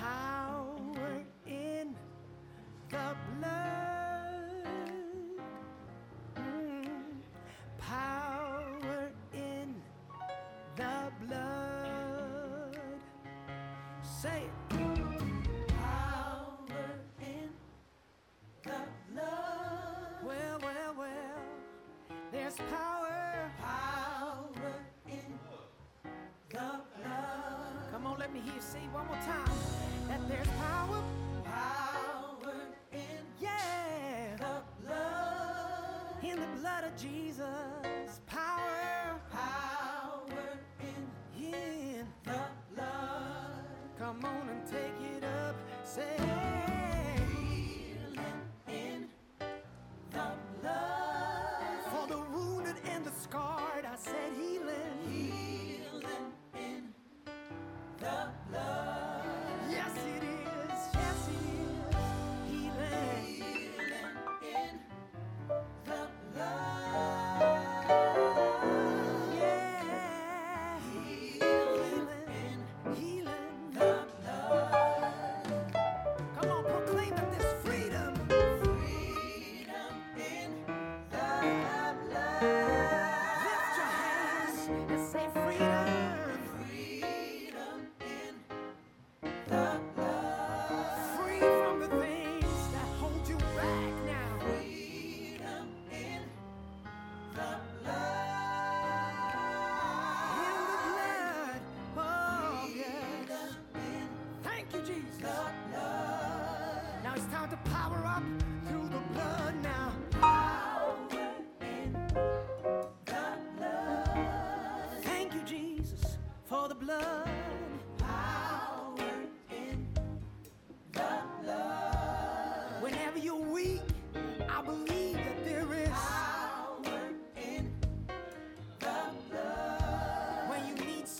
high. 0.00 0.27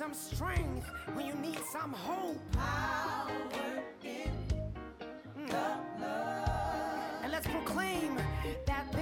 some 0.08 0.36
strength 0.36 0.86
when 1.14 1.26
you 1.26 1.34
need 1.34 1.58
some 1.72 1.92
hope. 1.92 2.40
Power 2.52 3.30
in 4.04 4.30
mm. 5.38 5.48
the 5.48 6.04
love. 6.04 7.22
And 7.22 7.32
let's 7.32 7.46
proclaim 7.46 8.16
that 8.66 8.92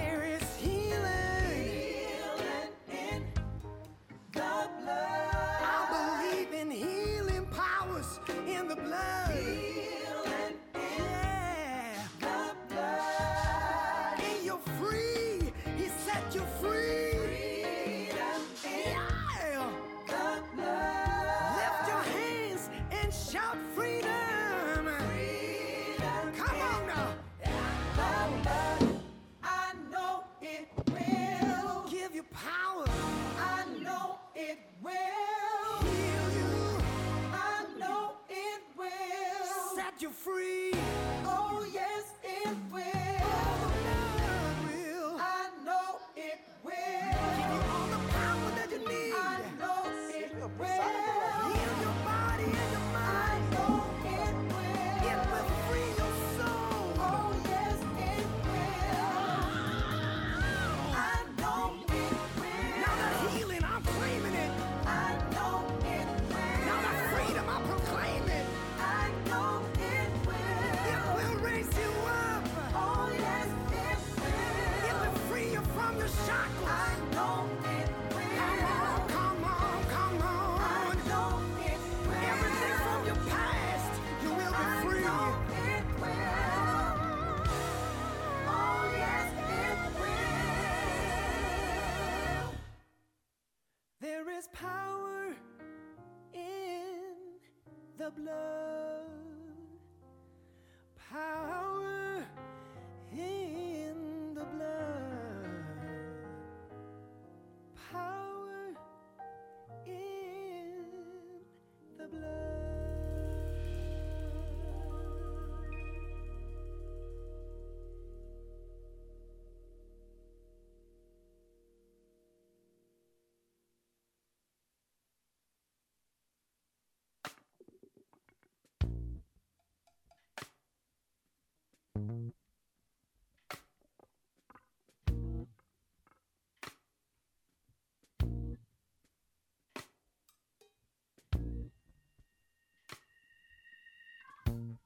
Thank 144.47 144.77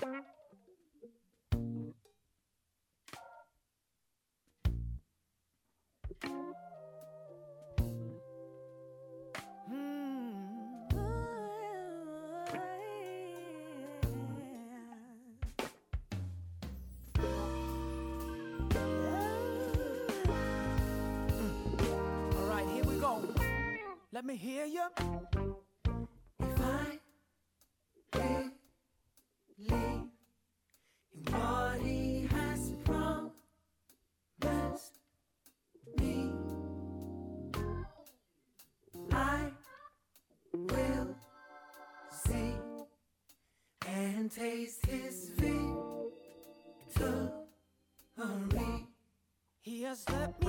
you. 0.00 0.43
Let 24.26 24.32
me 24.32 24.36
hear 24.38 24.64
you. 24.64 24.86
If 26.40 26.60
I 26.62 26.98
believe 28.10 28.52
in 29.68 30.08
what 31.30 31.80
he 31.82 32.26
has 32.32 32.72
promised 32.86 33.34
me, 35.98 36.32
I 39.12 39.50
will 40.54 41.14
see 42.10 42.54
and 43.86 44.30
taste 44.32 44.86
his 44.86 45.32
victory. 45.36 45.54
He 49.60 49.82
has 49.82 50.08
let 50.08 50.40
me. 50.40 50.43